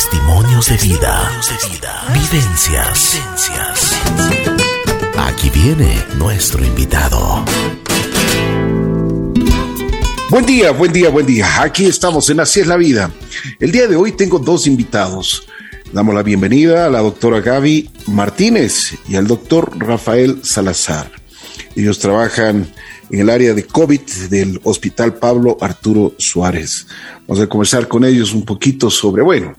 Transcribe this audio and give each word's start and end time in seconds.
Testimonios 0.00 0.66
de 0.70 0.76
vida. 0.78 1.30
Vivencias. 2.14 3.20
Aquí 5.18 5.50
viene 5.50 5.94
nuestro 6.16 6.64
invitado. 6.64 7.44
Buen 10.30 10.46
día, 10.46 10.70
buen 10.70 10.90
día, 10.90 11.10
buen 11.10 11.26
día. 11.26 11.62
Aquí 11.62 11.84
estamos 11.84 12.30
en 12.30 12.40
Así 12.40 12.60
es 12.60 12.66
la 12.66 12.78
vida. 12.78 13.10
El 13.58 13.72
día 13.72 13.86
de 13.88 13.96
hoy 13.96 14.12
tengo 14.12 14.38
dos 14.38 14.66
invitados. 14.66 15.46
Damos 15.92 16.14
la 16.14 16.22
bienvenida 16.22 16.86
a 16.86 16.88
la 16.88 17.00
doctora 17.00 17.42
Gaby 17.42 17.90
Martínez 18.06 18.94
y 19.06 19.16
al 19.16 19.26
doctor 19.26 19.70
Rafael 19.78 20.40
Salazar. 20.42 21.12
Ellos 21.76 21.98
trabajan 21.98 22.72
en 23.10 23.20
el 23.20 23.28
área 23.28 23.52
de 23.52 23.66
COVID 23.66 24.00
del 24.30 24.62
Hospital 24.64 25.16
Pablo 25.16 25.58
Arturo 25.60 26.14
Suárez. 26.16 26.86
Vamos 27.26 27.44
a 27.44 27.48
conversar 27.48 27.86
con 27.86 28.02
ellos 28.06 28.32
un 28.32 28.46
poquito 28.46 28.88
sobre, 28.88 29.22
bueno, 29.22 29.56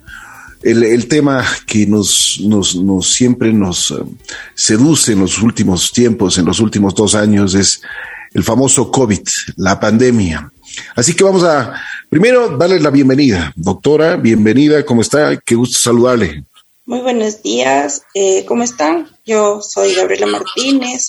el, 0.63 1.07
tema 1.07 1.45
que 1.65 1.85
nos, 1.85 2.39
nos, 2.41 2.75
nos, 2.75 3.11
siempre 3.11 3.51
nos 3.51 3.91
eh, 3.91 3.95
seduce 4.53 5.13
en 5.13 5.19
los 5.19 5.41
últimos 5.41 5.91
tiempos, 5.91 6.37
en 6.37 6.45
los 6.45 6.59
últimos 6.59 6.93
dos 6.95 7.15
años, 7.15 7.55
es 7.55 7.81
el 8.33 8.43
famoso 8.43 8.91
COVID, 8.91 9.21
la 9.57 9.79
pandemia. 9.79 10.51
Así 10.95 11.13
que 11.13 11.23
vamos 11.23 11.43
a 11.43 11.81
primero 12.09 12.57
darle 12.57 12.79
la 12.79 12.89
bienvenida. 12.89 13.51
Doctora, 13.55 14.15
bienvenida, 14.15 14.85
¿cómo 14.85 15.01
está? 15.01 15.37
Qué 15.37 15.55
gusto 15.55 15.77
saludarle. 15.77 16.43
Muy 16.85 16.99
buenos 16.99 17.41
días, 17.41 18.03
eh, 18.13 18.45
¿cómo 18.45 18.63
están? 18.63 19.09
Yo 19.25 19.61
soy 19.61 19.93
Gabriela 19.93 20.25
Martínez, 20.25 21.07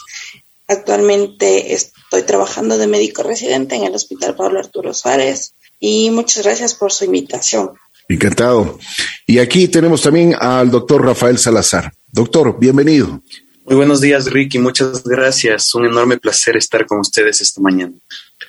actualmente 0.68 1.74
estoy 1.74 2.22
trabajando 2.22 2.78
de 2.78 2.86
médico 2.86 3.22
residente 3.22 3.76
en 3.76 3.84
el 3.84 3.94
Hospital 3.94 4.34
Pablo 4.36 4.58
Arturo 4.60 4.94
Suárez 4.94 5.54
y 5.80 6.10
muchas 6.10 6.44
gracias 6.44 6.74
por 6.74 6.92
su 6.92 7.04
invitación. 7.04 7.72
Encantado. 8.08 8.78
Y 9.26 9.38
aquí 9.38 9.68
tenemos 9.68 10.02
también 10.02 10.34
al 10.38 10.70
doctor 10.70 11.04
Rafael 11.04 11.38
Salazar. 11.38 11.92
Doctor, 12.10 12.58
bienvenido. 12.58 13.22
Muy 13.64 13.76
buenos 13.76 14.00
días, 14.00 14.30
Ricky. 14.30 14.58
Muchas 14.58 15.04
gracias. 15.04 15.74
Un 15.74 15.86
enorme 15.86 16.18
placer 16.18 16.56
estar 16.56 16.84
con 16.84 16.98
ustedes 16.98 17.40
esta 17.40 17.60
mañana. 17.60 17.92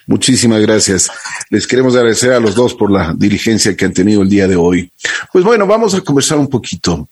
Muchísimas 0.07 0.59
gracias. 0.61 1.09
Les 1.49 1.65
queremos 1.65 1.95
agradecer 1.95 2.33
a 2.33 2.39
los 2.39 2.55
dos 2.55 2.73
por 2.73 2.91
la 2.91 3.13
diligencia 3.15 3.75
que 3.75 3.85
han 3.85 3.93
tenido 3.93 4.21
el 4.23 4.29
día 4.29 4.47
de 4.47 4.55
hoy. 4.55 4.91
Pues 5.31 5.45
bueno, 5.45 5.65
vamos 5.65 5.93
a 5.93 6.01
conversar 6.01 6.37
un 6.39 6.49
poquito. 6.49 7.07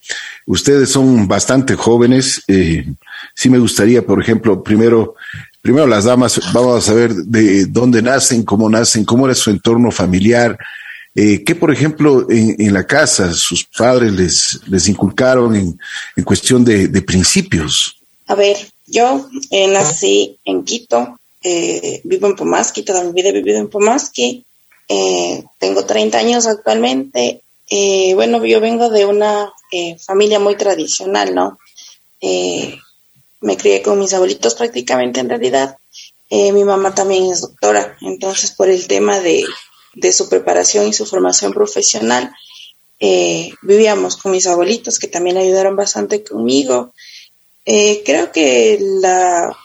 Ustedes 0.45 0.89
son 0.89 1.27
bastante 1.27 1.75
jóvenes. 1.75 2.41
Eh, 2.47 2.85
sí 3.33 3.49
me 3.49 3.59
gustaría, 3.59 4.05
por 4.05 4.21
ejemplo, 4.21 4.61
primero, 4.61 5.15
primero 5.61 5.87
las 5.87 6.03
damas, 6.03 6.41
vamos 6.53 6.83
a 6.83 6.85
saber 6.85 7.13
de 7.13 7.65
dónde 7.67 8.01
nacen, 8.01 8.43
cómo 8.43 8.69
nacen, 8.69 9.05
cómo 9.05 9.25
era 9.25 9.35
su 9.35 9.51
entorno 9.51 9.91
familiar, 9.91 10.57
eh, 11.13 11.43
¿Qué, 11.43 11.55
por 11.55 11.71
ejemplo, 11.71 12.25
en, 12.29 12.73
la 12.73 12.87
casa 12.87 13.33
sus 13.33 13.65
padres 13.65 14.13
les, 14.13 14.61
les 14.67 14.87
inculcaron 14.87 15.55
en, 15.55 15.77
en 16.15 16.23
cuestión 16.23 16.63
de, 16.63 16.87
de, 16.87 17.01
principios? 17.01 17.97
A 18.27 18.35
ver, 18.35 18.57
yo 18.87 19.29
eh, 19.49 19.67
nací 19.67 20.37
en 20.45 20.63
Quito, 20.63 21.19
eh, 21.43 22.01
vivo 22.03 22.27
en 22.27 22.35
Pomasqui, 22.35 22.83
toda 22.83 23.03
mi 23.03 23.11
vida 23.11 23.29
he 23.29 23.33
vivido 23.33 23.57
en 23.57 23.69
Pomasqui, 23.69 24.45
eh, 24.87 25.43
tengo 25.57 25.85
30 25.85 26.17
años 26.17 26.47
actualmente. 26.47 27.41
Eh, 27.69 28.13
bueno, 28.15 28.45
yo 28.45 28.61
vengo 28.61 28.89
de 28.89 29.05
una 29.05 29.51
familia 30.05 30.39
muy 30.39 30.55
tradicional, 30.55 31.33
¿no? 31.33 31.57
me 33.41 33.57
crié 33.57 33.81
con 33.81 33.97
mis 33.97 34.13
abuelitos 34.13 34.53
prácticamente 34.53 35.21
en 35.21 35.29
realidad. 35.29 35.77
mi 36.29 36.63
mamá 36.63 36.93
también 36.93 37.31
es 37.31 37.41
doctora, 37.41 37.97
entonces 38.01 38.51
por 38.51 38.69
el 38.69 38.85
tema 38.85 39.19
de 39.21 39.45
de 39.93 40.13
su 40.13 40.29
preparación 40.29 40.87
y 40.87 40.93
su 40.93 41.05
formación 41.05 41.53
profesional. 41.53 42.33
Eh, 42.99 43.51
vivíamos 43.61 44.17
con 44.17 44.31
mis 44.31 44.47
abuelitos 44.47 44.99
que 44.99 45.07
también 45.07 45.37
ayudaron 45.37 45.75
bastante 45.75 46.23
conmigo. 46.23 46.93
Eh, 47.65 48.03
creo 48.05 48.31
que 48.31 48.77
la, 48.79 49.55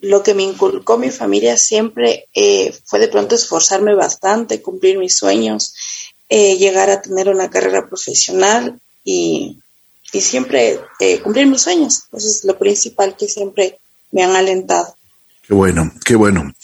lo 0.00 0.22
que 0.22 0.34
me 0.34 0.42
inculcó 0.42 0.98
mi 0.98 1.10
familia 1.10 1.56
siempre 1.56 2.26
eh, 2.34 2.74
fue 2.84 2.98
de 2.98 3.08
pronto 3.08 3.34
esforzarme 3.34 3.94
bastante, 3.94 4.62
cumplir 4.62 4.98
mis 4.98 5.16
sueños, 5.16 5.74
llegar 6.28 6.90
a 6.90 7.02
tener 7.02 7.28
una 7.28 7.50
carrera 7.50 7.88
profesional 7.88 8.80
y, 9.02 9.58
y 10.12 10.20
siempre 10.20 10.78
cumplir 11.24 11.48
mis 11.48 11.62
sueños. 11.62 12.04
Eso 12.12 12.28
es 12.28 12.44
lo 12.44 12.56
principal 12.56 13.16
que 13.16 13.26
siempre 13.26 13.80
me 14.12 14.22
han 14.22 14.36
alentado. 14.36 14.94
Qué 15.42 15.54
bueno, 15.54 15.92
qué 16.04 16.14
bueno. 16.14 16.54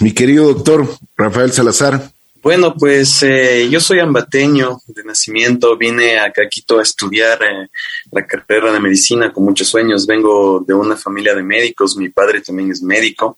Mi 0.00 0.12
querido 0.12 0.52
doctor 0.52 0.88
Rafael 1.16 1.52
Salazar. 1.52 2.10
Bueno, 2.42 2.74
pues 2.74 3.22
eh, 3.22 3.68
yo 3.70 3.80
soy 3.80 3.98
ambateño 3.98 4.80
de 4.86 5.04
nacimiento, 5.04 5.76
vine 5.76 6.18
a 6.18 6.32
Quito 6.50 6.78
a 6.78 6.82
estudiar 6.82 7.42
eh, 7.42 7.68
la 8.10 8.26
carrera 8.26 8.72
de 8.72 8.80
medicina 8.80 9.30
con 9.30 9.44
muchos 9.44 9.68
sueños, 9.68 10.06
vengo 10.06 10.64
de 10.66 10.72
una 10.72 10.96
familia 10.96 11.34
de 11.34 11.42
médicos, 11.42 11.98
mi 11.98 12.08
padre 12.08 12.40
también 12.40 12.70
es 12.70 12.82
médico 12.82 13.36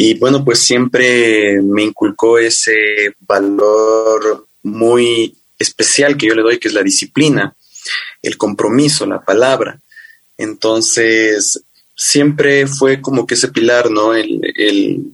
y 0.00 0.18
bueno, 0.18 0.44
pues 0.44 0.60
siempre 0.60 1.60
me 1.60 1.82
inculcó 1.82 2.38
ese 2.38 3.16
valor 3.20 4.46
muy 4.62 5.34
especial 5.58 6.16
que 6.16 6.28
yo 6.28 6.34
le 6.36 6.42
doy, 6.42 6.58
que 6.58 6.68
es 6.68 6.74
la 6.74 6.84
disciplina, 6.84 7.56
el 8.22 8.36
compromiso, 8.36 9.06
la 9.06 9.20
palabra. 9.20 9.80
Entonces, 10.36 11.64
siempre 11.98 12.68
fue 12.68 13.00
como 13.02 13.26
que 13.26 13.34
ese 13.34 13.48
pilar, 13.48 13.90
¿no? 13.90 14.14
El, 14.14 14.40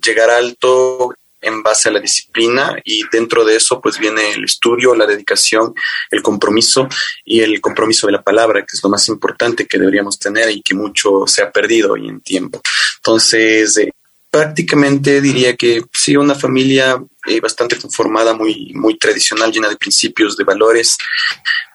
llegar 0.04 0.28
alto 0.28 1.14
en 1.40 1.62
base 1.62 1.88
a 1.88 1.92
la 1.92 2.00
disciplina 2.00 2.76
y 2.84 3.02
dentro 3.10 3.44
de 3.44 3.56
eso 3.56 3.80
pues 3.80 3.98
viene 3.98 4.32
el 4.32 4.44
estudio, 4.44 4.94
la 4.94 5.06
dedicación, 5.06 5.74
el 6.10 6.22
compromiso 6.22 6.88
y 7.24 7.40
el 7.40 7.60
compromiso 7.60 8.06
de 8.06 8.12
la 8.12 8.22
palabra, 8.22 8.60
que 8.60 8.76
es 8.76 8.82
lo 8.82 8.90
más 8.90 9.08
importante 9.08 9.66
que 9.66 9.78
deberíamos 9.78 10.18
tener 10.18 10.50
y 10.50 10.62
que 10.62 10.74
mucho 10.74 11.26
se 11.26 11.42
ha 11.42 11.50
perdido 11.50 11.92
hoy 11.92 12.08
en 12.08 12.20
tiempo. 12.20 12.60
Entonces, 12.96 13.76
eh, 13.78 13.92
prácticamente 14.30 15.20
diría 15.20 15.56
que 15.56 15.84
sí, 15.92 16.16
una 16.16 16.34
familia 16.34 17.02
eh, 17.26 17.40
bastante 17.40 17.78
conformada, 17.78 18.34
muy, 18.34 18.72
muy 18.74 18.98
tradicional, 18.98 19.52
llena 19.52 19.68
de 19.68 19.76
principios, 19.76 20.36
de 20.36 20.44
valores, 20.44 20.96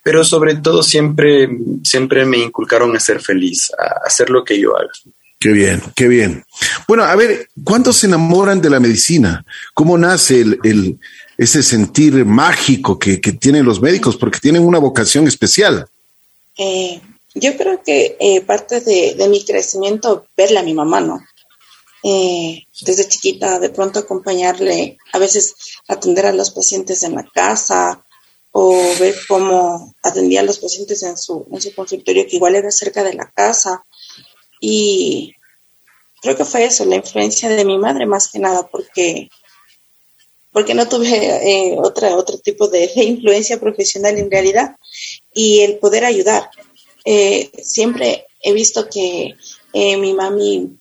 pero 0.04 0.24
sobre 0.24 0.56
todo 0.56 0.84
siempre, 0.84 1.50
siempre 1.84 2.26
me 2.26 2.38
inculcaron 2.38 2.96
a 2.96 3.00
ser 3.00 3.22
feliz, 3.22 3.72
a 3.78 4.08
hacer 4.08 4.30
lo 4.30 4.44
que 4.44 4.60
yo 4.60 4.76
haga. 4.78 4.92
Qué 5.40 5.54
bien, 5.54 5.82
qué 5.96 6.10
bien. 6.10 6.44
Bueno, 6.86 7.04
a 7.04 7.16
ver, 7.16 7.48
¿cuántos 7.64 7.98
se 7.98 8.08
enamoran 8.08 8.62
de 8.62 8.70
la 8.70 8.82
medicina? 8.82 9.46
¿Cómo 9.74 9.98
nace 9.98 10.42
el, 10.42 11.00
ese 11.38 11.64
sentir 11.64 12.26
mágico 12.26 13.00
que, 13.00 13.18
tienen 13.18 13.66
los 13.66 13.82
médicos? 13.82 14.18
Porque 14.18 14.40
tienen 14.40 14.66
una 14.66 14.80
vocación 14.80 15.28
especial. 15.30 15.88
Eh, 16.58 17.00
yo 17.36 17.56
creo 17.56 17.81
que 17.84 18.18
eh, 18.20 18.42
parte 18.42 18.81
de, 18.81 19.28
mi 19.30 19.46
crecimiento, 19.46 20.26
verla 20.36 20.60
a 20.60 20.64
mi 20.64 20.74
mamá, 20.74 21.00
¿no? 21.00 21.24
Eh, 22.04 22.66
desde 22.81 23.08
chiquita, 23.08 23.60
de 23.60 23.70
pronto 23.70 24.00
acompañarle, 24.00 24.98
a 25.14 25.20
veces 25.20 25.56
atender 25.88 26.26
a 26.26 26.34
los 26.34 26.52
pacientes 26.52 27.04
en 27.04 27.16
la 27.16 27.24
casa 27.24 28.04
ver 29.00 29.16
cómo 29.28 29.96
atendía 30.03 30.42
a 30.42 30.44
los 30.44 30.59
pacientes 30.59 31.03
en 31.03 31.18
su, 31.18 31.46
en 31.52 31.62
su 31.62 31.74
consultorio, 31.74 32.25
que 32.28 32.36
igual 32.36 32.56
era 32.56 32.72
cerca 32.72 33.03
de 33.03 33.14
la 33.14 33.30
casa 33.31 33.84
y 34.59 35.36
creo 36.22 36.36
que 36.36 36.46
fue 36.46 36.66
eso, 36.66 36.86
la 36.86 36.98
influencia 36.98 37.50
de 37.50 37.66
mi 37.66 37.78
madre 37.78 38.06
más 38.06 38.30
que 38.31 38.40
nada, 38.40 38.68
porque, 38.68 39.30
porque 40.52 40.74
no 40.74 40.88
tuve 40.88 41.08
eh, 41.09 41.78
otra, 41.78 42.16
otro 42.16 42.38
tipo 42.38 42.68
de, 42.68 42.92
influencia 42.96 43.59
profesional 43.59 44.18
en 44.18 44.30
realidad. 44.30 44.75
Y 45.34 45.62
el 45.62 45.78
poder 45.78 46.06
ayudar. 46.06 46.50
Eh, 47.06 47.50
siempre 47.64 48.25
he 48.42 48.53
visto 48.53 48.90
que 48.90 49.36
eh, 49.74 49.98
mi 49.98 50.14
mami, 50.14 50.78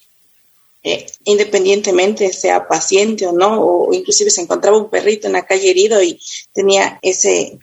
independientemente 1.25 2.33
sea 2.33 2.67
paciente 2.67 3.27
o 3.27 3.33
no, 3.33 3.61
o 3.61 3.93
inclusive 3.93 4.31
se 4.31 4.41
encontraba 4.41 4.79
un 4.79 4.91
perrito 4.91 5.27
en 5.27 5.35
la 5.35 5.47
calle 5.47 5.71
herido 5.71 6.03
y 6.03 6.19
tenía 6.53 6.99
ese, 7.03 7.59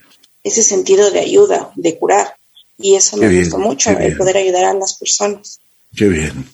ese 0.46 0.62
sentido 0.62 1.10
de 1.10 1.20
ayuda, 1.20 1.70
de 1.74 1.98
curar. 1.98 2.36
Y 2.78 2.94
eso 2.94 3.16
me 3.16 3.38
gustó 3.38 3.58
mucho, 3.58 3.90
el 3.90 4.16
poder 4.16 4.36
ayudar 4.36 4.66
a 4.66 4.74
las 4.74 4.94
personas. 4.94 5.60
Qué 5.94 6.08
bien. 6.08 6.48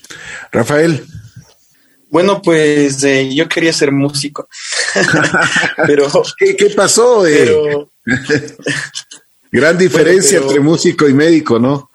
Rafael. 0.50 1.04
Bueno, 2.08 2.40
pues 2.40 3.02
eh, 3.04 3.34
yo 3.34 3.48
quería 3.48 3.72
ser 3.72 3.92
músico. 3.92 4.48
pero 5.86 6.06
¿Qué, 6.38 6.70
pasó? 6.76 7.26
Eh? 7.26 7.86
Gran 9.50 9.76
diferencia 9.76 10.38
entre 10.38 10.60
músico 10.60 11.08
y 11.08 11.12
médico, 11.12 11.58
¿no? 11.58 11.90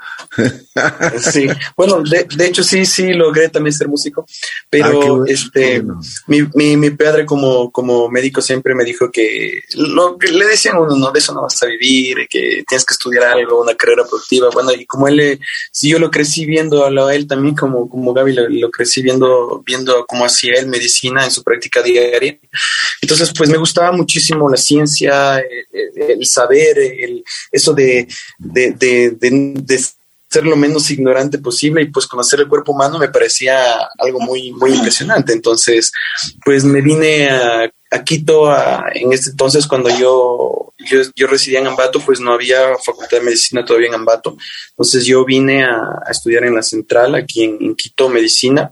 Sí, 1.20 1.48
bueno, 1.76 2.02
de, 2.04 2.28
de, 2.36 2.46
hecho 2.46 2.64
sí, 2.64 2.86
sí 2.86 3.14
logré 3.14 3.50
también 3.50 3.74
ser 3.74 3.88
músico, 3.88 4.26
pero 4.70 5.24
ah, 5.24 5.26
este, 5.28 5.84
mi, 6.28 6.44
mi, 6.54 6.78
mi, 6.78 6.90
padre 6.92 7.26
como, 7.26 7.72
como 7.72 8.10
médico 8.10 8.42
siempre 8.42 8.76
me 8.76 8.84
dijo 8.84 9.12
que 9.12 9.64
lo 9.76 10.18
que 10.18 10.32
le 10.32 10.46
decían 10.46 10.78
uno, 10.78 10.96
no, 10.96 11.12
de 11.12 11.20
eso 11.20 11.34
no 11.34 11.42
vas 11.42 11.62
a 11.64 11.66
vivir, 11.66 12.28
que 12.30 12.64
tienes 12.68 12.86
que 12.86 12.94
estudiar 12.94 13.24
algo, 13.26 13.62
una 13.62 13.76
carrera 13.76 14.06
productiva, 14.06 14.50
bueno, 14.54 14.72
y 14.72 14.86
como 14.86 15.08
él, 15.08 15.40
si 15.72 15.90
yo 15.90 16.00
lo 16.00 16.12
crecí 16.12 16.46
viendo 16.46 16.86
a 16.86 17.16
él 17.16 17.28
también, 17.28 17.56
como, 17.56 17.90
como 17.90 18.14
Gaby 18.14 18.34
lo, 18.34 18.50
lo 18.50 18.72
crecí 18.72 19.02
viendo, 19.02 19.64
viendo 19.66 20.06
cómo 20.06 20.26
hacía 20.26 20.54
él 20.60 20.68
medicina 20.68 21.26
en 21.26 21.32
su 21.32 21.44
práctica 21.44 21.82
diaria, 21.82 22.40
entonces 23.02 23.32
pues 23.36 23.50
me 23.50 23.58
gustaba 23.58 23.92
muchísimo 23.92 24.50
la 24.50 24.58
ciencia, 24.58 25.40
el, 25.40 26.20
el 26.20 26.26
saber, 26.26 26.78
el, 26.78 27.24
eso 27.52 27.74
de, 27.74 28.08
de, 28.38 28.72
de, 28.72 29.12
de 29.20 29.80
ser 30.30 30.46
lo 30.46 30.56
menos 30.56 30.90
ignorante 30.92 31.38
posible 31.38 31.82
y 31.82 31.90
pues 31.90 32.06
conocer 32.06 32.42
el 32.42 32.48
cuerpo 32.48 32.74
humano 32.74 33.00
me 33.00 33.10
parecía 33.10 33.76
algo 33.98 34.20
muy, 34.20 34.52
muy 34.52 34.74
impresionante. 34.74 35.34
Entonces, 35.34 35.92
pues 36.44 36.64
me 36.64 36.82
vine 36.82 37.30
a, 37.30 37.72
Quito 38.04 38.54
en 38.94 39.14
este 39.14 39.30
entonces 39.30 39.66
cuando 39.66 39.90
yo, 39.90 40.74
yo, 41.16 41.28
residía 41.28 41.60
en 41.60 41.68
Ambato, 41.68 42.02
pues 42.02 42.20
no 42.20 42.34
había 42.34 42.76
facultad 42.84 43.18
de 43.18 43.24
medicina 43.24 43.64
todavía 43.64 43.88
en 43.88 43.96
Ambato. 43.96 44.36
Entonces 44.72 45.06
yo 45.06 45.24
vine 45.24 45.64
a, 45.64 46.04
estudiar 46.12 46.44
en 46.44 46.56
la 46.56 46.64
central 46.64 47.16
aquí 47.16 47.46
en, 47.46 47.76
Quito 47.76 48.10
medicina. 48.10 48.72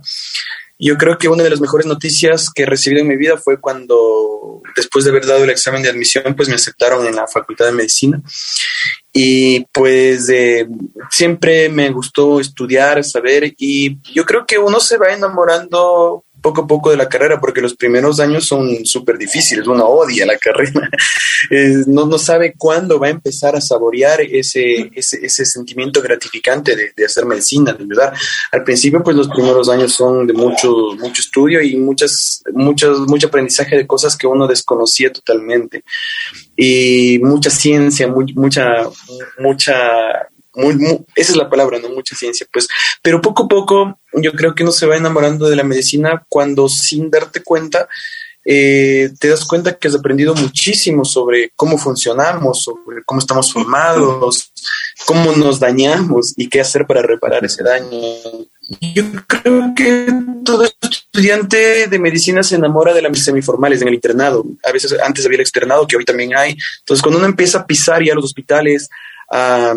Yo 0.78 0.98
creo 0.98 1.18
que 1.18 1.30
una 1.30 1.44
de 1.44 1.50
las 1.50 1.62
mejores 1.62 1.86
noticias 1.86 2.50
que 2.54 2.64
he 2.64 2.66
recibido 2.66 3.02
en 3.02 3.08
mi 3.08 3.16
vida 3.16 3.38
fue 3.38 3.60
cuando, 3.62 4.62
después 4.76 5.06
de 5.06 5.12
haber 5.12 5.26
dado 5.26 5.44
el 5.44 5.50
examen 5.50 5.82
de 5.82 5.90
admisión, 5.90 6.36
pues 6.36 6.50
me 6.50 6.56
aceptaron 6.56 7.06
en 7.08 7.16
la 7.16 7.28
Facultad 7.28 7.66
de 7.66 7.72
Medicina. 7.72 8.22
Y 9.14 9.62
pues 9.72 10.28
eh, 10.28 10.68
siempre 11.10 11.70
me 11.70 11.90
gustó 11.92 12.42
estudiar, 12.42 13.02
saber, 13.06 13.54
y 13.58 13.98
yo 14.12 14.26
creo 14.26 14.46
que 14.46 14.58
uno 14.58 14.82
se 14.82 14.98
va 14.98 15.14
enamorando 15.14 16.26
poco 16.46 16.62
a 16.62 16.68
poco 16.68 16.92
de 16.92 16.98
la 16.98 17.10
carrera, 17.10 17.40
porque 17.40 17.60
los 17.60 17.74
primeros 17.74 18.20
años 18.20 18.46
son 18.46 18.86
súper 18.86 19.18
difíciles, 19.18 19.66
uno 19.66 19.84
odia 19.84 20.28
la 20.28 20.38
carrera, 20.38 20.92
no, 21.88 22.06
no 22.06 22.20
sabe 22.20 22.54
cuándo 22.56 23.00
va 23.00 23.08
a 23.08 23.10
empezar 23.10 23.56
a 23.56 23.62
saborear 23.62 24.22
ese, 24.22 24.92
ese, 24.94 25.26
ese 25.26 25.44
sentimiento 25.44 26.04
gratificante 26.04 26.76
de, 26.76 26.92
de, 26.96 27.04
hacer 27.04 27.26
medicina, 27.26 27.74
de 27.74 27.84
ayudar. 27.84 28.14
Al 28.52 28.64
principio, 28.64 29.02
pues 29.02 29.16
los 29.16 29.28
primeros 29.28 29.70
años 29.70 29.94
son 29.94 30.28
de 30.28 30.34
mucho, 30.34 30.70
mucho 31.00 31.20
estudio 31.20 31.64
y 31.64 31.78
muchas, 31.78 32.44
muchos, 32.54 33.00
mucho 33.08 33.26
aprendizaje 33.26 33.76
de 33.76 33.88
cosas 33.88 34.16
que 34.16 34.28
uno 34.28 34.46
desconocía 34.46 35.12
totalmente. 35.12 35.84
Y 36.56 37.18
mucha 37.24 37.50
ciencia, 37.50 38.08
mucha, 38.08 38.88
mucha 39.40 40.30
esa 41.16 41.32
es 41.32 41.36
la 41.38 41.50
palabra, 41.50 41.80
no 41.80 41.90
mucha 41.90 42.16
ciencia, 42.16 42.48
pues, 42.52 42.68
pero 43.02 43.22
poco 43.22 43.44
a 43.44 43.48
poco 43.48 44.00
yo 44.14 44.32
creo 44.34 44.56
que 44.56 44.64
uno 44.64 44.72
se 44.72 44.86
va 44.86 44.98
enamorando 44.98 45.48
de 45.48 45.56
la 45.56 45.64
medicina 45.64 46.24
cuando 46.30 46.70
sin 46.70 47.10
darte 47.10 47.44
cuenta 47.44 47.88
eh, 48.48 49.10
te 49.20 49.30
das 49.30 49.44
cuenta 49.44 49.76
que 49.76 49.88
has 49.88 49.96
aprendido 49.96 50.36
muchísimo 50.36 51.04
sobre 51.04 51.52
cómo 51.56 51.80
funcionamos, 51.80 52.62
sobre 52.62 53.04
cómo 53.04 53.20
estamos 53.20 53.52
formados, 53.52 54.52
cómo 55.08 55.32
nos 55.32 55.60
dañamos 55.60 56.36
y 56.38 56.48
qué 56.48 56.62
hacer 56.62 56.86
para 56.86 57.02
reparar 57.02 57.44
ese 57.44 57.64
daño. 57.64 57.90
Yo 58.94 59.04
creo 59.26 59.74
que 59.76 60.14
todo 60.44 60.64
estudiante 60.64 61.88
de 61.88 62.00
medicina 62.00 62.44
se 62.44 62.56
enamora 62.56 62.94
de 62.94 63.02
las 63.02 63.18
semiformales 63.18 63.82
en 63.82 63.88
el 63.88 63.96
internado. 63.96 64.46
A 64.64 64.72
veces 64.72 64.96
antes 65.04 65.26
había 65.26 65.38
el 65.38 65.42
externado, 65.42 65.88
que 65.88 65.98
hoy 65.98 66.06
también 66.06 66.36
hay. 66.36 66.56
Entonces, 66.82 67.02
cuando 67.02 67.18
uno 67.18 67.28
empieza 67.28 67.60
a 67.60 67.66
pisar 67.66 68.04
ya 68.04 68.14
los 68.14 68.26
hospitales, 68.26 68.90
a, 69.32 69.76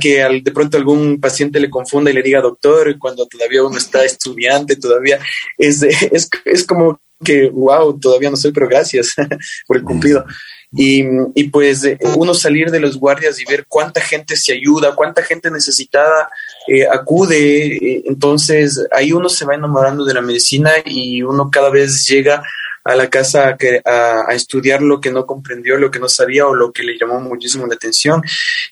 que 0.00 0.22
al, 0.22 0.42
de 0.42 0.52
pronto 0.52 0.76
algún 0.76 1.20
paciente 1.20 1.60
le 1.60 1.70
confunda 1.70 2.10
y 2.10 2.14
le 2.14 2.22
diga 2.22 2.40
doctor 2.40 2.98
cuando 2.98 3.26
todavía 3.26 3.62
uno 3.62 3.78
está 3.78 4.04
estudiante, 4.04 4.76
todavía 4.76 5.18
es, 5.56 5.82
es, 5.82 6.28
es 6.44 6.66
como 6.66 7.00
que, 7.24 7.50
wow, 7.50 7.98
todavía 7.98 8.30
no 8.30 8.36
soy, 8.36 8.52
pero 8.52 8.68
gracias 8.68 9.14
por 9.66 9.76
el 9.76 9.84
cumplido. 9.84 10.24
Y, 10.72 11.04
y, 11.34 11.44
pues 11.48 11.82
uno 12.14 12.32
salir 12.32 12.70
de 12.70 12.78
los 12.78 12.96
guardias 12.96 13.40
y 13.40 13.44
ver 13.44 13.66
cuánta 13.66 14.00
gente 14.00 14.36
se 14.36 14.52
ayuda, 14.52 14.94
cuánta 14.94 15.20
gente 15.24 15.50
necesitada 15.50 16.30
eh, 16.68 16.86
acude, 16.86 17.76
eh, 17.76 18.02
entonces 18.06 18.86
ahí 18.92 19.12
uno 19.12 19.28
se 19.28 19.44
va 19.44 19.56
enamorando 19.56 20.04
de 20.04 20.14
la 20.14 20.20
medicina 20.20 20.70
y 20.84 21.22
uno 21.22 21.50
cada 21.50 21.70
vez 21.70 22.06
llega 22.06 22.44
a 22.84 22.96
la 22.96 23.10
casa 23.10 23.56
a, 23.84 24.22
a, 24.28 24.34
estudiar 24.34 24.82
lo 24.82 25.00
que 25.00 25.10
no 25.10 25.26
comprendió, 25.26 25.76
lo 25.76 25.90
que 25.90 25.98
no 25.98 26.08
sabía 26.08 26.46
o 26.46 26.54
lo 26.54 26.72
que 26.72 26.82
le 26.82 26.96
llamó 26.98 27.20
muchísimo 27.20 27.66
la 27.66 27.74
atención. 27.74 28.22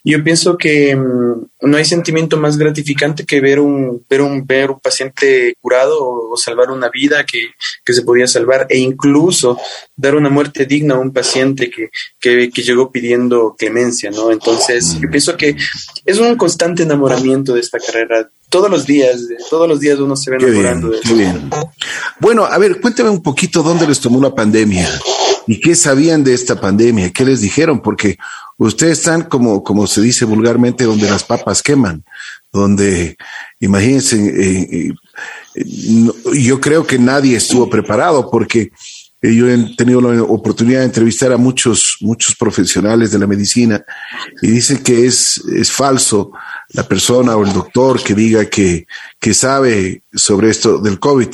Yo 0.03 0.23
pienso 0.23 0.57
que 0.57 0.95
mm, 0.95 1.49
no 1.61 1.77
hay 1.77 1.85
sentimiento 1.85 2.37
más 2.37 2.57
gratificante 2.57 3.25
que 3.25 3.41
ver 3.41 3.59
un, 3.59 4.05
ver 4.09 4.21
un, 4.21 4.45
ver 4.45 4.71
un 4.71 4.79
paciente 4.79 5.55
curado 5.61 5.97
o, 6.01 6.37
salvar 6.37 6.71
una 6.71 6.89
vida 6.89 7.25
que, 7.25 7.51
que, 7.83 7.93
se 7.93 8.03
podía 8.03 8.27
salvar 8.27 8.65
e 8.69 8.77
incluso 8.77 9.59
dar 9.95 10.15
una 10.15 10.29
muerte 10.29 10.65
digna 10.65 10.95
a 10.95 10.99
un 10.99 11.11
paciente 11.11 11.69
que, 11.69 11.89
que, 12.19 12.49
que 12.49 12.61
llegó 12.61 12.91
pidiendo 12.91 13.55
clemencia, 13.57 14.09
¿no? 14.09 14.31
Entonces, 14.31 14.97
yo 15.01 15.09
pienso 15.09 15.35
que 15.35 15.55
es 16.05 16.17
un 16.17 16.35
constante 16.35 16.83
enamoramiento 16.83 17.53
de 17.53 17.59
esta 17.59 17.79
carrera 17.79 18.29
todos 18.49 18.69
los 18.69 18.85
días, 18.85 19.21
todos 19.49 19.67
los 19.67 19.79
días 19.79 19.99
uno 19.99 20.15
se 20.15 20.31
ve 20.31 20.37
enamorando 20.37 20.89
de 20.89 21.13
bien. 21.13 21.49
Bueno, 22.19 22.45
a 22.45 22.57
ver, 22.57 22.81
cuéntame 22.81 23.09
un 23.09 23.21
poquito 23.21 23.61
dónde 23.61 23.87
les 23.87 23.99
tomó 23.99 24.19
la 24.21 24.33
pandemia 24.33 24.89
y 25.47 25.59
qué 25.59 25.75
sabían 25.75 26.23
de 26.23 26.33
esta 26.33 26.59
pandemia, 26.59 27.11
qué 27.11 27.25
les 27.25 27.41
dijeron, 27.41 27.81
porque 27.81 28.17
ustedes 28.57 28.99
están 28.99 29.23
como, 29.23 29.63
como 29.63 29.87
se 29.87 30.01
dice 30.01 30.25
vulgarmente, 30.25 30.83
donde 30.83 31.09
las 31.09 31.23
papas 31.23 31.61
queman, 31.61 32.03
donde, 32.51 33.17
imagínense, 33.59 34.17
eh, 34.17 34.93
eh, 35.55 36.11
yo 36.33 36.59
creo 36.59 36.85
que 36.85 36.97
nadie 36.97 37.37
estuvo 37.37 37.69
preparado 37.69 38.29
porque 38.29 38.71
eh, 39.21 39.35
yo 39.35 39.49
he 39.49 39.75
tenido 39.75 40.01
la 40.01 40.23
oportunidad 40.23 40.79
de 40.79 40.85
entrevistar 40.85 41.31
a 41.31 41.37
muchos, 41.37 41.97
muchos 42.01 42.35
profesionales 42.35 43.11
de 43.11 43.19
la 43.19 43.27
medicina 43.27 43.83
y 44.41 44.47
dicen 44.47 44.81
que 44.81 45.05
es, 45.05 45.37
es 45.53 45.71
falso 45.71 46.31
la 46.69 46.87
persona 46.87 47.35
o 47.35 47.43
el 47.43 47.53
doctor 47.53 48.01
que 48.01 48.13
diga 48.13 48.49
que, 48.49 48.87
que 49.19 49.33
sabe 49.33 50.03
sobre 50.13 50.49
esto 50.49 50.77
del 50.77 50.99
COVID. 50.99 51.29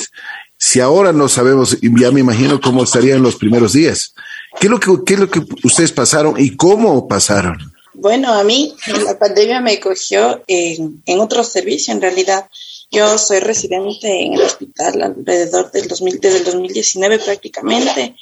Si 0.57 0.79
ahora 0.79 1.11
no 1.11 1.27
sabemos, 1.27 1.77
ya 1.81 2.11
me 2.11 2.21
imagino 2.21 2.61
cómo 2.61 2.83
estarían 2.83 3.21
los 3.21 3.35
primeros 3.35 3.73
días. 3.73 4.15
¿Qué 4.59 4.67
es 4.67 4.71
lo 4.71 4.79
que, 4.79 4.91
qué 5.05 5.13
es 5.15 5.19
lo 5.19 5.29
que 5.29 5.41
ustedes 5.63 5.91
pasaron 5.91 6.35
y 6.39 6.55
cómo 6.55 7.07
pasaron? 7.07 7.57
Bueno, 7.93 8.33
a 8.33 8.43
mí 8.43 8.75
la 9.05 9.17
pandemia 9.17 9.61
me 9.61 9.79
cogió 9.79 10.43
en, 10.47 11.01
en 11.05 11.19
otro 11.19 11.43
servicio, 11.43 11.93
en 11.93 12.01
realidad. 12.01 12.49
Yo 12.91 13.17
soy 13.17 13.39
residente 13.39 14.23
en 14.23 14.33
el 14.33 14.41
hospital 14.41 15.01
alrededor 15.01 15.71
del 15.71 15.87
2000, 15.87 16.19
desde 16.19 16.37
el 16.37 16.45
2019 16.45 17.19
prácticamente 17.19 18.15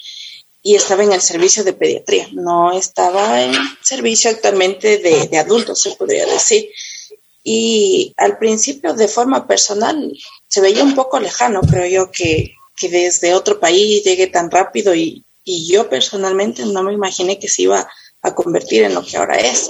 y 0.66 0.76
estaba 0.76 1.04
en 1.04 1.12
el 1.12 1.20
servicio 1.20 1.62
de 1.62 1.74
pediatría, 1.74 2.26
no 2.32 2.72
estaba 2.72 3.42
en 3.42 3.52
servicio 3.82 4.30
actualmente 4.30 4.96
de, 4.96 5.28
de 5.28 5.38
adultos, 5.38 5.82
se 5.82 5.90
podría 5.90 6.24
decir. 6.24 6.70
Y 7.46 8.14
al 8.16 8.38
principio, 8.38 8.94
de 8.94 9.06
forma 9.06 9.46
personal, 9.46 10.10
se 10.48 10.62
veía 10.62 10.82
un 10.82 10.94
poco 10.94 11.20
lejano, 11.20 11.60
creo 11.60 11.86
yo, 11.86 12.10
que, 12.10 12.54
que 12.74 12.88
desde 12.88 13.34
otro 13.34 13.60
país 13.60 14.02
llegue 14.02 14.28
tan 14.28 14.50
rápido 14.50 14.94
y, 14.94 15.22
y, 15.44 15.66
yo 15.66 15.90
personalmente 15.90 16.64
no 16.64 16.82
me 16.82 16.94
imaginé 16.94 17.38
que 17.38 17.48
se 17.48 17.62
iba 17.62 17.86
a 18.22 18.34
convertir 18.34 18.84
en 18.84 18.94
lo 18.94 19.04
que 19.04 19.18
ahora 19.18 19.36
es. 19.36 19.68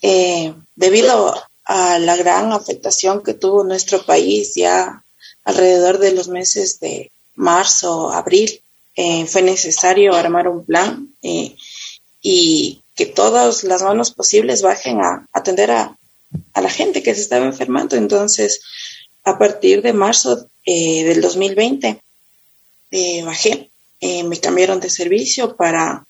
Eh, 0.00 0.54
debido 0.74 1.34
a 1.66 1.98
la 1.98 2.16
gran 2.16 2.52
afectación 2.52 3.22
que 3.22 3.34
tuvo 3.34 3.64
nuestro 3.64 4.04
país 4.04 4.54
ya 4.54 5.04
alrededor 5.44 5.98
de 5.98 6.12
los 6.12 6.28
meses 6.28 6.80
de 6.80 7.10
marzo, 7.34 8.10
abril, 8.12 8.62
eh, 8.96 9.26
fue 9.26 9.42
necesario 9.42 10.14
armar 10.14 10.48
un 10.48 10.64
plan 10.64 11.08
eh, 11.22 11.54
y 12.22 12.82
que 12.94 13.06
todas 13.06 13.64
las 13.64 13.82
manos 13.82 14.12
posibles 14.12 14.62
bajen 14.62 15.00
a 15.02 15.26
atender 15.32 15.70
a, 15.70 15.96
a 16.52 16.60
la 16.60 16.70
gente 16.70 17.02
que 17.02 17.14
se 17.14 17.20
estaba 17.20 17.44
enfermando. 17.44 17.96
Entonces, 17.96 18.60
a 19.24 19.38
partir 19.38 19.82
de 19.82 19.92
marzo 19.92 20.48
eh, 20.64 21.04
del 21.04 21.20
2020, 21.20 22.00
eh, 22.90 23.22
bajé, 23.24 23.70
eh, 24.00 24.22
me 24.22 24.38
cambiaron 24.38 24.80
de 24.80 24.90
servicio 24.90 25.56
para, 25.56 26.06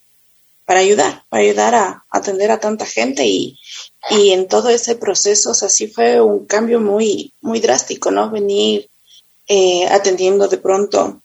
para 0.65 0.81
ayudar, 0.81 1.25
para 1.29 1.43
ayudar 1.43 1.75
a, 1.75 2.05
atender 2.11 2.51
a 2.51 2.61
tanta 2.61 2.87
gente 2.87 3.25
y, 3.27 3.59
y 4.11 4.31
en 4.31 4.49
todo 4.49 4.69
ese 4.69 4.97
proceso, 4.97 5.53
o 5.53 5.55
sea, 5.55 5.69
fue 5.93 6.21
un 6.21 6.45
cambio 6.47 6.81
muy, 6.81 7.33
muy 7.41 7.61
drástico, 7.61 8.11
¿no? 8.11 8.31
Venir 8.31 8.89
atendiendo 9.91 10.49
de 10.49 10.57
pronto 10.57 11.21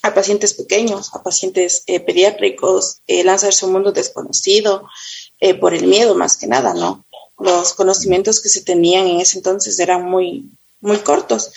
a 0.00 0.14
pacientes 0.14 0.54
pequeños, 0.54 1.14
a 1.14 1.22
pacientes 1.22 1.84
pediátricos, 1.86 3.00
lanzarse 3.06 3.64
a 3.64 3.68
un 3.68 3.74
mundo 3.74 3.92
desconocido, 3.92 4.88
por 5.60 5.74
el 5.74 5.86
miedo 5.86 6.14
más 6.14 6.38
que 6.38 6.46
nada, 6.46 6.72
¿no? 6.72 7.04
Los 7.38 7.72
conocimientos 7.74 8.40
que 8.40 8.48
se 8.48 8.62
tenían 8.62 9.06
en 9.06 9.20
ese 9.20 9.38
entonces 9.38 9.78
eran 9.78 10.04
muy, 10.04 10.50
muy 10.80 10.98
cortos. 10.98 11.52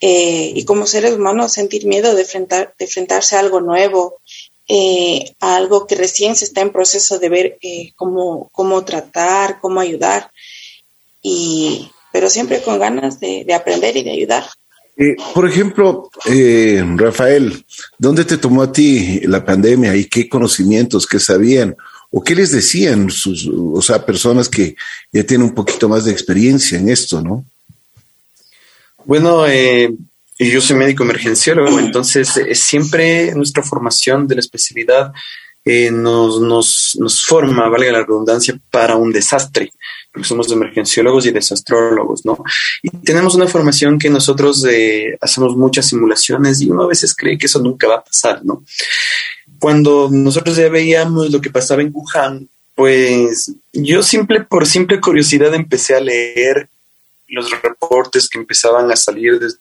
Eh, 0.00 0.52
y 0.54 0.64
como 0.64 0.86
seres 0.86 1.14
humanos 1.14 1.52
sentir 1.52 1.86
miedo 1.86 2.14
de, 2.14 2.22
enfrentar, 2.22 2.74
de 2.78 2.84
enfrentarse 2.84 3.36
a 3.36 3.40
algo 3.40 3.60
nuevo, 3.60 4.20
eh, 4.68 5.34
a 5.40 5.56
algo 5.56 5.86
que 5.86 5.94
recién 5.94 6.36
se 6.36 6.44
está 6.44 6.60
en 6.60 6.72
proceso 6.72 7.18
de 7.18 7.28
ver 7.28 7.58
eh, 7.62 7.92
cómo, 7.96 8.48
cómo 8.52 8.84
tratar, 8.84 9.60
cómo 9.60 9.80
ayudar. 9.80 10.30
Y, 11.22 11.90
pero 12.12 12.30
siempre 12.30 12.62
con 12.62 12.78
ganas 12.78 13.18
de, 13.20 13.46
aprender 13.54 13.96
y 13.96 14.04
de 14.04 14.12
ayudar. 14.12 14.44
Eh, 14.96 15.16
por 15.34 15.48
ejemplo, 15.48 16.10
eh, 16.26 16.82
Rafael, 16.96 17.64
¿dónde 17.98 18.24
te 18.24 18.38
tomó 18.38 18.62
a 18.62 18.72
ti 18.72 19.20
la 19.24 19.44
pandemia 19.44 19.96
y 19.96 20.04
qué 20.04 20.28
conocimientos, 20.28 21.06
qué 21.06 21.18
sabían 21.18 21.76
o 22.16 22.22
qué 22.22 22.36
les 22.36 22.52
decían 22.52 23.10
sus, 23.10 23.50
o 23.52 23.82
sea, 23.82 24.06
personas 24.06 24.48
que 24.48 24.76
ya 25.12 25.24
tienen 25.24 25.48
un 25.48 25.54
poquito 25.54 25.88
más 25.88 26.04
de 26.04 26.12
experiencia 26.12 26.78
en 26.78 26.88
esto, 26.88 27.20
¿no? 27.20 27.44
Bueno, 29.04 29.44
eh, 29.48 29.92
yo 30.38 30.60
soy 30.60 30.76
médico 30.76 31.02
emergenciólogo, 31.02 31.80
entonces 31.80 32.36
eh, 32.36 32.54
siempre 32.54 33.34
nuestra 33.34 33.64
formación 33.64 34.28
de 34.28 34.36
la 34.36 34.40
especialidad 34.42 35.12
eh, 35.64 35.90
nos, 35.90 36.40
nos, 36.40 36.96
nos, 37.00 37.24
forma, 37.24 37.68
valga 37.68 37.90
la 37.90 38.04
redundancia, 38.04 38.56
para 38.70 38.94
un 38.94 39.10
desastre, 39.10 39.72
porque 40.12 40.28
somos 40.28 40.52
emergenciólogos 40.52 41.26
y 41.26 41.32
desastrólogos, 41.32 42.24
¿no? 42.24 42.38
Y 42.80 42.90
tenemos 42.98 43.34
una 43.34 43.48
formación 43.48 43.98
que 43.98 44.08
nosotros 44.08 44.64
eh, 44.70 45.16
hacemos 45.20 45.56
muchas 45.56 45.88
simulaciones 45.88 46.60
y 46.60 46.70
uno 46.70 46.82
a 46.82 46.88
veces 46.88 47.12
cree 47.12 47.36
que 47.36 47.46
eso 47.46 47.60
nunca 47.60 47.88
va 47.88 47.96
a 47.96 48.04
pasar, 48.04 48.44
¿no? 48.44 48.62
Cuando 49.64 50.10
nosotros 50.12 50.58
ya 50.58 50.68
veíamos 50.68 51.30
lo 51.30 51.40
que 51.40 51.48
pasaba 51.48 51.80
en 51.80 51.90
Wuhan, 51.90 52.50
pues 52.74 53.50
yo 53.72 54.02
simple 54.02 54.42
por 54.42 54.66
simple 54.66 55.00
curiosidad 55.00 55.54
empecé 55.54 55.94
a 55.94 56.00
leer 56.00 56.68
los 57.28 57.50
reportes 57.62 58.28
que 58.28 58.38
empezaban 58.38 58.92
a 58.92 58.96
salir 58.96 59.40
desde 59.40 59.56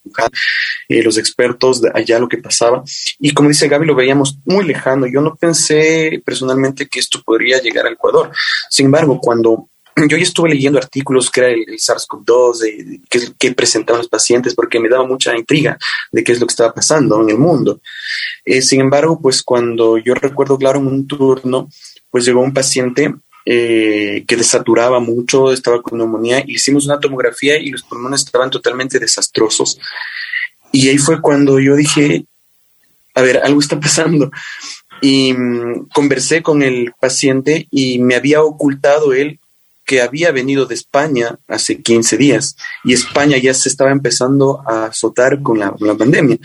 eh, 0.89 1.03
los 1.03 1.17
expertos 1.17 1.81
de 1.81 1.89
allá 1.93 2.19
lo 2.19 2.27
que 2.27 2.37
pasaba. 2.37 2.83
Y 3.17 3.33
como 3.33 3.47
dice 3.47 3.69
Gaby, 3.69 3.85
lo 3.85 3.95
veíamos 3.95 4.37
muy 4.43 4.65
lejano. 4.65 5.07
Yo 5.07 5.21
no 5.21 5.35
pensé 5.35 6.21
personalmente 6.25 6.85
que 6.89 6.99
esto 6.99 7.21
podría 7.23 7.61
llegar 7.61 7.85
a 7.85 7.91
Ecuador. 7.91 8.29
Sin 8.69 8.87
embargo, 8.87 9.21
cuando 9.21 9.69
yo 10.09 10.17
ya 10.17 10.23
estuve 10.23 10.49
leyendo 10.49 10.79
artículos 10.79 11.29
que 11.29 11.41
era 11.41 11.49
el, 11.49 11.65
SARS-CoV-2, 11.79 13.01
que, 13.09 13.19
que, 13.37 13.51
presentaban 13.53 13.99
los 13.99 14.09
pacientes, 14.09 14.55
porque 14.55 14.79
me 14.79 14.89
daba 14.89 15.05
mucha 15.05 15.35
intriga 15.35 15.77
de 16.11 16.23
qué 16.23 16.31
es 16.31 16.39
lo 16.39 16.47
que 16.47 16.51
estaba 16.51 16.73
pasando 16.73 17.21
en 17.21 17.29
el 17.29 17.37
mundo. 17.37 17.79
Eh, 18.45 18.61
sin 18.61 18.81
embargo, 18.81 19.19
pues 19.21 19.43
cuando 19.43 19.97
yo 19.97 20.13
recuerdo, 20.15 20.57
claro, 20.57 20.79
en 20.79 20.87
un 20.87 21.07
turno, 21.07 21.69
pues 22.09 22.25
llegó 22.25 22.41
un 22.41 22.53
paciente 22.53 23.13
eh, 23.45 24.23
que 24.27 24.35
desaturaba 24.35 24.99
mucho, 24.99 25.51
estaba 25.51 25.81
con 25.81 25.97
neumonía, 25.97 26.43
hicimos 26.47 26.85
una 26.85 26.99
tomografía 26.99 27.57
y 27.57 27.69
los 27.69 27.83
pulmones 27.83 28.21
estaban 28.21 28.49
totalmente 28.49 28.99
desastrosos. 28.99 29.79
Y 30.71 30.89
ahí 30.89 30.97
fue 30.97 31.21
cuando 31.21 31.59
yo 31.59 31.75
dije, 31.75 32.25
a 33.13 33.21
ver, 33.21 33.37
algo 33.43 33.59
está 33.59 33.79
pasando. 33.79 34.31
Y 35.01 35.33
mm, 35.33 35.89
conversé 35.93 36.41
con 36.41 36.63
el 36.63 36.93
paciente 36.99 37.67
y 37.69 37.99
me 37.99 38.15
había 38.15 38.41
ocultado 38.41 39.13
él 39.13 39.39
que 39.85 40.01
había 40.01 40.31
venido 40.31 40.65
de 40.65 40.75
España 40.75 41.39
hace 41.47 41.81
15 41.81 42.17
días 42.17 42.55
y 42.83 42.93
España 42.93 43.37
ya 43.37 43.53
se 43.53 43.69
estaba 43.69 43.91
empezando 43.91 44.63
a 44.65 44.85
azotar 44.85 45.41
con 45.41 45.59
la, 45.59 45.73
pandemia. 45.73 46.37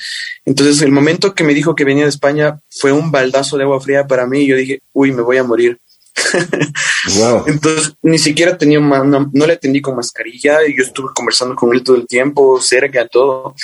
Entonces, 0.44 0.82
el 0.82 0.92
momento 0.92 1.34
que 1.34 1.44
me 1.44 1.54
dijo 1.54 1.74
que 1.74 1.84
venía 1.84 2.04
de 2.04 2.10
España 2.10 2.60
fue 2.70 2.92
un 2.92 3.10
baldazo 3.10 3.56
de 3.56 3.64
agua 3.64 3.80
fría 3.80 4.06
para 4.06 4.26
mí 4.26 4.40
y 4.40 4.48
yo 4.48 4.56
dije, 4.56 4.80
uy, 4.92 5.12
me 5.12 5.22
voy 5.22 5.36
a 5.36 5.44
morir. 5.44 5.78
Entonces, 7.46 7.94
ni 8.02 8.18
siquiera 8.18 8.58
tenía, 8.58 8.80
no, 8.80 9.30
no, 9.32 9.46
le 9.46 9.52
atendí 9.52 9.80
con 9.80 9.94
mascarilla 9.94 10.66
y 10.66 10.76
yo 10.76 10.82
estuve 10.82 11.08
conversando 11.14 11.54
con 11.54 11.72
él 11.72 11.82
todo 11.82 11.96
el 11.96 12.06
tiempo, 12.06 12.60
cerca, 12.60 13.06
todo. 13.06 13.54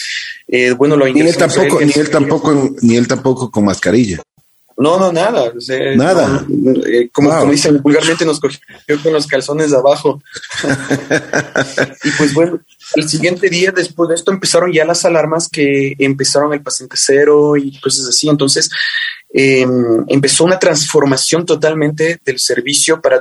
Eh, 0.47 0.73
bueno, 0.73 0.97
lo 0.97 1.07
ni 1.09 1.21
él 1.21 1.37
tampoco, 1.37 1.81
ni 1.81 1.93
él 1.93 2.11
tampoco, 2.11 2.75
ni 2.81 2.97
él 2.97 3.09
tampoco 3.09 3.51
con 3.51 3.65
mascarilla. 3.65 4.23
No, 4.77 4.99
no, 4.99 5.13
nada. 5.13 5.53
nada. 5.97 6.45
Eh, 6.87 7.09
como, 7.13 7.31
como, 7.31 7.53
dicen 7.53 7.81
vulgarmente, 7.81 8.25
nos 8.25 8.41
cogió 8.41 8.59
con 9.03 9.13
los 9.13 9.27
calzones 9.27 9.71
de 9.71 9.77
abajo. 9.77 10.23
y 12.05 12.11
pues 12.19 12.35
bueno, 12.35 12.61
el 12.97 13.09
siguiente 13.09 13.49
día 13.49 13.71
después 13.71 14.09
de 14.09 14.17
esto 14.17 14.33
empezaron 14.33 14.73
ya 14.73 14.85
las 14.85 15.05
alarmas 15.05 15.49
que 15.49 15.95
empezaron 15.99 16.53
el 16.53 16.63
paciente 16.63 16.97
cero 16.99 17.57
y 17.57 17.79
cosas 17.81 18.09
así. 18.09 18.29
Entonces, 18.29 18.71
Em, 19.37 20.05
empezó 20.07 20.45
una 20.45 20.61
transformación 20.61 21.45
totalmente 21.45 22.21
del 22.25 22.39
servicio 22.39 23.01
para 23.01 23.21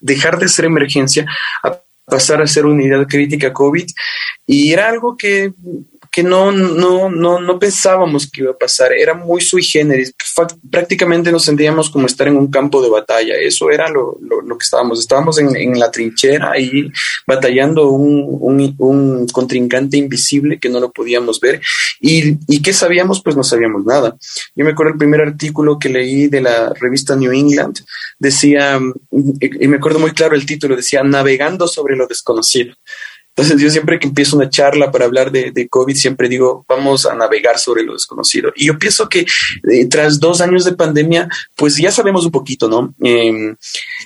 dejar 0.00 0.38
de 0.38 0.48
ser 0.48 0.64
emergencia 0.64 1.26
a 1.62 1.78
pasar 2.06 2.40
a 2.40 2.46
ser 2.46 2.64
unidad 2.64 3.06
crítica 3.06 3.52
COVID. 3.52 3.86
Y 4.46 4.72
era 4.72 4.88
algo 4.88 5.18
que 5.18 5.52
que 6.10 6.24
no, 6.24 6.50
no, 6.50 7.08
no, 7.08 7.40
no 7.40 7.58
pensábamos 7.58 8.28
que 8.28 8.42
iba 8.42 8.50
a 8.50 8.58
pasar. 8.58 8.92
Era 8.92 9.14
muy 9.14 9.40
sui 9.40 9.62
generis. 9.62 10.12
Prácticamente 10.68 11.30
nos 11.30 11.44
sentíamos 11.44 11.88
como 11.88 12.06
estar 12.06 12.26
en 12.26 12.36
un 12.36 12.50
campo 12.50 12.82
de 12.82 12.90
batalla. 12.90 13.34
Eso 13.36 13.70
era 13.70 13.88
lo, 13.88 14.18
lo, 14.20 14.58
que 14.58 14.64
estábamos. 14.64 14.98
Estábamos 14.98 15.38
en, 15.38 15.54
en, 15.54 15.78
la 15.78 15.90
trinchera 15.90 16.58
y 16.58 16.90
batallando 17.26 17.90
un, 17.90 18.26
un, 18.40 18.74
un, 18.78 19.28
contrincante 19.28 19.98
invisible 19.98 20.58
que 20.58 20.68
no 20.68 20.80
lo 20.80 20.90
podíamos 20.90 21.38
ver. 21.38 21.60
Y, 22.00 22.36
y 22.48 22.60
qué 22.60 22.72
sabíamos, 22.72 23.22
pues 23.22 23.36
no 23.36 23.44
sabíamos 23.44 23.84
nada. 23.84 24.16
Yo 24.56 24.64
me 24.64 24.72
acuerdo 24.72 24.94
el 24.94 24.98
primer 24.98 25.20
artículo 25.20 25.78
que 25.78 25.90
leí 25.90 26.26
de 26.26 26.40
la 26.40 26.72
revista 26.74 27.14
New 27.14 27.32
England. 27.32 27.78
Decía, 28.18 28.80
y 29.12 29.68
me 29.68 29.76
acuerdo 29.76 30.00
muy 30.00 30.10
claro 30.10 30.34
el 30.34 30.44
título, 30.44 30.74
decía, 30.74 31.04
Navegando 31.04 31.68
sobre 31.68 31.94
lo 31.94 32.08
desconocido. 32.08 32.74
Entonces 33.40 33.62
yo 33.62 33.70
siempre 33.70 33.98
que 33.98 34.06
empiezo 34.06 34.36
una 34.36 34.50
charla 34.50 34.90
para 34.92 35.06
hablar 35.06 35.32
de, 35.32 35.66
COVID, 35.66 35.96
siempre 35.96 36.28
digo, 36.28 36.66
vamos 36.68 37.06
a 37.06 37.14
navegar 37.14 37.58
sobre 37.58 37.82
lo 37.82 37.94
desconocido. 37.94 38.52
Y 38.54 38.66
yo 38.66 38.78
pienso 38.78 39.08
que 39.08 39.20
eh, 39.20 39.86
tras 39.88 40.20
dos 40.20 40.42
años 40.42 40.66
de 40.66 40.74
pandemia, 40.74 41.26
pues 41.56 41.78
ya 41.78 41.90
sabemos 41.90 42.26
un 42.26 42.32
poquito, 42.32 42.68
¿no? 42.68 42.94
Eh, 43.02 43.54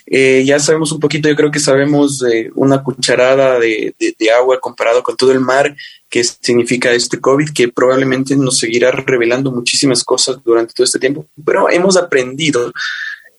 eh, 0.06 0.44
ya 0.46 0.60
sabemos 0.60 0.92
un 0.92 1.00
poquito, 1.00 1.28
yo 1.28 1.34
creo 1.34 1.50
que 1.50 1.58
sabemos 1.58 2.22
una 2.54 2.84
cucharada 2.84 3.58
de, 3.58 3.92
de, 3.98 4.14
de, 4.16 4.30
agua 4.30 4.60
comparado 4.60 5.02
con 5.02 5.16
todo 5.16 5.32
el 5.32 5.40
mar 5.40 5.74
que 6.08 6.22
significa 6.22 6.92
este 6.92 7.18
COVID, 7.18 7.48
que 7.52 7.72
probablemente 7.72 8.36
nos 8.36 8.58
seguirá 8.58 8.92
revelando 8.92 9.50
muchísimas 9.50 10.04
cosas 10.04 10.38
durante 10.44 10.72
todo 10.72 10.84
este 10.84 11.00
tiempo, 11.00 11.26
pero 11.44 11.68
hemos 11.68 11.96
aprendido 11.96 12.72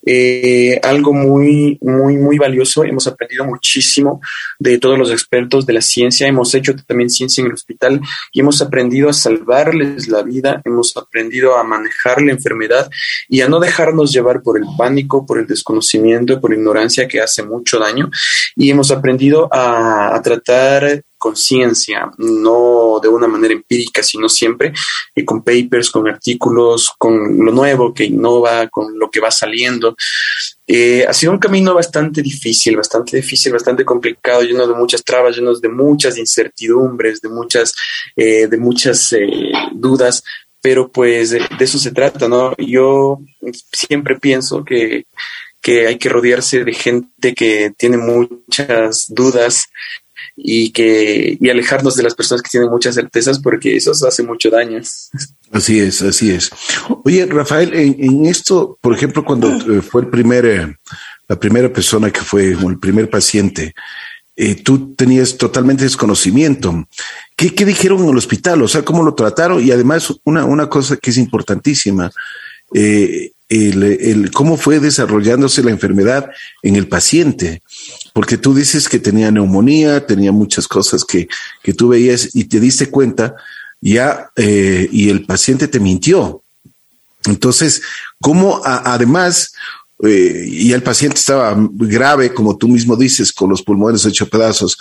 eh, 0.05 0.79
algo 0.83 1.13
muy, 1.13 1.77
muy, 1.81 2.17
muy 2.17 2.37
valioso. 2.37 2.83
Hemos 2.83 3.07
aprendido 3.07 3.45
muchísimo 3.45 4.21
de 4.59 4.77
todos 4.77 4.97
los 4.97 5.11
expertos 5.11 5.65
de 5.65 5.73
la 5.73 5.81
ciencia. 5.81 6.27
Hemos 6.27 6.53
hecho 6.53 6.75
también 6.87 7.09
ciencia 7.09 7.41
en 7.41 7.47
el 7.47 7.53
hospital 7.53 8.01
y 8.31 8.39
hemos 8.39 8.61
aprendido 8.61 9.09
a 9.09 9.13
salvarles 9.13 10.07
la 10.07 10.21
vida. 10.23 10.61
Hemos 10.63 10.95
aprendido 10.97 11.57
a 11.57 11.63
manejar 11.63 12.21
la 12.21 12.31
enfermedad 12.31 12.89
y 13.27 13.41
a 13.41 13.49
no 13.49 13.59
dejarnos 13.59 14.11
llevar 14.11 14.41
por 14.41 14.57
el 14.57 14.65
pánico, 14.77 15.25
por 15.25 15.39
el 15.39 15.47
desconocimiento, 15.47 16.39
por 16.39 16.53
ignorancia 16.53 17.07
que 17.07 17.21
hace 17.21 17.43
mucho 17.43 17.79
daño. 17.79 18.09
Y 18.55 18.69
hemos 18.69 18.91
aprendido 18.91 19.49
a, 19.51 20.15
a 20.15 20.21
tratar 20.21 21.03
conciencia, 21.25 22.11
no 22.19 22.99
de 23.01 23.09
una 23.09 23.27
manera 23.27 23.55
empírica, 23.55 24.03
sino 24.03 24.29
siempre 24.29 24.71
y 25.15 25.25
con 25.25 25.43
papers, 25.43 25.89
con 25.89 26.07
artículos, 26.07 26.93
con 26.99 27.43
lo 27.43 27.51
nuevo 27.51 27.91
que 27.91 28.03
innova, 28.03 28.67
con 28.67 28.99
lo 28.99 29.09
que 29.09 29.19
va 29.19 29.31
saliendo. 29.31 29.95
Eh, 30.67 31.03
ha 31.03 31.13
sido 31.13 31.31
un 31.31 31.39
camino 31.39 31.73
bastante 31.73 32.21
difícil, 32.21 32.77
bastante 32.77 33.17
difícil, 33.17 33.53
bastante 33.53 33.83
complicado, 33.83 34.43
lleno 34.43 34.67
de 34.67 34.75
muchas 34.75 35.03
trabas, 35.03 35.35
lleno 35.35 35.55
de 35.55 35.69
muchas 35.69 36.15
incertidumbres, 36.19 37.21
de 37.21 37.29
muchas, 37.29 37.73
eh, 38.15 38.45
de 38.45 38.57
muchas 38.57 39.11
eh, 39.13 39.51
dudas, 39.73 40.23
pero 40.61 40.91
pues 40.91 41.31
de, 41.31 41.39
de, 41.39 41.65
eso 41.65 41.79
se 41.79 41.91
trata, 41.91 42.27
¿no? 42.27 42.55
Yo 42.57 43.17
siempre 43.71 44.19
pienso 44.19 44.63
que, 44.63 45.05
que 45.59 45.87
hay 45.87 45.97
que 45.97 46.09
rodearse 46.09 46.63
de 46.63 46.73
gente 46.73 47.33
que 47.33 47.73
tiene 47.75 47.97
muchas 47.97 49.07
dudas, 49.07 49.65
y 50.35 50.71
que 50.71 51.37
y 51.39 51.49
alejarnos 51.49 51.95
de 51.95 52.03
las 52.03 52.13
personas 52.13 52.41
que 52.41 52.49
tienen 52.49 52.69
muchas 52.69 52.95
certezas 52.95 53.39
porque 53.39 53.75
eso 53.77 53.91
hace 53.91 54.23
mucho 54.23 54.49
daño. 54.49 54.79
Así 55.51 55.79
es, 55.79 56.01
así 56.01 56.31
es. 56.31 56.51
Oye, 57.03 57.25
Rafael, 57.25 57.73
en, 57.73 57.95
en 57.99 58.25
esto, 58.25 58.77
por 58.81 58.93
ejemplo, 58.93 59.23
cuando 59.23 59.49
eh, 59.49 59.81
fue 59.81 60.01
el 60.01 60.07
primer, 60.09 60.45
eh, 60.45 60.77
la 61.27 61.39
primera 61.39 61.71
persona 61.71 62.11
que 62.11 62.21
fue, 62.21 62.51
el 62.51 62.79
primer 62.79 63.09
paciente, 63.09 63.73
eh, 64.35 64.55
tú 64.55 64.93
tenías 64.95 65.37
totalmente 65.37 65.83
desconocimiento. 65.83 66.85
¿Qué, 67.37 67.55
¿Qué, 67.55 67.63
dijeron 67.63 68.03
en 68.03 68.09
el 68.09 68.17
hospital? 68.17 68.61
O 68.61 68.67
sea, 68.67 68.83
¿cómo 68.83 69.03
lo 69.03 69.15
trataron? 69.15 69.63
Y 69.63 69.71
además, 69.71 70.13
una, 70.25 70.43
una 70.43 70.67
cosa 70.67 70.97
que 70.97 71.11
es 71.11 71.17
importantísima, 71.17 72.11
eh, 72.73 73.31
el, 73.49 73.83
el, 73.83 74.31
cómo 74.31 74.57
fue 74.57 74.79
desarrollándose 74.79 75.63
la 75.63 75.71
enfermedad 75.71 76.29
en 76.63 76.75
el 76.75 76.87
paciente 76.87 77.61
porque 78.15 78.37
tú 78.37 78.55
dices 78.55 78.87
que 78.87 78.97
tenía 78.97 79.29
neumonía, 79.29 80.07
tenía 80.07 80.31
muchas 80.31 80.69
cosas 80.69 81.03
que, 81.03 81.27
que 81.61 81.73
tú 81.73 81.89
veías 81.89 82.33
y 82.33 82.45
te 82.45 82.61
diste 82.61 82.89
cuenta 82.89 83.35
ya 83.81 84.29
eh, 84.37 84.87
y 84.89 85.09
el 85.09 85.25
paciente 85.25 85.67
te 85.67 85.81
mintió. 85.81 86.41
Entonces, 87.25 87.81
¿cómo 88.21 88.61
además, 88.63 89.53
eh, 90.01 90.45
y 90.47 90.71
el 90.71 90.81
paciente 90.81 91.19
estaba 91.19 91.57
grave, 91.71 92.33
como 92.33 92.55
tú 92.55 92.69
mismo 92.69 92.95
dices, 92.95 93.33
con 93.33 93.49
los 93.49 93.61
pulmones 93.61 94.05
hechos 94.05 94.29
pedazos, 94.29 94.77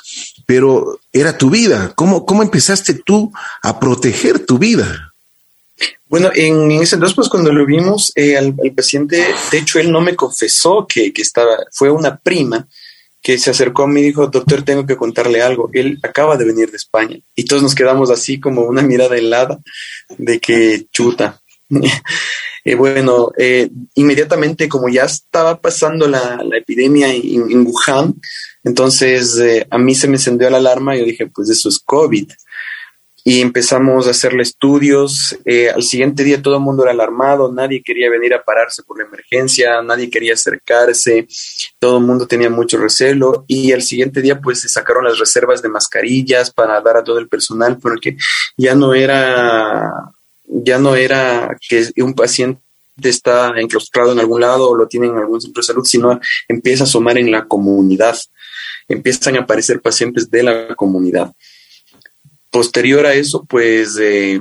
pero 0.46 1.00
era 1.12 1.36
tu 1.36 1.50
vida. 1.50 1.92
¿Cómo, 1.96 2.24
cómo 2.24 2.40
empezaste 2.40 2.94
tú 2.94 3.32
a 3.62 3.80
proteger 3.80 4.46
tu 4.46 4.58
vida? 4.58 5.13
Bueno, 6.06 6.30
en, 6.34 6.70
ese 6.70 6.96
entonces, 6.96 7.16
pues 7.16 7.28
cuando 7.28 7.52
lo 7.52 7.66
vimos, 7.66 8.12
eh, 8.14 8.36
al, 8.36 8.54
paciente, 8.74 9.24
de 9.50 9.58
hecho, 9.58 9.80
él 9.80 9.90
no 9.90 10.00
me 10.00 10.14
confesó 10.14 10.86
que, 10.88 11.12
que 11.12 11.22
estaba, 11.22 11.56
fue 11.72 11.90
una 11.90 12.16
prima 12.16 12.68
que 13.24 13.38
se 13.38 13.50
acercó 13.50 13.84
a 13.84 13.88
mí 13.88 14.00
y 14.00 14.04
dijo, 14.04 14.26
doctor, 14.26 14.62
tengo 14.62 14.84
que 14.86 14.96
contarle 14.96 15.40
algo. 15.40 15.70
Él 15.72 15.98
acaba 16.02 16.36
de 16.36 16.44
venir 16.44 16.70
de 16.70 16.76
España. 16.76 17.18
Y 17.34 17.46
todos 17.46 17.62
nos 17.62 17.74
quedamos 17.74 18.10
así 18.10 18.38
como 18.38 18.62
una 18.62 18.82
mirada 18.82 19.16
helada 19.16 19.60
de 20.18 20.38
que 20.38 20.86
chuta. 20.92 21.40
bueno, 22.76 23.32
eh, 23.38 23.70
inmediatamente 23.94 24.68
como 24.68 24.90
ya 24.90 25.04
estaba 25.04 25.58
pasando 25.58 26.06
la, 26.06 26.38
epidemia 26.54 27.12
en, 27.14 27.66
Wuhan, 27.66 28.14
entonces 28.62 29.38
eh, 29.38 29.66
a 29.70 29.78
mí 29.78 29.94
se 29.94 30.06
me 30.06 30.16
encendió 30.16 30.50
la 30.50 30.58
alarma 30.58 30.94
y 30.94 31.00
yo 31.00 31.06
dije, 31.06 31.26
pues 31.26 31.48
eso 31.48 31.70
es 31.70 31.78
COVID 31.78 32.30
y 33.26 33.40
empezamos 33.40 34.06
a 34.06 34.10
hacerle 34.10 34.42
estudios. 34.42 35.36
Eh, 35.46 35.70
al 35.70 35.82
siguiente 35.82 36.22
día 36.22 36.42
todo 36.42 36.56
el 36.56 36.60
mundo 36.60 36.82
era 36.82 36.92
alarmado, 36.92 37.50
nadie 37.50 37.82
quería 37.82 38.10
venir 38.10 38.34
a 38.34 38.44
pararse 38.44 38.82
por 38.82 38.98
la 38.98 39.06
emergencia, 39.06 39.80
nadie 39.82 40.10
quería 40.10 40.34
acercarse, 40.34 41.26
todo 41.78 41.98
el 41.98 42.04
mundo 42.04 42.26
tenía 42.26 42.50
mucho 42.50 42.76
recelo 42.76 43.46
y 43.48 43.72
al 43.72 43.82
siguiente 43.82 44.20
día 44.20 44.40
pues 44.40 44.60
se 44.60 44.68
sacaron 44.68 45.04
las 45.04 45.18
reservas 45.18 45.62
de 45.62 45.70
mascarillas 45.70 46.50
para 46.50 46.80
dar 46.82 46.98
a 46.98 47.04
todo 47.04 47.18
el 47.18 47.28
personal 47.28 47.78
porque 47.78 48.16
ya 48.58 48.74
no 48.74 48.92
era 48.92 49.90
ya 50.46 50.78
no 50.78 50.94
era 50.94 51.56
que 51.66 51.90
un 52.02 52.12
paciente 52.12 52.60
está 53.02 53.54
enclaustrado 53.56 54.12
en 54.12 54.20
algún 54.20 54.42
lado 54.42 54.68
o 54.68 54.76
lo 54.76 54.86
tienen 54.86 55.12
en 55.12 55.18
algún 55.18 55.40
centro 55.40 55.62
de 55.62 55.66
salud, 55.66 55.84
sino 55.84 56.20
empieza 56.46 56.84
a 56.84 56.86
asomar 56.86 57.16
en 57.16 57.30
la 57.30 57.46
comunidad, 57.46 58.16
empiezan 58.86 59.36
a 59.36 59.40
aparecer 59.40 59.80
pacientes 59.80 60.30
de 60.30 60.42
la 60.42 60.74
comunidad. 60.76 61.32
Posterior 62.54 63.04
a 63.04 63.14
eso, 63.14 63.44
pues 63.48 63.98
eh, 64.00 64.40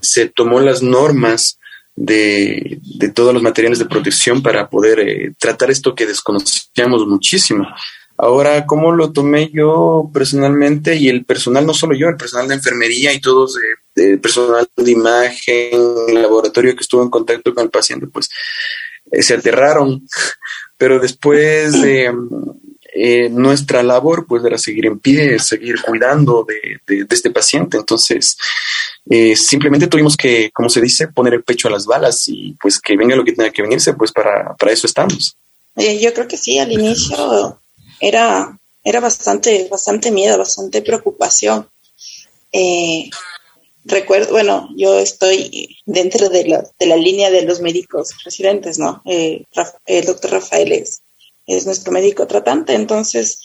se 0.00 0.28
tomó 0.28 0.58
las 0.58 0.82
normas 0.82 1.60
de, 1.94 2.80
todos 3.14 3.32
los 3.32 3.44
materiales 3.44 3.78
de 3.78 3.84
protección 3.84 4.42
para 4.42 4.68
poder 4.68 4.98
eh, 4.98 5.34
tratar 5.38 5.70
esto 5.70 5.94
que 5.94 6.04
desconocíamos 6.04 7.06
muchísimo. 7.06 7.64
Ahora, 8.16 8.66
¿cómo 8.66 8.90
lo 8.90 9.12
tomé 9.12 9.52
yo 9.52 10.10
personalmente? 10.12 10.96
Y 10.96 11.08
el 11.08 11.24
personal, 11.24 11.64
no 11.64 11.74
solo 11.74 11.94
yo, 11.94 12.08
el 12.08 12.16
personal 12.16 12.48
de 12.48 12.54
enfermería 12.54 13.12
y 13.12 13.20
todos, 13.20 13.56
eh, 13.56 14.10
el 14.10 14.20
personal 14.20 14.66
de 14.76 14.90
imagen, 14.90 15.80
el 16.08 16.20
laboratorio 16.20 16.74
que 16.74 16.82
estuvo 16.82 17.04
en 17.04 17.10
contacto 17.10 17.54
con 17.54 17.62
el 17.62 17.70
paciente, 17.70 18.08
pues 18.08 18.28
se 19.12 19.34
aterraron. 19.34 20.04
Pero 20.76 20.98
después 20.98 21.72
eh, 21.84 22.10
nuestra 23.30 23.82
labor 23.82 24.26
pues 24.26 24.44
era 24.44 24.58
seguir 24.58 24.86
en 24.86 24.98
pie, 24.98 25.38
seguir 25.38 25.80
cuidando 25.82 26.46
de, 26.46 27.06
este 27.10 27.30
paciente. 27.30 27.76
Entonces, 27.76 28.36
eh, 29.08 29.36
simplemente 29.36 29.86
tuvimos 29.86 30.16
que, 30.16 30.50
como 30.52 30.68
se 30.68 30.80
dice, 30.80 31.08
poner 31.08 31.34
el 31.34 31.44
pecho 31.44 31.68
a 31.68 31.70
las 31.70 31.86
balas 31.86 32.28
y 32.28 32.56
pues 32.60 32.80
que 32.80 32.96
venga 32.96 33.16
lo 33.16 33.24
que 33.24 33.32
tenga 33.32 33.50
que 33.50 33.62
venirse, 33.62 33.94
pues 33.94 34.12
para, 34.12 34.54
para 34.56 34.72
eso 34.72 34.86
estamos. 34.86 35.36
yo 35.76 36.12
creo 36.14 36.28
que 36.28 36.36
sí, 36.36 36.58
al 36.58 36.72
inicio 36.72 37.60
era, 38.00 38.58
era 38.82 39.00
bastante, 39.00 39.68
bastante 39.70 40.10
miedo, 40.10 40.38
bastante 40.38 40.82
preocupación. 40.82 41.68
Eh, 42.52 43.10
recuerdo, 43.84 44.32
bueno, 44.32 44.68
yo 44.76 44.98
estoy 44.98 45.76
dentro 45.86 46.28
de 46.28 46.46
la, 46.46 46.64
de 46.78 46.86
la 46.86 46.96
línea 46.96 47.30
de 47.30 47.42
los 47.42 47.60
médicos 47.60 48.10
residentes, 48.24 48.78
¿no? 48.78 49.02
el 49.04 50.04
doctor 50.04 50.32
Rafael 50.32 50.72
es 50.72 51.02
es 51.48 51.66
nuestro 51.66 51.92
médico 51.92 52.26
tratante. 52.26 52.74
Entonces, 52.74 53.40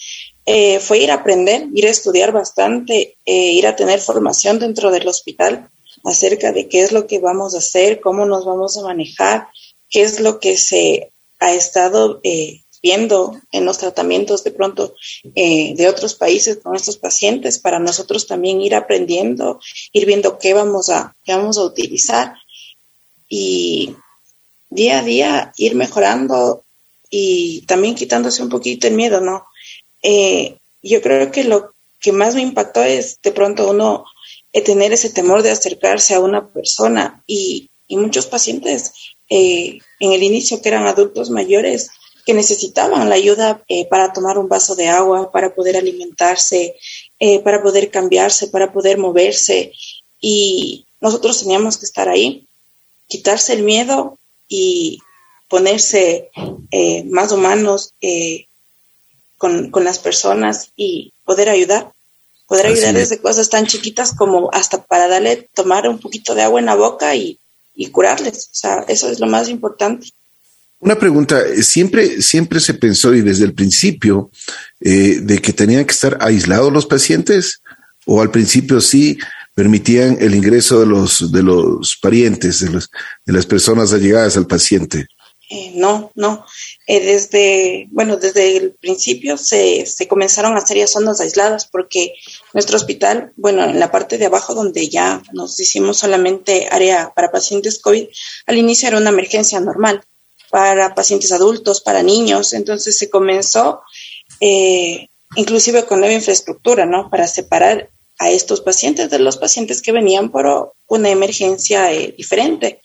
eh, 0.45 0.79
fue 0.79 0.99
ir 0.99 1.09
a 1.09 1.15
aprender, 1.15 1.67
ir 1.73 1.87
a 1.87 1.89
estudiar 1.89 2.31
bastante, 2.33 3.17
eh, 3.25 3.51
ir 3.53 3.65
a 3.65 3.75
tener 3.75 3.99
formación 4.01 4.59
dentro 4.59 4.91
del 4.91 5.07
hospital 5.07 5.69
acerca 6.03 6.51
de 6.51 6.67
qué 6.67 6.81
es 6.81 6.91
lo 6.91 7.07
que 7.07 7.19
vamos 7.19 7.55
a 7.55 7.59
hacer, 7.59 8.01
cómo 8.01 8.25
nos 8.25 8.43
vamos 8.43 8.77
a 8.77 8.83
manejar, 8.83 9.47
qué 9.89 10.01
es 10.01 10.19
lo 10.19 10.39
que 10.41 10.57
se 10.57 11.11
ha 11.39 11.53
estado 11.53 12.19
eh, 12.23 12.59
viendo 12.81 13.39
en 13.53 13.63
los 13.63 13.77
tratamientos 13.77 14.43
de 14.43 14.51
pronto 14.51 14.93
de 15.23 15.87
otros 15.87 16.15
países 16.15 16.57
con 16.57 16.75
estos 16.75 16.97
pacientes 16.97 17.57
para 17.57 17.79
nosotros 17.79 18.27
también 18.27 18.59
ir 18.59 18.75
aprendiendo, 18.75 19.61
ir 19.93 20.05
viendo 20.05 20.37
qué 20.37 20.53
vamos 20.53 20.89
a, 20.89 21.15
qué 21.23 21.33
vamos 21.33 21.57
a 21.57 21.63
utilizar 21.63 22.33
y 23.29 23.95
día 24.69 24.99
a 24.99 25.03
día 25.03 25.53
ir 25.55 25.75
mejorando 25.75 26.62
y 27.15 27.61
también 27.67 27.93
quitándose 27.93 28.41
un 28.41 28.49
poquito 28.49 28.87
el 28.87 28.95
miedo, 28.95 29.21
¿no? 29.21 29.45
Eh, 30.01 30.57
yo 30.81 30.99
creo 30.99 31.31
que 31.31 31.43
lo 31.43 31.71
que 31.99 32.11
más 32.11 32.33
me 32.33 32.41
impactó 32.41 32.81
es 32.81 33.19
de 33.21 33.31
pronto 33.31 33.69
uno 33.69 34.05
eh, 34.51 34.61
tener 34.61 34.91
ese 34.93 35.11
temor 35.11 35.43
de 35.43 35.51
acercarse 35.51 36.15
a 36.15 36.19
una 36.19 36.47
persona 36.47 37.23
y, 37.27 37.69
muchos 37.89 38.25
pacientes 38.25 38.93
eh, 39.29 39.77
en 39.99 40.13
el 40.13 40.23
inicio 40.23 40.59
que 40.59 40.69
eran 40.69 40.87
adultos 40.87 41.29
mayores 41.29 41.91
que 42.25 42.33
necesitaban 42.33 43.07
la 43.07 43.13
ayuda 43.13 43.61
para 43.87 44.11
tomar 44.11 44.39
un 44.39 44.49
vaso 44.49 44.73
de 44.73 44.87
agua, 44.87 45.31
para 45.31 45.53
poder 45.53 45.77
alimentarse, 45.77 46.75
para 47.43 47.61
poder 47.61 47.91
cambiarse, 47.91 48.47
para 48.47 48.73
poder 48.73 48.97
moverse 48.97 49.73
y 50.19 50.85
nosotros 51.01 51.41
teníamos 51.41 51.77
que 51.77 51.85
estar 51.85 52.09
ahí, 52.09 52.47
quitarse 53.07 53.53
el 53.53 53.61
miedo 53.61 54.17
y 54.47 54.97
ponerse 55.47 56.29
eh, 56.71 57.03
más 57.05 57.31
humanos 57.31 57.93
eh, 58.01 58.47
con, 59.37 59.71
las 59.83 59.99
personas 59.99 60.71
y 60.75 61.13
poder 61.25 61.49
ayudar. 61.49 61.91
Poder 62.47 62.67
ayudar 62.67 62.93
desde 62.93 63.19
cosas 63.19 63.49
tan 63.49 63.65
chiquitas 63.65 64.13
como 64.13 64.49
hasta 64.53 64.83
para 64.83 65.07
darle, 65.07 65.49
tomar 65.53 65.87
un 65.87 65.99
poquito 65.99 66.35
de 66.35 66.43
agua 66.43 66.59
en 66.59 66.67
la 66.67 66.75
boca 66.75 67.15
y, 67.15 67.39
curarles. 67.91 68.49
O 68.51 68.55
sea, 68.55 68.85
eso 68.87 69.09
es 69.09 69.19
lo 69.19 69.27
más 69.27 69.49
importante. 69.49 70.07
Una 70.79 70.99
pregunta, 70.99 71.41
siempre, 71.61 72.21
siempre 72.21 72.59
se 72.59 72.73
pensó 72.73 73.13
y 73.13 73.21
desde 73.21 73.45
el 73.45 73.53
principio 73.53 74.29
eh, 74.81 75.19
de 75.21 75.39
que 75.39 75.53
tenían 75.53 75.85
que 75.85 75.93
estar 75.93 76.17
aislados 76.19 76.71
los 76.71 76.85
pacientes 76.85 77.61
o 78.05 78.21
al 78.21 78.31
principio 78.31 78.81
sí 78.81 79.17
permitían 79.55 80.17
el 80.19 80.35
ingreso 80.35 80.79
de 80.79 80.85
los, 80.85 81.31
de 81.31 81.43
los 81.43 81.97
parientes, 82.01 82.59
de, 82.59 82.69
los, 82.71 82.89
de 83.25 83.33
las 83.33 83.45
personas 83.45 83.93
allegadas 83.93 84.35
al 84.35 84.47
paciente. 84.47 85.07
Eh, 85.55 85.71
no, 85.75 86.11
no. 86.15 86.43
Eh, 86.87 86.99
desde, 86.99 87.87
bueno, 87.91 88.17
desde 88.17 88.57
el 88.57 88.71
principio 88.71 89.37
se, 89.37 89.85
se 89.85 90.07
comenzaron 90.07 90.55
a 90.55 90.57
hacer 90.57 90.77
ya 90.77 90.87
zonas 90.87 91.21
aisladas 91.21 91.67
porque 91.67 92.15
nuestro 92.53 92.75
hospital, 92.75 93.33
bueno, 93.35 93.63
en 93.63 93.79
la 93.79 93.91
parte 93.91 94.17
de 94.17 94.25
abajo 94.25 94.55
donde 94.55 94.89
ya 94.89 95.21
nos 95.31 95.59
hicimos 95.59 95.99
solamente 95.99 96.67
área 96.71 97.13
para 97.13 97.31
pacientes 97.31 97.77
COVID, 97.77 98.07
al 98.47 98.57
inicio 98.57 98.87
era 98.87 98.97
una 98.97 99.11
emergencia 99.11 99.59
normal 99.59 100.03
para 100.49 100.95
pacientes 100.95 101.31
adultos, 101.31 101.81
para 101.81 102.01
niños, 102.01 102.53
entonces 102.53 102.97
se 102.97 103.11
comenzó 103.11 103.83
eh, 104.39 105.07
inclusive 105.35 105.85
con 105.85 105.99
nueva 105.99 106.15
infraestructura, 106.15 106.87
¿no? 106.87 107.11
Para 107.11 107.27
separar 107.27 107.91
a 108.17 108.31
estos 108.31 108.61
pacientes 108.61 109.11
de 109.11 109.19
los 109.19 109.37
pacientes 109.37 109.83
que 109.83 109.91
venían 109.91 110.31
por 110.31 110.73
una 110.87 111.09
emergencia 111.11 111.89
diferente 112.17 112.81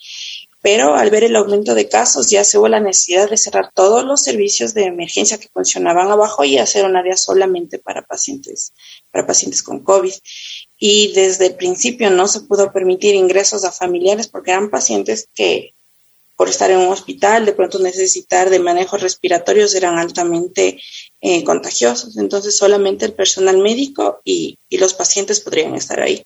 pero 0.60 0.94
al 0.94 1.10
ver 1.10 1.24
el 1.24 1.36
aumento 1.36 1.74
de 1.74 1.88
casos 1.88 2.30
ya 2.30 2.42
se 2.42 2.58
hubo 2.58 2.68
la 2.68 2.80
necesidad 2.80 3.30
de 3.30 3.36
cerrar 3.36 3.70
todos 3.72 4.04
los 4.04 4.22
servicios 4.22 4.74
de 4.74 4.84
emergencia 4.84 5.38
que 5.38 5.48
funcionaban 5.48 6.10
abajo 6.10 6.44
y 6.44 6.58
hacer 6.58 6.84
un 6.84 6.96
área 6.96 7.16
solamente 7.16 7.78
para 7.78 8.02
pacientes, 8.02 8.72
para 9.12 9.26
pacientes 9.26 9.62
con 9.62 9.84
COVID. 9.84 10.12
Y 10.78 11.12
desde 11.12 11.46
el 11.46 11.54
principio 11.54 12.10
no 12.10 12.26
se 12.26 12.40
pudo 12.40 12.72
permitir 12.72 13.14
ingresos 13.14 13.64
a 13.64 13.72
familiares 13.72 14.26
porque 14.26 14.50
eran 14.50 14.70
pacientes 14.70 15.28
que 15.32 15.74
por 16.36 16.48
estar 16.48 16.70
en 16.70 16.78
un 16.78 16.92
hospital, 16.92 17.46
de 17.46 17.52
pronto 17.52 17.80
necesitar 17.80 18.48
de 18.48 18.60
manejos 18.60 19.00
respiratorios 19.00 19.74
eran 19.74 19.98
altamente 19.98 20.80
eh, 21.20 21.42
contagiosos. 21.42 22.16
Entonces 22.16 22.56
solamente 22.56 23.04
el 23.04 23.12
personal 23.12 23.58
médico 23.58 24.20
y 24.24 24.56
los 24.70 24.94
pacientes 24.94 25.40
podrían 25.40 25.74
estar 25.74 26.00
ahí. 26.00 26.24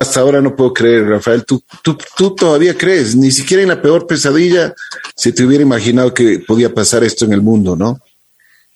Hasta 0.00 0.20
ahora 0.20 0.40
no 0.40 0.56
puedo 0.56 0.72
creer, 0.72 1.06
Rafael. 1.06 1.44
¿Tú, 1.44 1.62
tú, 1.82 2.34
todavía 2.34 2.76
crees, 2.76 3.14
ni 3.14 3.30
siquiera 3.30 3.62
en 3.62 3.68
la 3.68 3.80
peor 3.80 4.06
pesadilla 4.06 4.74
se 5.14 5.32
te 5.32 5.44
hubiera 5.44 5.62
imaginado 5.62 6.12
que 6.12 6.40
podía 6.40 6.72
pasar 6.72 7.04
esto 7.04 7.24
en 7.24 7.32
el 7.32 7.42
mundo, 7.42 7.76
¿no? 7.76 8.00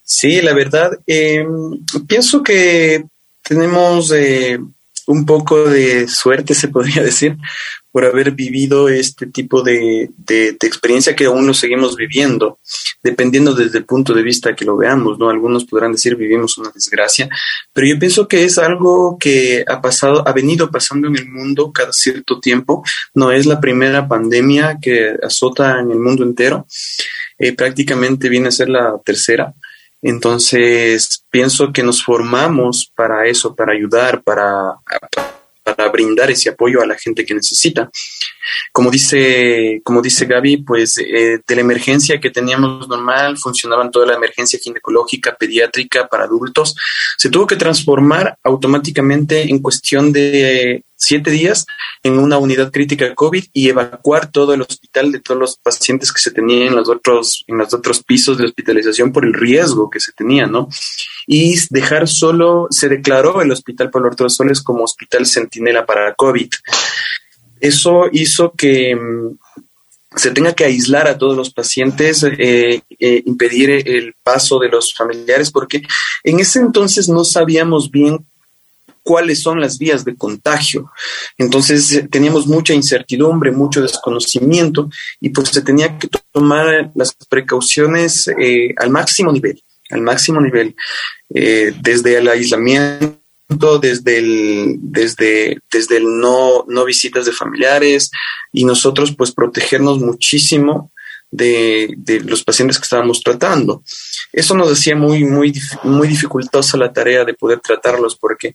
Sí, 0.05 0.40
la 0.40 0.55
verdad, 0.55 0.92
em, 1.07 1.85
pienso 2.07 2.42
que 2.42 3.05
tenemos 3.42 4.12
eh, 4.12 4.59
un 5.07 5.26
poco 5.26 5.68
de 5.68 6.07
suerte, 6.09 6.55
se 6.55 6.68
podría 6.68 7.02
decir, 7.05 7.37
por 7.96 8.04
haber 8.04 8.32
vivido 8.32 8.90
este 8.90 9.26
tipo 9.26 9.62
de, 9.62 10.11
experiencia 10.61 11.16
que 11.16 11.24
aún 11.24 11.46
lo 11.46 11.54
seguimos 11.54 11.96
viviendo, 11.96 12.59
dependiendo 13.02 13.54
desde 13.54 13.78
el 13.78 13.87
punto 13.87 14.12
de 14.12 14.22
vista 14.22 14.54
que 14.54 14.66
lo 14.66 14.76
veamos, 14.76 15.18
¿no? 15.18 15.30
Algunos 15.30 15.64
podrán 15.64 15.92
decir 15.92 16.14
vivimos 16.14 16.59
una 16.59 16.68
desgracia, 16.68 17.26
pero 17.72 17.87
yo 17.87 17.98
pienso 17.98 18.28
que 18.28 18.44
es 18.44 18.59
algo 18.59 19.16
que 19.18 19.64
ha 19.66 19.80
pasado, 19.80 20.28
ha 20.28 20.32
venido 20.35 20.70
pasando 20.70 21.09
en 21.09 21.16
el 21.16 21.26
mundo 21.26 21.72
cada 21.72 21.90
cierto 21.90 22.38
tiempo, 22.38 22.85
no 23.14 23.32
es 23.32 23.46
la 23.46 23.61
primera 23.62 24.06
pandemia 24.06 24.76
que 24.78 25.16
azota 25.22 25.80
en 25.80 25.90
el 25.90 25.98
mundo 25.98 26.22
entero, 26.22 26.66
eh, 27.38 27.54
prácticamente 27.54 28.28
viene 28.28 28.48
a 28.48 28.50
ser 28.50 28.68
la 28.68 29.00
tercera. 29.02 29.54
Entonces, 30.02 31.24
pienso 31.30 31.72
que 31.72 31.82
nos 31.82 32.04
formamos 32.04 32.92
para 32.94 33.26
eso, 33.26 33.56
para 33.56 33.72
ayudar, 33.72 34.22
para 34.22 34.74
para 34.85 35.36
brindar 35.92 36.31
ese 36.31 36.50
apoyo 36.50 36.83
a 36.83 36.87
la 36.87 36.96
gente 36.96 37.24
que 37.24 37.35
necesita. 37.35 37.90
Como 38.72 38.90
dice, 38.90 39.81
como 39.85 40.00
dice 40.00 40.26
Gaby, 40.26 40.59
pues 40.59 40.98
eh, 40.98 41.40
de 41.46 41.55
la 41.55 41.61
emergencia 41.61 42.20
que 42.20 42.31
teníamos 42.31 42.88
normal, 42.88 43.37
funcionaban 43.38 43.90
toda 43.90 44.07
la 44.07 44.14
emergencia 44.14 44.59
ginecológica, 44.62 45.35
pediátrica 45.35 46.07
para 46.07 46.24
adultos, 46.24 46.74
se 47.16 47.29
tuvo 47.31 47.46
que 47.46 47.57
transformar 47.57 48.38
automáticamente 48.42 49.42
en 49.42 49.59
cuestión 49.61 50.12
de 50.12 50.85
siete 50.96 51.30
días 51.30 51.66
en 52.02 52.18
una 52.18 52.38
unidad 52.38 52.72
crítica 52.72 53.14
COVID 53.14 53.44
y 53.52 53.68
evacuar 53.68 54.30
todo 54.30 54.54
el 54.54 54.62
hospital 54.62 55.12
de 55.12 55.20
todos 55.20 55.38
los 55.38 55.56
pacientes 55.59 56.12
que 56.12 56.20
se 56.20 56.30
tenían 56.30 56.68
en 56.68 56.76
los 56.76 56.88
otros, 56.88 57.44
en 57.46 57.59
los 57.59 57.72
otros 57.72 58.02
pisos 58.02 58.38
de 58.38 58.44
hospitalización 58.44 59.12
por 59.12 59.24
el 59.24 59.35
riesgo 59.35 59.90
que 59.90 60.00
se 60.00 60.12
tenía, 60.12 60.46
¿no? 60.46 60.68
Y 61.26 61.56
dejar 61.70 62.09
solo, 62.09 62.66
se 62.70 62.88
declaró 62.88 63.42
el 63.42 63.52
Hospital 63.52 63.90
Pablo 63.90 64.09
Arturo 64.09 64.30
Soles 64.30 64.62
como 64.62 64.85
hospital 64.85 65.26
centinela 65.26 65.85
para 65.85 66.14
COVID. 66.14 66.48
Eso 67.61 68.04
hizo 68.12 68.52
que 68.52 68.94
mm, 68.94 69.37
se 70.16 70.30
tenga 70.30 70.54
que 70.54 70.64
aislar 70.64 71.09
a 71.09 71.18
todos 71.18 71.37
los 71.37 71.52
pacientes, 71.52 72.22
eh, 72.22 72.82
eh, 72.98 73.22
impedir 73.26 73.70
el 73.70 74.14
paso 74.22 74.59
de 74.59 74.68
los 74.68 74.94
familiares, 74.94 75.50
porque 75.50 75.82
en 76.24 76.40
ese 76.40 76.61
entonces 76.61 77.09
no 77.09 77.24
sabíamos 77.24 77.90
bien 77.90 78.24
cuáles 79.07 79.40
son 79.40 79.61
las 79.61 79.79
vías 79.79 80.05
de 80.05 80.16
contagio. 80.16 80.90
Entonces 81.38 81.92
eh, 81.92 82.09
teníamos 82.11 82.49
mucha 82.49 82.75
incertidumbre, 82.75 83.53
mucho 83.53 83.81
desconocimiento 83.81 84.90
y 85.21 85.29
pues 85.29 85.51
se 85.51 85.62
tenía 85.62 85.97
que 85.97 86.09
tomar 86.33 86.90
las 86.97 87.14
precauciones 87.29 88.27
eh, 88.27 88.75
al 88.77 88.90
máximo 88.90 89.31
nivel, 89.31 89.62
al 89.90 90.01
máximo 90.01 90.40
nivel, 90.40 90.75
eh, 91.33 91.73
desde 91.81 92.19
el 92.19 92.29
aislamiento 92.29 93.23
desde 93.81 94.19
el, 94.19 94.79
desde, 94.81 95.61
el 95.90 96.19
no 96.19 96.85
visitas 96.85 97.27
de 97.27 97.33
familiares 97.33 98.11
y 98.53 98.64
nosotros 98.64 99.14
pues 99.16 99.31
protegernos 99.31 100.01
muchísimo 100.01 100.90
de, 101.31 101.95
de, 101.97 102.21
los 102.21 102.45
pacientes 102.45 102.79
que 102.79 102.85
estábamos 102.85 103.23
tratando. 103.23 103.83
Eso 104.33 104.55
nos 104.55 104.73
hacía 104.73 104.97
muy, 104.97 105.25
muy, 105.25 105.53
muy 105.83 106.09
dificultosa 106.09 106.77
la 106.77 106.93
tarea 106.93 107.25
de 107.25 107.35
poder 107.35 107.61
tratarlos 107.61 108.17
porque 108.17 108.49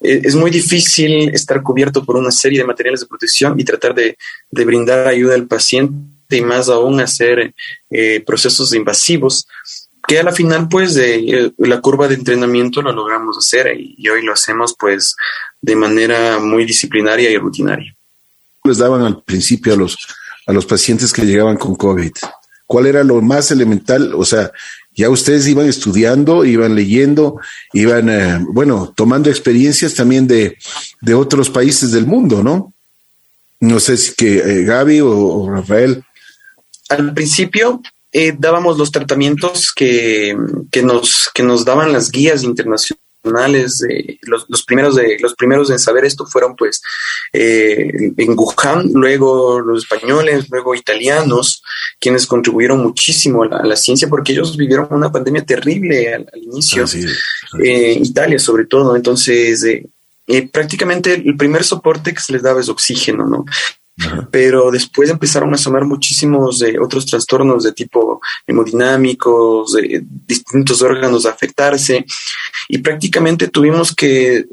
eh, 0.00 0.20
es 0.22 0.34
muy 0.34 0.50
difícil 0.50 1.30
estar 1.30 1.62
cubierto 1.62 2.04
por 2.04 2.16
una 2.16 2.30
serie 2.30 2.58
de 2.58 2.66
materiales 2.66 3.00
de 3.00 3.06
protección 3.06 3.58
y 3.58 3.64
tratar 3.64 3.94
de, 3.94 4.16
de 4.50 4.64
brindar 4.64 5.08
ayuda 5.08 5.34
al 5.34 5.46
paciente 5.46 6.36
y 6.36 6.42
más 6.42 6.68
aún 6.68 7.00
hacer 7.00 7.54
eh, 7.90 8.22
procesos 8.26 8.74
invasivos 8.74 9.48
que 10.06 10.18
a 10.18 10.22
la 10.22 10.32
final 10.32 10.68
pues 10.68 10.96
eh, 10.96 11.52
la 11.58 11.80
curva 11.80 12.08
de 12.08 12.14
entrenamiento 12.14 12.80
lo 12.80 12.92
logramos 12.92 13.36
hacer 13.36 13.78
y, 13.78 13.94
y 13.98 14.08
hoy 14.08 14.22
lo 14.22 14.32
hacemos 14.32 14.74
pues 14.78 15.16
de 15.60 15.76
manera 15.76 16.38
muy 16.38 16.64
disciplinaria 16.64 17.30
y 17.30 17.36
rutinaria. 17.36 17.94
Les 18.64 18.78
daban 18.78 19.02
al 19.02 19.22
principio 19.22 19.74
a 19.74 19.76
los 19.76 19.96
a 20.48 20.52
los 20.52 20.66
pacientes 20.66 21.12
que 21.12 21.26
llegaban 21.26 21.56
con 21.56 21.76
COVID? 21.76 22.12
¿Cuál 22.66 22.86
era 22.86 23.04
lo 23.04 23.22
más 23.22 23.50
elemental? 23.50 24.14
O 24.14 24.24
sea, 24.24 24.50
ya 24.94 25.10
ustedes 25.10 25.46
iban 25.46 25.66
estudiando, 25.66 26.44
iban 26.44 26.74
leyendo, 26.74 27.36
iban, 27.72 28.08
eh, 28.08 28.44
bueno, 28.52 28.92
tomando 28.96 29.30
experiencias 29.30 29.94
también 29.94 30.26
de, 30.26 30.56
de, 31.00 31.14
otros 31.14 31.50
países 31.50 31.92
del 31.92 32.06
mundo, 32.06 32.42
¿no? 32.42 32.74
No 33.60 33.78
sé 33.78 33.96
si 33.96 34.14
que 34.14 34.38
eh, 34.38 34.64
Gaby 34.64 35.00
o, 35.02 35.50
Rafael. 35.50 36.02
Al 36.88 37.14
principio 37.14 37.80
eh, 38.10 38.34
dábamos 38.36 38.78
los 38.78 38.90
tratamientos 38.90 39.72
que, 39.72 40.36
que, 40.70 40.82
nos, 40.82 41.30
que 41.32 41.42
nos 41.42 41.64
daban 41.64 41.92
las 41.92 42.10
guías 42.10 42.42
internacionales 42.42 43.07
eh, 43.88 44.18
los, 44.22 44.46
los, 44.48 44.64
primeros 44.64 44.96
de 44.96 45.18
los 45.20 45.34
primeros 45.34 45.70
en 45.70 45.78
saber 45.78 46.04
esto 46.04 46.26
fueron 46.26 46.56
pues 46.56 46.80
eh, 47.32 48.12
en 48.16 48.38
Wuhan, 48.38 48.90
luego 48.92 49.60
los 49.60 49.84
españoles, 49.84 50.48
luego 50.50 50.74
italianos, 50.74 51.62
quienes 52.00 52.26
contribuyeron 52.26 52.82
muchísimo 52.82 53.42
a 53.42 53.46
la, 53.46 53.56
a 53.58 53.66
la 53.66 53.76
ciencia 53.76 54.08
porque 54.08 54.32
ellos 54.32 54.56
vivieron 54.56 54.88
una 54.90 55.12
pandemia 55.12 55.44
terrible 55.44 56.14
al, 56.14 56.28
al 56.32 56.42
inicio, 56.42 56.84
así 56.84 57.00
es, 57.00 57.06
así 57.52 57.62
eh, 57.62 57.98
Italia 58.02 58.38
sobre 58.38 58.66
todo, 58.66 58.96
entonces 58.96 59.66
prácticamente 60.52 61.14
el 61.14 61.36
primer 61.36 61.64
soporte 61.64 62.12
que 62.12 62.20
se 62.20 62.32
les 62.32 62.42
daba 62.42 62.60
es 62.60 62.68
oxígeno, 62.68 63.26
¿no? 63.26 63.44
Pero 64.30 64.70
después 64.70 65.10
empezaron 65.10 65.50
a 65.50 65.54
asomar 65.54 65.84
muchísimos 65.84 66.62
eh, 66.62 66.78
otros 66.80 67.06
trastornos 67.06 67.64
de 67.64 67.72
tipo 67.72 68.20
hemodinámicos, 68.46 69.72
de 69.72 70.04
distintos 70.26 70.82
órganos 70.82 71.26
a 71.26 71.30
afectarse 71.30 72.04
y 72.68 72.78
prácticamente 72.78 73.48
tuvimos 73.48 73.94
que 73.94 74.44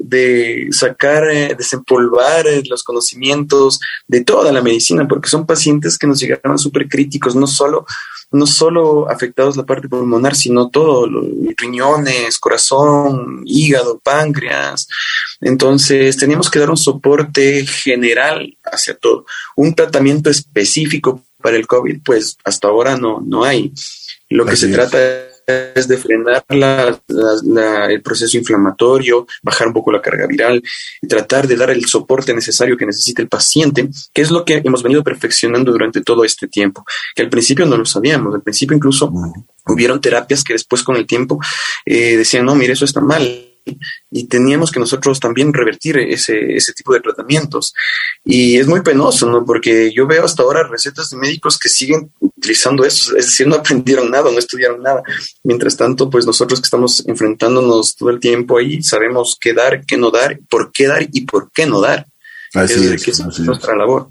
sacar, 0.70 1.28
eh, 1.30 1.54
desempolvar 1.56 2.46
eh, 2.46 2.62
los 2.68 2.82
conocimientos 2.82 3.78
de 4.06 4.24
toda 4.24 4.52
la 4.52 4.62
medicina 4.62 5.06
porque 5.06 5.28
son 5.28 5.46
pacientes 5.46 5.98
que 5.98 6.06
nos 6.06 6.20
llegaban 6.20 6.58
súper 6.58 6.88
críticos, 6.88 7.36
no 7.36 7.46
solo 7.46 7.86
no 8.32 8.46
solo 8.46 9.10
afectados 9.10 9.56
la 9.56 9.64
parte 9.64 9.88
pulmonar, 9.88 10.34
sino 10.34 10.68
todo, 10.68 11.06
los 11.06 11.24
riñones, 11.56 12.38
corazón, 12.38 13.42
hígado, 13.44 13.98
páncreas. 13.98 14.88
Entonces, 15.40 16.16
teníamos 16.16 16.50
que 16.50 16.58
dar 16.58 16.70
un 16.70 16.76
soporte 16.76 17.64
general 17.66 18.56
hacia 18.64 18.96
todo. 18.96 19.26
Un 19.54 19.74
tratamiento 19.74 20.30
específico 20.30 21.22
para 21.40 21.56
el 21.56 21.66
COVID, 21.66 22.00
pues 22.04 22.36
hasta 22.44 22.68
ahora 22.68 22.96
no, 22.96 23.22
no 23.24 23.44
hay. 23.44 23.72
Lo 24.28 24.44
que 24.44 24.56
se 24.56 24.66
es. 24.66 24.72
trata 24.72 24.98
es 25.46 25.86
de 25.86 25.96
frenar 25.96 26.44
la, 26.48 27.00
la, 27.06 27.34
la, 27.44 27.86
el 27.86 28.02
proceso 28.02 28.36
inflamatorio, 28.36 29.26
bajar 29.42 29.68
un 29.68 29.72
poco 29.72 29.92
la 29.92 30.02
carga 30.02 30.26
viral 30.26 30.62
y 31.00 31.06
tratar 31.06 31.46
de 31.46 31.56
dar 31.56 31.70
el 31.70 31.84
soporte 31.86 32.34
necesario 32.34 32.76
que 32.76 32.86
necesita 32.86 33.22
el 33.22 33.28
paciente, 33.28 33.88
que 34.12 34.22
es 34.22 34.30
lo 34.30 34.44
que 34.44 34.60
hemos 34.64 34.82
venido 34.82 35.04
perfeccionando 35.04 35.72
durante 35.72 36.00
todo 36.00 36.24
este 36.24 36.48
tiempo, 36.48 36.84
que 37.14 37.22
al 37.22 37.30
principio 37.30 37.66
no 37.66 37.76
lo 37.76 37.84
sabíamos, 37.84 38.34
al 38.34 38.42
principio 38.42 38.76
incluso 38.76 39.12
hubieron 39.66 40.00
terapias 40.00 40.42
que 40.42 40.52
después 40.52 40.82
con 40.82 40.96
el 40.96 41.06
tiempo 41.06 41.38
eh, 41.84 42.16
decían, 42.16 42.44
no, 42.44 42.54
mire, 42.54 42.72
eso 42.72 42.84
está 42.84 43.00
mal, 43.00 43.55
y 44.10 44.26
teníamos 44.28 44.70
que 44.70 44.80
nosotros 44.80 45.18
también 45.20 45.52
revertir 45.52 45.98
ese, 45.98 46.56
ese 46.56 46.72
tipo 46.72 46.92
de 46.94 47.00
tratamientos. 47.00 47.74
Y 48.24 48.56
es 48.56 48.66
muy 48.66 48.82
penoso, 48.82 49.28
¿no? 49.30 49.44
Porque 49.44 49.92
yo 49.92 50.06
veo 50.06 50.24
hasta 50.24 50.42
ahora 50.42 50.66
recetas 50.68 51.10
de 51.10 51.16
médicos 51.16 51.58
que 51.58 51.68
siguen 51.68 52.12
utilizando 52.20 52.84
eso, 52.84 53.16
es 53.16 53.26
decir, 53.26 53.46
no 53.46 53.56
aprendieron 53.56 54.10
nada, 54.10 54.30
no 54.30 54.38
estudiaron 54.38 54.82
nada. 54.82 55.02
Mientras 55.42 55.76
tanto, 55.76 56.08
pues 56.08 56.26
nosotros 56.26 56.60
que 56.60 56.66
estamos 56.66 57.06
enfrentándonos 57.06 57.96
todo 57.96 58.10
el 58.10 58.20
tiempo 58.20 58.58
ahí, 58.58 58.82
sabemos 58.82 59.36
qué 59.40 59.52
dar, 59.52 59.84
qué 59.84 59.96
no 59.96 60.10
dar, 60.10 60.38
por 60.48 60.70
qué 60.72 60.86
dar 60.86 61.06
y 61.12 61.22
por 61.22 61.50
qué 61.52 61.66
no 61.66 61.80
dar. 61.80 62.06
Así 62.54 62.74
es, 62.74 62.80
es, 62.80 63.08
es, 63.08 63.20
es 63.20 63.40
nuestra 63.40 63.76
labor. 63.76 64.08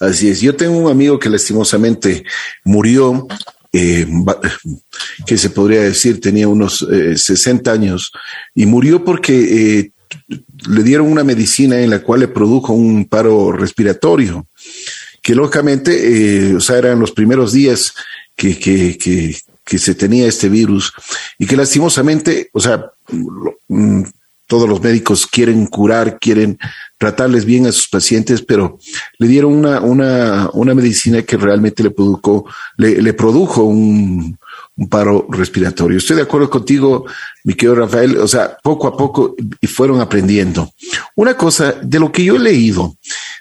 Así 0.00 0.30
es. 0.30 0.40
Yo 0.40 0.56
tengo 0.56 0.78
un 0.78 0.90
amigo 0.90 1.18
que 1.18 1.28
lastimosamente 1.28 2.24
murió 2.64 3.26
eh, 3.76 4.06
que 5.26 5.36
se 5.36 5.50
podría 5.50 5.82
decir 5.82 6.20
tenía 6.20 6.48
unos 6.48 6.86
eh, 6.90 7.16
60 7.16 7.70
años 7.70 8.12
y 8.54 8.66
murió 8.66 9.04
porque 9.04 9.78
eh, 9.78 9.92
le 10.68 10.82
dieron 10.82 11.10
una 11.10 11.24
medicina 11.24 11.80
en 11.80 11.90
la 11.90 12.02
cual 12.02 12.20
le 12.20 12.28
produjo 12.28 12.72
un 12.72 13.06
paro 13.06 13.52
respiratorio, 13.52 14.46
que 15.22 15.34
lógicamente, 15.34 16.50
eh, 16.50 16.54
o 16.54 16.60
sea, 16.60 16.78
eran 16.78 17.00
los 17.00 17.12
primeros 17.12 17.52
días 17.52 17.94
que, 18.34 18.58
que, 18.58 18.96
que, 18.98 19.36
que, 19.64 19.78
se 19.78 19.94
tenía 19.94 20.26
este 20.26 20.48
virus 20.48 20.92
y 21.38 21.46
que 21.46 21.56
lastimosamente, 21.56 22.50
o 22.52 22.60
sea, 22.60 22.90
mm, 23.68 24.02
todos 24.46 24.68
los 24.68 24.80
médicos 24.80 25.26
quieren 25.26 25.66
curar, 25.66 26.18
quieren 26.20 26.58
tratarles 26.98 27.44
bien 27.44 27.66
a 27.66 27.72
sus 27.72 27.88
pacientes, 27.88 28.42
pero 28.42 28.78
le 29.18 29.28
dieron 29.28 29.52
una, 29.52 29.80
una, 29.80 30.50
una 30.52 30.74
medicina 30.74 31.22
que 31.22 31.36
realmente 31.36 31.82
le 31.82 31.90
produjo, 31.90 32.46
le, 32.76 33.12
produjo 33.12 33.64
un, 33.64 34.38
paro 34.88 35.26
respiratorio. 35.30 35.98
Estoy 35.98 36.16
de 36.16 36.22
acuerdo 36.22 36.50
contigo, 36.50 37.06
mi 37.44 37.54
querido 37.54 37.76
Rafael, 37.76 38.18
o 38.18 38.28
sea, 38.28 38.56
poco 38.62 38.86
a 38.86 38.96
poco 38.96 39.34
y 39.60 39.66
fueron 39.66 40.00
aprendiendo. 40.00 40.72
Una 41.14 41.34
cosa 41.34 41.72
de 41.82 41.98
lo 41.98 42.12
que 42.12 42.24
yo 42.24 42.36
he 42.36 42.40
leído 42.40 42.96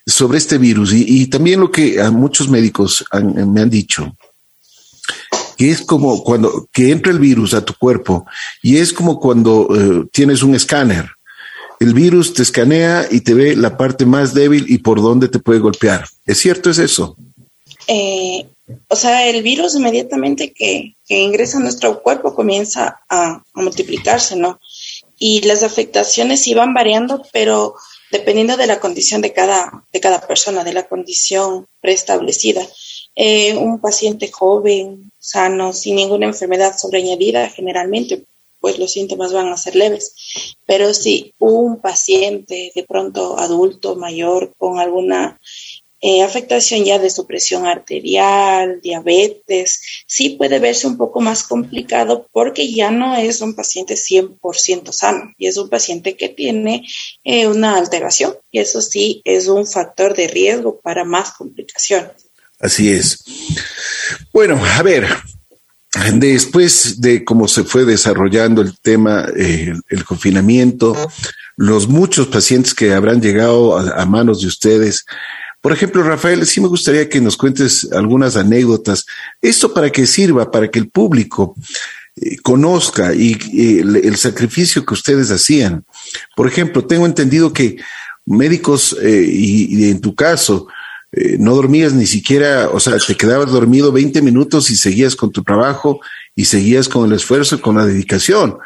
sobre 0.05 0.37
este 0.37 0.57
virus 0.57 0.93
y, 0.93 1.27
también 1.27 1.59
lo 1.59 1.71
que 1.71 2.01
muchos 2.09 2.49
médicos 2.49 3.05
me 3.11 3.61
han 3.61 3.69
dicho, 3.69 4.15
que 5.57 5.71
es 5.71 5.81
como 5.81 6.23
cuando 6.23 6.67
que 6.71 6.91
entra 6.91 7.11
el 7.11 7.19
virus 7.19 7.53
a 7.53 7.63
tu 7.63 7.73
cuerpo 7.73 8.25
y 8.61 8.77
es 8.77 8.93
como 8.93 9.19
cuando 9.19 9.67
uh, 9.67 10.05
tienes 10.07 10.43
un 10.43 10.55
escáner. 10.55 11.09
El 11.79 11.93
virus 11.93 12.33
te 12.33 12.41
escanea 12.41 13.07
y 13.11 13.21
te 13.21 13.33
ve 13.33 13.55
la 13.55 13.77
parte 13.77 14.05
más 14.05 14.33
débil 14.33 14.65
y 14.69 14.77
por 14.77 15.01
dónde 15.01 15.27
te 15.27 15.39
puede 15.39 15.59
golpear. 15.59 16.05
¿Es 16.25 16.39
cierto? 16.39 16.69
¿Es 16.69 16.77
eso? 16.77 17.17
Eh, 17.87 18.47
o 18.87 18.95
sea, 18.95 19.27
el 19.27 19.43
virus 19.43 19.75
inmediatamente 19.75 20.53
que, 20.53 20.95
que, 21.05 21.19
ingresa 21.19 21.57
a 21.57 21.61
nuestro 21.61 22.01
cuerpo 22.01 22.33
comienza 22.33 23.01
a, 23.09 23.43
a 23.53 23.61
multiplicarse, 23.61 24.35
¿no? 24.37 24.59
Y 25.19 25.41
las 25.41 25.63
afectaciones 25.63 26.47
iban 26.47 26.73
variando, 26.73 27.21
pero 27.31 27.75
dependiendo 28.11 28.57
de 28.57 28.67
la 28.67 28.79
condición 28.79 29.21
de 29.21 29.33
cada, 29.33 29.83
de 29.91 29.99
cada 29.99 30.21
persona, 30.25 30.63
de 30.63 30.73
la 30.73 30.87
condición 30.87 31.67
preestablecida. 31.81 32.65
Eh, 33.15 33.55
un 33.55 33.79
paciente 33.79 34.31
joven, 34.31 35.11
sano, 35.25 35.73
sin 35.73 35.95
ninguna 35.95 36.27
enfermedad 36.27 36.77
sobreañadida, 36.77 37.49
generalmente 37.49 38.23
pues 38.59 38.79
los 38.79 38.93
síntomas 38.93 39.31
van 39.31 39.49
a 39.49 39.57
ser 39.57 39.75
leves. 39.75 40.15
Pero 40.65 40.93
si 40.93 41.33
un 41.39 41.81
paciente 41.81 42.71
de 42.73 42.83
pronto 42.83 43.37
adulto, 43.37 43.95
mayor, 43.95 44.53
con 44.57 44.79
alguna 44.79 45.39
eh, 46.01 46.21
afectación 46.21 46.83
ya 46.83 46.99
de 46.99 47.09
su 47.09 47.25
presión 47.25 47.65
arterial, 47.65 48.79
diabetes, 48.81 49.81
sí 50.05 50.31
puede 50.31 50.59
verse 50.59 50.87
un 50.87 50.97
poco 50.97 51.21
más 51.21 51.43
complicado 51.43 52.27
porque 52.31 52.71
ya 52.71 52.91
no 52.91 53.15
es 53.15 53.41
un 53.41 53.55
paciente 53.55 53.95
100% 53.95 54.91
sano 54.91 55.33
y 55.37 55.47
es 55.47 55.57
un 55.57 55.69
paciente 55.69 56.15
que 56.15 56.29
tiene 56.29 56.85
eh, 57.23 57.47
una 57.47 57.77
alteración 57.77 58.35
y 58.51 58.59
eso 58.59 58.81
sí 58.81 59.21
es 59.25 59.47
un 59.47 59.65
factor 59.65 60.15
de 60.15 60.27
riesgo 60.27 60.79
para 60.79 61.05
más 61.05 61.31
complicaciones. 61.31 62.24
Así 62.59 62.89
es. 62.89 63.23
Bueno, 64.33 64.59
a 64.63 64.81
ver, 64.81 65.07
después 66.13 67.01
de 67.01 67.23
cómo 67.23 67.47
se 67.47 67.63
fue 67.63 67.85
desarrollando 67.85 68.61
el 68.61 68.77
tema, 68.79 69.27
eh, 69.35 69.73
el 69.89 70.05
confinamiento, 70.05 70.95
los 71.57 71.87
muchos 71.87 72.27
pacientes 72.27 72.73
que 72.73 72.93
habrán 72.93 73.21
llegado 73.21 73.77
a 73.77 74.05
manos 74.05 74.41
de 74.41 74.47
ustedes, 74.47 75.05
por 75.65 75.73
ejemplo, 75.73 76.03
Rafael, 76.03 76.45
sí 76.45 76.61
me 76.61 76.67
gustaría 76.67 77.09
que 77.09 77.19
nos 77.19 77.35
cuentes 77.37 77.91
algunas 77.91 78.37
anécdotas. 78.37 79.03
Esto 79.41 79.73
para 79.73 79.89
que 79.89 80.05
sirva, 80.05 80.51
para 80.51 80.69
que 80.69 80.77
el 80.77 80.89
público 80.89 81.55
eh, 82.17 82.37
conozca 82.43 83.15
y, 83.15 83.79
el, 83.79 84.15
sacrificio 84.15 84.85
que 84.85 84.93
ustedes 84.93 85.31
hacían. 85.31 85.83
Por 86.35 86.47
ejemplo, 86.47 86.85
tengo 86.85 87.07
entendido 87.07 87.51
que 87.51 87.77
médicos, 88.27 88.95
eh, 89.01 89.25
y, 89.27 89.89
en 89.89 90.01
tu 90.01 90.13
caso, 90.13 90.67
eh, 91.11 91.37
no 91.39 91.55
dormías 91.55 91.93
ni 91.93 92.05
siquiera, 92.05 92.69
o 92.71 92.79
sea, 92.79 92.97
te 92.97 93.15
quedabas 93.15 93.51
dormido 93.51 93.91
20 93.91 94.21
minutos 94.21 94.69
y 94.69 94.75
seguías 94.75 95.15
con 95.15 95.31
tu 95.31 95.43
trabajo 95.43 95.99
y 96.35 96.45
seguías 96.45 96.89
con 96.89 97.05
el 97.05 97.15
esfuerzo 97.15 97.61
con 97.61 97.77
la 97.77 97.85
dedicación. 97.85 98.57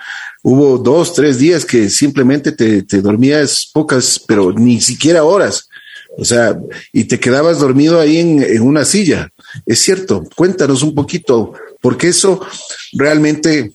Hubo 0.41 0.77
dos, 0.77 1.13
tres 1.13 1.37
días 1.37 1.65
que 1.65 1.89
simplemente 1.89 2.51
te, 2.51 2.83
te 2.83 3.01
dormías 3.01 3.69
pocas, 3.73 4.19
pero 4.25 4.51
ni 4.51 4.81
siquiera 4.81 5.23
horas 5.23 5.69
o 6.17 6.25
sea, 6.25 6.59
y 6.91 7.05
te 7.05 7.19
quedabas 7.19 7.59
dormido 7.59 7.99
ahí 7.99 8.17
en, 8.17 8.61
una 8.61 8.83
silla. 8.83 9.29
Es 9.65 9.79
cierto, 9.79 10.25
cuéntanos 10.35 10.83
un 10.83 10.93
poquito, 10.93 11.53
porque 11.81 12.09
eso 12.09 12.45
realmente 12.93 13.73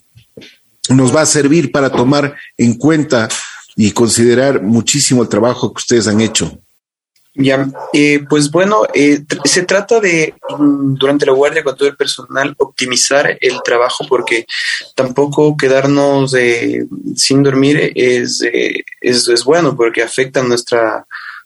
nos 0.89 1.15
va 1.15 1.21
a 1.21 1.25
servir 1.25 1.71
para 1.71 1.89
tomar 1.89 2.35
en 2.57 2.75
cuenta 2.75 3.27
y 3.75 3.91
considerar 3.91 4.61
muchísimo 4.61 5.23
el 5.23 5.29
trabajo 5.29 5.73
que 5.73 5.79
ustedes 5.79 6.07
han 6.07 6.21
hecho. 6.21 6.59
Ya, 7.37 7.67
eh, 7.91 8.21
pues 8.29 8.49
bueno, 8.49 8.83
eh, 8.93 9.23
se 9.43 9.63
trata 9.63 9.99
de 9.99 10.35
mm, 10.57 10.95
durante 10.95 11.25
la 11.25 11.33
guardia 11.33 11.63
con 11.63 11.75
todo 11.75 11.89
el 11.89 11.97
personal 11.97 12.55
optimizar 12.57 13.37
el 13.41 13.61
trabajo 13.61 14.05
porque 14.07 14.45
tampoco 14.95 15.57
quedarnos 15.57 16.33
sin 17.15 17.43
dormir 17.43 17.91
es, 17.93 18.41
es, 19.01 19.27
es, 19.27 19.43
bueno 19.43 19.75
porque 19.75 20.01
afecta 20.01 20.41
nuestra 20.43 21.05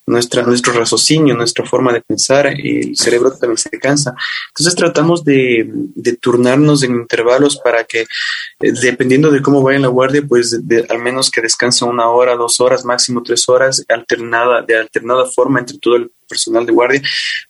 nuestra, 0.09 0.43
nuestro 0.43 0.73
raciocinio, 0.73 1.35
nuestra 1.35 1.65
forma 1.65 1.93
de 1.93 2.01
pensar, 2.01 2.47
el 2.47 2.97
cerebro 2.97 3.31
también 3.31 3.57
se 3.57 3.69
cansa. 3.79 4.15
Entonces 4.49 4.75
tratamos 4.75 5.23
de, 5.23 5.69
de 5.69 6.17
turnarnos 6.17 6.83
en 6.83 6.95
intervalos 6.95 7.57
para 7.57 7.83
que, 7.83 8.01
eh, 8.01 8.71
dependiendo 8.81 9.31
de 9.31 9.41
cómo 9.41 9.61
vaya 9.61 9.79
la 9.79 9.87
guardia, 9.87 10.23
pues 10.27 10.59
al 10.89 10.99
menos 10.99 11.29
que 11.29 11.41
descanse 11.41 11.85
una 11.85 12.09
hora, 12.09 12.35
dos 12.35 12.59
horas, 12.59 12.83
máximo 12.83 13.21
tres 13.23 13.47
horas, 13.47 13.85
alternada, 13.87 14.63
de 14.63 14.77
alternada 14.77 15.25
forma 15.27 15.59
entre 15.59 15.77
todo 15.77 15.95
el 15.95 16.11
personal 16.27 16.65
de 16.65 16.73
guardia, 16.73 17.01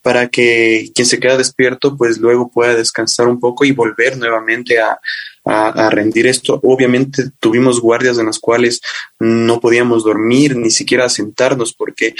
para 0.01 0.27
que 0.27 0.89
quien 0.95 1.05
se 1.05 1.19
queda 1.19 1.37
despierto, 1.37 1.97
pues 1.97 2.17
luego 2.17 2.51
pueda 2.51 2.75
descansar 2.75 3.27
un 3.27 3.39
poco 3.39 3.65
y 3.65 3.71
volver 3.71 4.17
nuevamente 4.17 4.79
a, 4.79 4.99
a, 5.45 5.89
rendir 5.89 6.27
esto. 6.27 6.59
Obviamente 6.63 7.23
tuvimos 7.39 7.79
guardias 7.81 8.17
en 8.17 8.27
las 8.27 8.39
cuales 8.39 8.81
no 9.19 9.59
podíamos 9.59 10.03
dormir, 10.03 10.55
ni 10.55 10.69
siquiera 10.69 11.09
sentarnos, 11.09 11.73
porque 11.73 12.13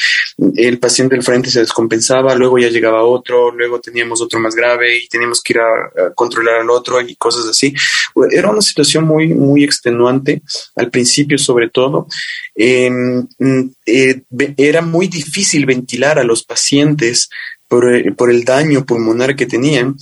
el 0.55 0.79
paciente 0.79 1.15
del 1.15 1.23
frente 1.23 1.49
se 1.49 1.59
descompensaba, 1.59 2.35
luego 2.35 2.57
ya 2.57 2.69
llegaba 2.69 3.03
otro, 3.03 3.51
luego 3.51 3.79
teníamos 3.79 4.21
otro 4.21 4.39
más 4.39 4.55
grave 4.55 4.97
y 4.97 5.07
teníamos 5.07 5.41
que 5.41 5.53
ir 5.53 5.59
a, 5.59 6.13
controlar 6.13 6.61
al 6.61 6.69
otro 6.69 7.01
y 7.01 7.15
cosas 7.15 7.45
así. 7.47 7.73
Era 8.31 8.49
una 8.49 8.61
situación 8.61 9.05
muy, 9.05 9.33
muy 9.33 9.63
extenuante 9.63 10.41
al 10.75 10.89
principio, 10.89 11.37
sobre 11.37 11.69
todo. 11.69 12.07
Em, 12.55 13.27
eh, 13.85 14.21
era 14.57 14.81
muy 14.81 15.07
difícil 15.07 15.65
ventilar 15.65 16.19
a 16.19 16.23
los 16.23 16.43
pacientes 16.43 17.29
por, 17.67 17.93
eh, 17.93 18.11
por, 18.11 18.31
el 18.31 18.43
daño 18.43 18.85
pulmonar 18.85 19.35
que 19.35 19.45
tenían 19.45 19.95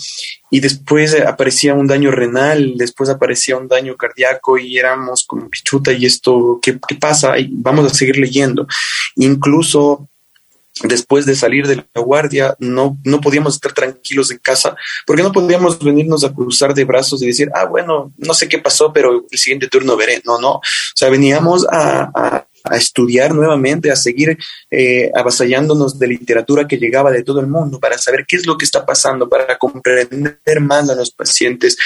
y 0.50 0.60
después 0.60 1.16
aparecía 1.20 1.74
un 1.74 1.88
daño 1.88 2.12
renal, 2.12 2.74
después 2.78 3.10
aparecía 3.10 3.58
un 3.58 3.68
daño 3.68 3.98
cardíaco 3.98 4.58
y 4.58 4.78
éramos 4.78 5.26
como 5.26 5.50
pichuta 5.50 5.92
y 5.92 6.06
esto, 6.06 6.60
¿qué, 6.62 6.80
qué 6.88 6.96
pasa? 6.96 7.38
Y 7.38 7.50
vamos 7.52 7.86
a 7.86 7.94
seguir 7.94 8.18
leyendo. 8.18 8.68
Incluso 9.16 10.08
después 10.84 11.26
de 11.26 11.36
salir 11.36 11.68
de 11.68 11.78
la 11.78 12.02
guardia, 12.02 12.56
no, 12.60 12.98
no 13.04 13.20
podíamos 13.20 13.56
estar 13.56 13.74
tranquilos 13.74 14.32
en 14.32 14.38
casa, 14.38 14.76
porque 15.06 15.24
no 15.24 15.32
podíamos 15.32 15.80
venirnos 15.80 16.24
a 16.24 16.34
cruzar 16.34 16.74
de 16.74 16.86
brazos 16.86 17.22
y 17.22 17.28
decir, 17.28 17.50
ah, 17.54 17.66
bueno, 17.66 18.14
no 18.18 18.34
sé 18.34 18.48
qué 18.48 18.60
pasó, 18.60 18.94
pero 18.94 19.26
el 19.30 19.38
siguiente 19.38 19.68
turno 19.68 19.98
veré. 19.98 20.22
No, 20.26 20.40
no. 20.40 20.52
O 20.54 20.62
sea, 20.94 21.10
veníamos 21.10 21.66
a, 21.70 22.12
a 22.14 22.48
estudiar 22.76 23.34
nuevamente, 23.34 23.92
a 23.92 23.96
seguir 23.96 24.38
eh, 24.70 25.10
avasallándonos 25.16 25.98
de 25.98 26.08
literatura 26.08 26.68
que 26.68 26.78
llegaba 26.78 27.12
de 27.12 27.24
todo 27.24 27.40
el 27.40 27.48
mundo 27.48 27.80
para 27.80 27.98
saber 27.98 28.26
qué 28.28 28.36
es 28.36 28.46
lo 28.46 28.58
que 28.58 28.66
está 28.66 28.86
pasando, 28.86 29.30
para 29.30 29.58
comprender 29.58 30.60
más 30.60 30.90
a 30.90 30.96
los 30.96 31.12
pacientes. 31.12 31.78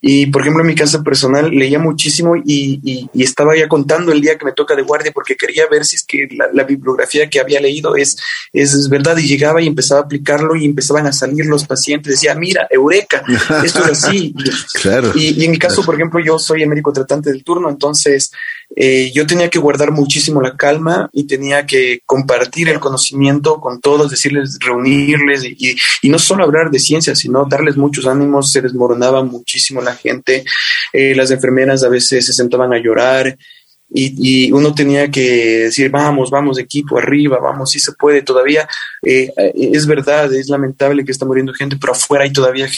Y, 0.00 0.26
por 0.26 0.42
ejemplo, 0.42 0.62
en 0.62 0.68
mi 0.68 0.74
casa 0.74 1.02
personal 1.02 1.50
leía 1.50 1.78
muchísimo 1.78 2.34
y, 2.36 3.08
estaba 3.14 3.56
ya 3.56 3.68
contando 3.68 4.12
el 4.12 4.20
día 4.20 4.36
que 4.36 4.44
me 4.44 4.52
toca 4.52 4.74
de 4.74 4.82
guardia 4.82 5.12
porque 5.12 5.36
quería 5.36 5.64
ver 5.70 5.84
si 5.84 5.96
es 5.96 6.04
que 6.04 6.28
la, 6.52 6.64
bibliografía 6.64 7.28
que 7.30 7.40
había 7.40 7.60
leído 7.60 7.94
es, 7.96 8.16
es, 8.52 8.88
verdad 8.88 9.16
y 9.16 9.26
llegaba 9.26 9.62
y 9.62 9.66
empezaba 9.66 10.00
a 10.00 10.04
aplicarlo 10.04 10.56
y 10.56 10.64
empezaban 10.64 11.06
a 11.06 11.12
salir 11.12 11.46
los 11.46 11.64
pacientes. 11.64 12.14
Decía, 12.14 12.34
mira, 12.34 12.66
eureka, 12.70 13.22
esto 13.64 13.84
es 13.84 14.04
así. 14.04 14.34
claro. 14.82 15.12
Y, 15.14 15.44
en 15.44 15.50
mi 15.50 15.58
caso, 15.58 15.82
por 15.84 15.94
ejemplo, 15.94 16.20
yo 16.24 16.38
soy 16.38 16.62
el 16.62 16.68
médico 16.68 16.92
tratante 16.92 17.30
del 17.30 17.44
turno, 17.44 17.70
entonces 17.70 18.32
eh, 18.74 19.12
yo 19.14 19.26
tenía 19.26 19.50
que 19.50 19.58
guardar 19.58 19.92
muchísimo 19.92 20.21
la 20.30 20.56
calma 20.56 21.10
y 21.12 21.24
tenía 21.26 21.66
que 21.66 22.00
compartir 22.06 22.68
el 22.68 22.78
conocimiento 22.78 23.60
con 23.60 23.80
todos, 23.80 24.10
decirles, 24.10 24.58
reunirles 24.60 25.44
y, 25.44 25.76
y 26.02 26.08
no 26.08 26.18
solo 26.18 26.44
hablar 26.44 26.70
de 26.70 26.78
ciencia, 26.78 27.14
sino 27.14 27.44
darles 27.44 27.76
muchos 27.76 28.06
ánimos. 28.06 28.52
Se 28.52 28.60
desmoronaba 28.60 29.24
muchísimo 29.24 29.80
la 29.80 29.94
gente, 29.94 30.44
eh, 30.92 31.14
las 31.14 31.30
enfermeras 31.30 31.82
a 31.82 31.88
veces 31.88 32.26
se 32.26 32.32
sentaban 32.32 32.72
a 32.72 32.78
llorar. 32.78 33.36
Y, 33.94 34.50
uno 34.52 34.74
tenía 34.74 35.10
que 35.10 35.64
decir, 35.64 35.90
vamos, 35.90 36.30
vamos, 36.30 36.58
equipo, 36.58 36.98
arriba, 36.98 37.38
vamos, 37.38 37.70
si 37.70 37.78
se 37.78 37.92
puede 37.92 38.22
todavía. 38.22 38.68
Eh, 39.02 39.30
es 39.54 39.86
verdad, 39.86 40.32
es 40.32 40.48
lamentable 40.48 41.04
que 41.04 41.12
está 41.12 41.26
muriendo 41.26 41.52
gente, 41.52 41.76
pero 41.80 41.92
afuera 41.92 42.24
hay 42.24 42.32
todavía 42.32 42.68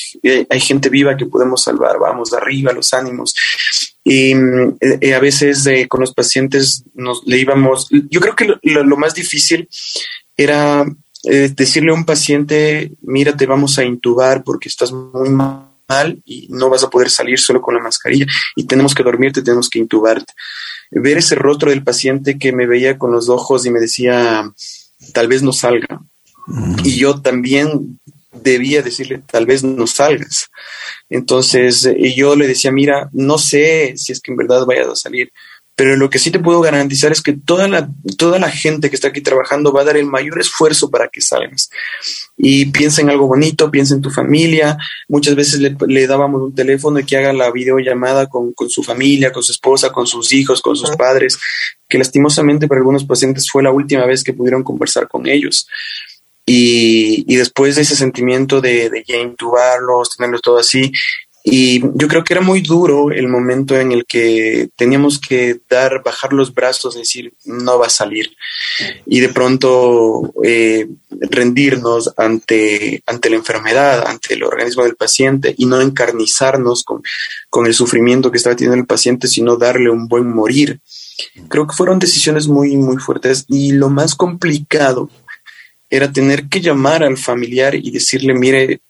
hay 0.48 0.60
gente 0.60 0.88
viva 0.88 1.16
que 1.16 1.26
podemos 1.26 1.62
salvar, 1.62 1.98
vamos, 1.98 2.32
arriba, 2.32 2.72
los 2.72 2.92
ánimos. 2.92 3.34
Y 4.04 4.34
eh, 4.80 5.14
a 5.14 5.18
veces 5.18 5.66
eh, 5.66 5.88
con 5.88 6.00
los 6.00 6.12
pacientes 6.12 6.84
nos 6.94 7.26
le 7.26 7.38
íbamos, 7.38 7.88
yo 7.90 8.20
creo 8.20 8.36
que 8.36 8.54
lo, 8.62 8.96
más 8.98 9.14
difícil 9.14 9.66
era 10.36 10.84
eh, 11.24 11.50
decirle 11.56 11.90
a 11.90 11.94
un 11.94 12.04
paciente, 12.04 12.92
mira, 13.00 13.34
te 13.34 13.46
vamos 13.46 13.78
a 13.78 13.84
intubar 13.84 14.44
porque 14.44 14.68
estás 14.68 14.92
muy 14.92 15.30
mal 15.30 16.22
y 16.26 16.48
no 16.50 16.68
vas 16.68 16.84
a 16.84 16.90
poder 16.90 17.08
salir 17.08 17.38
solo 17.38 17.62
con 17.62 17.74
la 17.74 17.80
mascarilla 17.80 18.26
y 18.56 18.66
tenemos 18.66 18.94
que 18.94 19.02
dormirte, 19.02 19.42
tenemos 19.42 19.70
que 19.70 19.78
intubarte. 19.78 20.34
Ver 20.94 21.18
ese 21.18 21.34
rostro 21.34 21.70
del 21.70 21.84
paciente 21.84 22.38
que 22.38 22.52
me 22.52 22.66
veía 22.66 22.98
con 22.98 23.12
los 23.12 23.28
ojos 23.28 23.66
y 23.66 23.70
me 23.70 23.80
decía, 23.80 24.50
tal 25.12 25.28
vez 25.28 25.42
no 25.42 25.52
salga. 25.52 26.00
Mm. 26.46 26.76
Y 26.84 26.96
yo 26.96 27.20
también 27.20 27.98
debía 28.32 28.82
decirle, 28.82 29.22
tal 29.26 29.46
vez 29.46 29.62
no 29.62 29.86
salgas. 29.86 30.50
Entonces 31.08 31.84
eh, 31.86 32.14
yo 32.14 32.36
le 32.36 32.46
decía, 32.46 32.72
mira, 32.72 33.08
no 33.12 33.38
sé 33.38 33.94
si 33.96 34.12
es 34.12 34.20
que 34.20 34.32
en 34.32 34.36
verdad 34.36 34.66
vayas 34.66 34.88
a 34.88 34.96
salir, 34.96 35.32
pero 35.76 35.96
lo 35.96 36.08
que 36.08 36.20
sí 36.20 36.30
te 36.30 36.38
puedo 36.38 36.60
garantizar 36.60 37.10
es 37.10 37.20
que 37.20 37.32
toda 37.32 37.66
la, 37.66 37.88
toda 38.16 38.38
la 38.38 38.48
gente 38.48 38.90
que 38.90 38.96
está 38.96 39.08
aquí 39.08 39.20
trabajando 39.20 39.72
va 39.72 39.80
a 39.80 39.84
dar 39.84 39.96
el 39.96 40.06
mayor 40.06 40.40
esfuerzo 40.40 40.88
para 40.88 41.08
que 41.08 41.20
salgas. 41.20 41.68
Y 42.36 42.66
piensa 42.66 43.02
en 43.02 43.10
algo 43.10 43.26
bonito, 43.26 43.72
piensa 43.72 43.94
en 43.94 44.00
tu 44.00 44.10
familia. 44.10 44.76
Muchas 45.08 45.34
veces 45.34 45.60
le, 45.60 46.06
dábamos 46.06 46.42
un 46.42 46.54
teléfono 46.54 47.00
y 47.00 47.04
que 47.04 47.16
haga 47.16 47.32
la 47.32 47.50
videollamada 47.50 48.28
con, 48.28 48.52
con 48.52 48.70
su 48.70 48.84
familia, 48.84 49.32
con 49.32 49.42
su 49.42 49.50
esposa, 49.50 49.90
con 49.90 50.06
sus 50.06 50.32
hijos, 50.32 50.62
con 50.62 50.76
sus 50.76 50.90
padres, 50.96 51.38
que 51.88 51.98
lastimosamente 51.98 52.68
para 52.68 52.78
algunos 52.78 53.04
pacientes 53.04 53.50
fue 53.50 53.64
la 53.64 53.72
última 53.72 54.06
vez 54.06 54.22
que 54.22 54.32
pudieron 54.32 54.62
conversar 54.62 55.08
con 55.08 55.26
ellos. 55.26 55.66
Y, 56.46 57.24
y 57.26 57.36
después 57.36 57.74
de 57.74 57.82
ese 57.82 57.96
sentimiento 57.96 58.60
de, 58.60 58.90
de 58.90 59.02
ya 59.04 59.16
intubarlos, 59.16 60.16
tenerlos 60.16 60.42
todo 60.42 60.58
así, 60.58 60.92
Y 61.46 61.80
yo 61.80 62.08
creo 62.08 62.24
que 62.24 62.32
era 62.32 62.40
muy 62.40 62.62
duro 62.62 63.10
el 63.10 63.28
momento 63.28 63.78
en 63.78 63.92
el 63.92 64.06
que 64.06 64.70
teníamos 64.76 65.18
que 65.18 65.60
dar, 65.68 66.02
bajar 66.02 66.32
los 66.32 66.54
brazos, 66.54 66.94
decir, 66.94 67.34
no 67.44 67.78
va 67.78 67.88
a 67.88 67.90
salir. 67.90 68.34
Y 69.04 69.20
de 69.20 69.28
pronto 69.28 70.32
eh, 70.42 70.88
rendirnos 71.10 72.14
ante, 72.16 73.02
ante 73.06 73.28
la 73.28 73.36
enfermedad, 73.36 74.06
ante 74.06 74.32
el 74.32 74.42
organismo 74.42 74.84
del 74.84 74.96
paciente 74.96 75.54
y 75.58 75.66
no 75.66 75.82
encarnizarnos 75.82 76.82
con, 76.82 77.02
con 77.50 77.66
el 77.66 77.74
sufrimiento 77.74 78.30
que 78.30 78.38
estaba 78.38 78.56
teniendo 78.56 78.80
el 78.80 78.86
paciente, 78.86 79.28
sino 79.28 79.56
darle 79.56 79.90
un 79.90 80.08
buen 80.08 80.26
morir. 80.26 80.80
Creo 81.48 81.66
que 81.66 81.76
fueron 81.76 81.98
decisiones 81.98 82.48
muy, 82.48 82.74
muy 82.78 82.96
fuertes 82.96 83.44
y 83.48 83.72
lo 83.72 83.90
más 83.90 84.14
complicado 84.14 85.10
era 85.90 86.10
tener 86.10 86.48
que 86.48 86.62
llamar 86.62 87.04
al 87.04 87.18
familiar 87.18 87.74
y 87.74 87.90
decirle, 87.90 88.32
mire, 88.32 88.80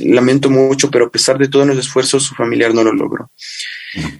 lamento 0.00 0.50
mucho, 0.50 0.90
pero 0.90 1.06
a 1.06 1.10
pesar 1.10 1.38
de 1.38 1.48
todos 1.48 1.66
los 1.66 1.78
esfuerzos, 1.78 2.24
su 2.24 2.34
familiar 2.34 2.74
no 2.74 2.82
lo 2.82 2.92
logró. 2.92 3.30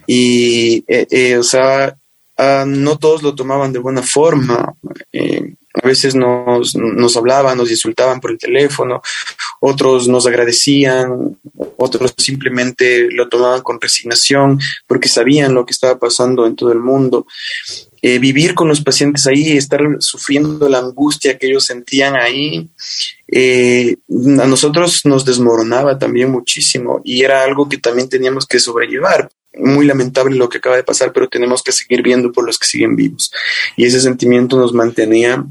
Y, 0.07 0.83
eh, 0.87 1.07
eh, 1.09 1.37
o 1.37 1.43
sea, 1.43 1.95
ah, 2.37 2.65
no 2.67 2.97
todos 2.97 3.23
lo 3.23 3.35
tomaban 3.35 3.73
de 3.73 3.79
buena 3.79 4.01
forma. 4.01 4.73
Eh, 5.11 5.55
a 5.73 5.87
veces 5.87 6.15
nos, 6.15 6.75
nos 6.75 7.17
hablaban, 7.17 7.57
nos 7.57 7.69
insultaban 7.69 8.21
por 8.21 8.31
el 8.31 8.37
teléfono, 8.37 9.01
otros 9.59 10.07
nos 10.07 10.25
agradecían, 10.25 11.37
otros 11.77 12.13
simplemente 12.17 13.09
lo 13.11 13.27
tomaban 13.27 13.61
con 13.61 13.81
resignación 13.81 14.57
porque 14.87 15.09
sabían 15.09 15.53
lo 15.53 15.65
que 15.65 15.73
estaba 15.73 15.99
pasando 15.99 16.45
en 16.45 16.55
todo 16.55 16.71
el 16.71 16.79
mundo. 16.79 17.27
Eh, 18.07 18.19
vivir 18.19 18.53
con 18.53 18.67
los 18.67 18.81
pacientes 18.81 19.25
ahí, 19.25 19.57
estar 19.57 19.81
sufriendo 19.97 20.69
la 20.69 20.77
angustia 20.77 21.39
que 21.39 21.47
ellos 21.47 21.65
sentían 21.65 22.15
ahí, 22.15 22.69
eh, 23.27 23.95
a 24.39 24.45
nosotros 24.45 25.07
nos 25.07 25.25
desmoronaba 25.25 25.97
también 25.97 26.29
muchísimo 26.29 27.01
y 27.03 27.23
era 27.23 27.43
algo 27.43 27.67
que 27.67 27.79
también 27.79 28.07
teníamos 28.07 28.45
que 28.45 28.59
sobrellevar. 28.59 29.31
Muy 29.57 29.87
lamentable 29.87 30.35
lo 30.35 30.49
que 30.49 30.59
acaba 30.59 30.75
de 30.75 30.83
pasar, 30.83 31.13
pero 31.13 31.29
tenemos 31.29 31.63
que 31.63 31.71
seguir 31.71 32.03
viendo 32.03 32.31
por 32.31 32.45
los 32.45 32.59
que 32.59 32.67
siguen 32.67 32.95
vivos. 32.95 33.31
Y 33.75 33.85
ese 33.85 33.99
sentimiento 33.99 34.55
nos 34.55 34.71
mantenía 34.71 35.43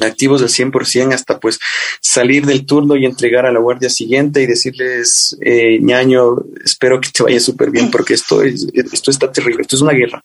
activos 0.00 0.42
al 0.42 0.48
100% 0.48 1.14
hasta 1.14 1.38
pues 1.38 1.60
salir 2.00 2.46
del 2.46 2.66
turno 2.66 2.96
y 2.96 3.04
entregar 3.04 3.46
a 3.46 3.52
la 3.52 3.60
guardia 3.60 3.90
siguiente 3.90 4.42
y 4.42 4.46
decirles, 4.46 5.36
eh, 5.40 5.78
ñaño, 5.80 6.34
espero 6.64 7.00
que 7.00 7.10
te 7.10 7.22
vaya 7.22 7.38
súper 7.38 7.70
bien 7.70 7.92
porque 7.92 8.14
esto, 8.14 8.42
es, 8.42 8.66
esto 8.74 9.12
está 9.12 9.30
terrible, 9.30 9.62
esto 9.62 9.76
es 9.76 9.82
una 9.82 9.92
guerra. 9.92 10.24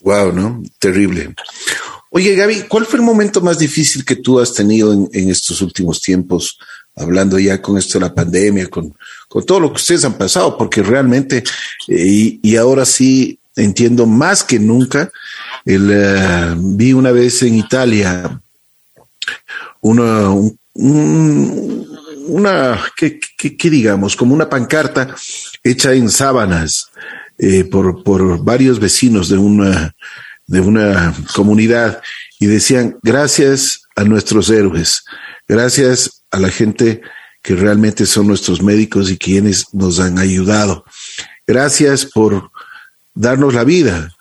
Wow, 0.00 0.32
¿no? 0.32 0.62
Terrible. 0.78 1.34
Oye, 2.10 2.34
Gaby, 2.34 2.64
¿cuál 2.68 2.86
fue 2.86 2.98
el 2.98 3.04
momento 3.04 3.40
más 3.40 3.58
difícil 3.58 4.04
que 4.04 4.16
tú 4.16 4.40
has 4.40 4.54
tenido 4.54 4.92
en, 5.12 5.30
estos 5.30 5.60
últimos 5.60 6.00
tiempos, 6.00 6.58
hablando 6.96 7.38
ya 7.38 7.60
con 7.60 7.76
esto 7.76 7.98
de 7.98 8.06
la 8.06 8.14
pandemia, 8.14 8.66
con, 8.68 8.94
todo 9.46 9.60
lo 9.60 9.70
que 9.70 9.76
ustedes 9.76 10.04
han 10.04 10.16
pasado? 10.16 10.56
Porque 10.56 10.82
realmente, 10.82 11.44
eh, 11.88 12.38
y, 12.42 12.56
ahora 12.56 12.86
sí 12.86 13.38
entiendo 13.56 14.06
más 14.06 14.42
que 14.42 14.58
nunca, 14.58 15.10
eh, 15.66 16.54
vi 16.56 16.92
una 16.94 17.12
vez 17.12 17.42
en 17.42 17.56
Italia 17.56 18.40
una, 19.80 20.30
una 20.74 22.84
¿qué, 22.96 23.70
digamos? 23.70 24.16
Como 24.16 24.34
una 24.34 24.48
pancarta 24.48 25.14
hecha 25.62 25.92
en 25.92 26.08
sábanas 26.08 26.90
eh, 27.38 27.64
por, 27.64 28.02
por 28.02 28.42
varios 28.42 28.80
vecinos 28.80 29.28
de 29.28 29.38
una 29.38 29.94
de 30.48 30.60
una 30.60 31.14
comunidad 31.34 32.00
y 32.40 32.46
decían, 32.46 32.98
gracias 33.02 33.82
a 33.94 34.04
nuestros 34.04 34.50
héroes, 34.50 35.04
gracias 35.46 36.24
a 36.30 36.40
la 36.40 36.50
gente 36.50 37.02
que 37.42 37.54
realmente 37.54 38.06
son 38.06 38.26
nuestros 38.26 38.62
médicos 38.62 39.10
y 39.10 39.18
quienes 39.18 39.72
nos 39.72 40.00
han 40.00 40.18
ayudado. 40.18 40.84
Gracias 41.46 42.06
por 42.06 42.50
darnos 43.14 43.54
la 43.54 43.64
vida. 43.64 44.12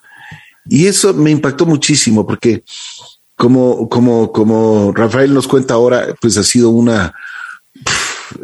Y 0.70 0.88
eso 0.88 1.14
me 1.14 1.32
impactó 1.32 1.66
muchísimo 1.66 2.28
porque 2.28 2.64
como, 3.36 3.88
como, 3.88 4.32
como 4.32 4.92
Rafael 4.94 5.34
nos 5.34 5.48
cuenta 5.48 5.76
ahora, 5.76 6.14
pues 6.20 6.38
ha 6.38 6.44
sido 6.44 6.70
una, 6.70 7.14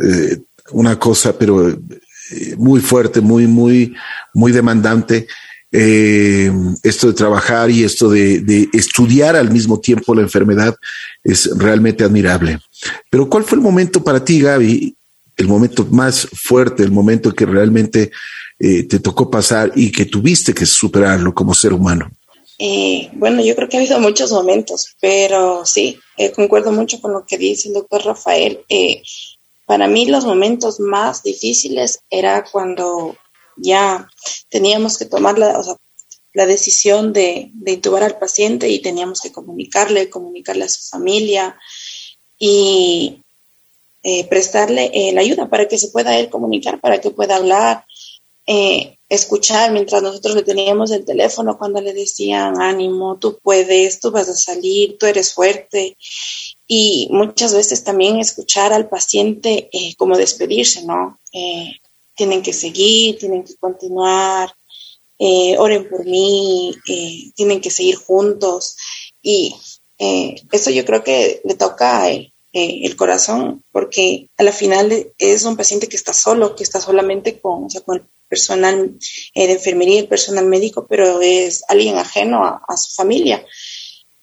eh, 0.02 0.40
una 0.72 0.98
cosa, 0.98 1.38
pero 1.38 1.78
eh, 2.34 2.56
muy 2.58 2.82
fuerte, 2.82 3.22
muy, 3.22 3.48
muy, 3.48 3.93
muy 4.34 4.52
demandante 4.52 5.28
eh, 5.76 6.52
esto 6.84 7.08
de 7.08 7.13
trabajar 7.13 7.72
y 7.72 7.84
esto 7.84 8.08
de, 8.08 8.69
estudiar 8.74 9.36
al 9.36 9.50
mismo 9.50 9.80
tiempo 9.80 10.13
la 10.13 10.22
enfermedad 10.22 10.76
es 11.24 11.50
realmente 11.58 12.04
admirable. 12.04 12.60
Pero 13.10 13.28
¿cuál 13.28 13.43
fue 13.43 13.58
el 13.58 13.63
momento 13.63 14.04
para 14.04 14.24
ti, 14.24 14.39
Gaby? 14.39 14.96
El 15.36 15.48
momento 15.48 15.88
más 15.89 16.28
fuerte, 16.32 16.84
el 16.84 16.91
momento 16.91 17.34
que 17.34 17.48
realmente 17.48 18.12
eh, 18.60 18.84
te 18.84 19.00
tocó 19.00 19.32
pasar 19.32 19.72
y 19.76 19.91
que 19.91 20.06
tuviste 20.06 20.54
que 20.54 20.67
superarlo 20.67 21.34
como 21.34 21.56
ser 21.56 21.74
humano. 21.74 22.12
Eh, 22.60 23.10
bueno, 23.13 23.43
yo 23.43 23.56
creo 23.56 23.67
que 23.67 23.78
ha 23.78 23.80
habido 23.80 24.00
muchos 24.00 24.32
momentos, 24.32 24.96
pero 25.02 25.65
sí, 25.65 26.00
concuerdo 26.36 26.72
mucho 26.72 27.02
con 27.02 27.13
lo 27.13 27.26
que 27.26 27.39
dice 27.39 27.69
el 27.69 27.74
doctor 27.74 28.06
Rafael. 28.06 28.60
Para 29.65 29.88
mí 29.88 30.06
los 30.06 30.26
momentos 30.26 30.80
más 30.80 31.23
difíciles 31.23 31.99
era 32.10 32.43
cuando 32.43 33.15
ya 33.56 34.10
teníamos 34.49 34.97
que 34.97 35.06
tomar 35.06 35.38
la, 35.38 35.62
la 36.34 36.45
decisión 36.45 37.13
de, 37.13 37.52
intubar 37.65 38.04
al 38.04 38.17
paciente 38.17 38.69
y 38.69 38.80
teníamos 38.80 39.21
que 39.21 39.32
comunicarle, 39.32 40.10
comunicarle 40.10 40.65
a 40.65 40.69
su 40.69 40.82
familia 40.89 41.58
y 42.38 43.21
eh, 44.02 44.28
prestarle 44.28 44.91
eh, 44.93 45.13
la 45.13 45.21
ayuda 45.21 45.49
para 45.49 45.67
que 45.67 45.78
se 45.78 45.89
pueda 45.89 46.17
él 46.17 46.30
comunicar, 46.30 46.82
para 46.82 46.99
que 46.99 47.12
pueda 47.12 47.38
hablar, 47.38 47.86
eh, 48.45 48.97
escuchar 49.08 49.71
mientras 49.71 50.02
nosotros 50.02 50.36
le 50.36 50.41
teníamos 50.41 50.91
el 50.91 51.06
teléfono 51.06 51.58
cuando 51.58 51.80
le 51.80 51.93
decían 51.93 52.60
ánimo, 52.60 53.17
tú 53.17 53.39
puedes, 53.41 53.99
tú 53.99 54.12
vas 54.12 54.28
a 54.28 54.36
salir, 54.36 54.97
tú 54.97 55.06
eres 55.06 55.34
fuerte. 55.34 55.95
Y 56.76 57.08
muchas 57.12 57.54
veces 57.54 57.84
también 57.84 58.20
escuchar 58.20 58.74
al 58.74 58.88
paciente 58.88 59.70
como 59.98 60.18
despedirse, 60.18 60.84
¿no? 60.86 61.20
tienen 62.16 62.42
que 62.42 62.54
seguir, 62.54 63.18
tienen 63.18 63.44
que 63.44 63.56
continuar, 63.56 64.54
eh, 65.20 65.56
oren 65.58 65.90
por 65.90 66.06
mí, 66.06 66.76
eh, 66.88 67.32
tienen 67.36 67.62
que 67.62 67.72
seguir 67.72 67.96
juntos. 67.96 68.76
Y 69.22 69.56
eh, 69.98 70.36
eso 70.52 70.70
yo 70.70 70.86
creo 70.86 71.04
que 71.04 71.42
le 71.44 71.56
toca 71.56 72.10
el 72.10 72.96
corazón, 72.96 73.64
porque 73.72 74.30
a 74.38 74.44
la 74.44 74.52
final 74.52 75.12
es 75.18 75.44
un 75.44 75.58
paciente 75.58 75.88
que 75.88 75.96
está 75.96 76.14
solo, 76.14 76.56
que 76.56 76.64
está 76.64 76.80
solamente 76.80 77.40
con, 77.40 77.66
o 77.66 77.70
sea, 77.70 77.82
con 77.82 77.98
el 77.98 78.06
personal 78.30 79.00
de 79.34 79.52
enfermería, 79.52 80.02
el 80.02 80.08
personal 80.08 80.46
médico, 80.46 80.86
pero 80.88 81.20
es 81.22 81.64
alguien 81.68 81.98
ajeno 81.98 82.44
a, 82.44 82.78
su 82.78 82.94
familia. 82.94 83.44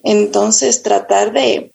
Entonces, 0.04 0.82
tratar 0.82 1.32
de, 1.32 1.72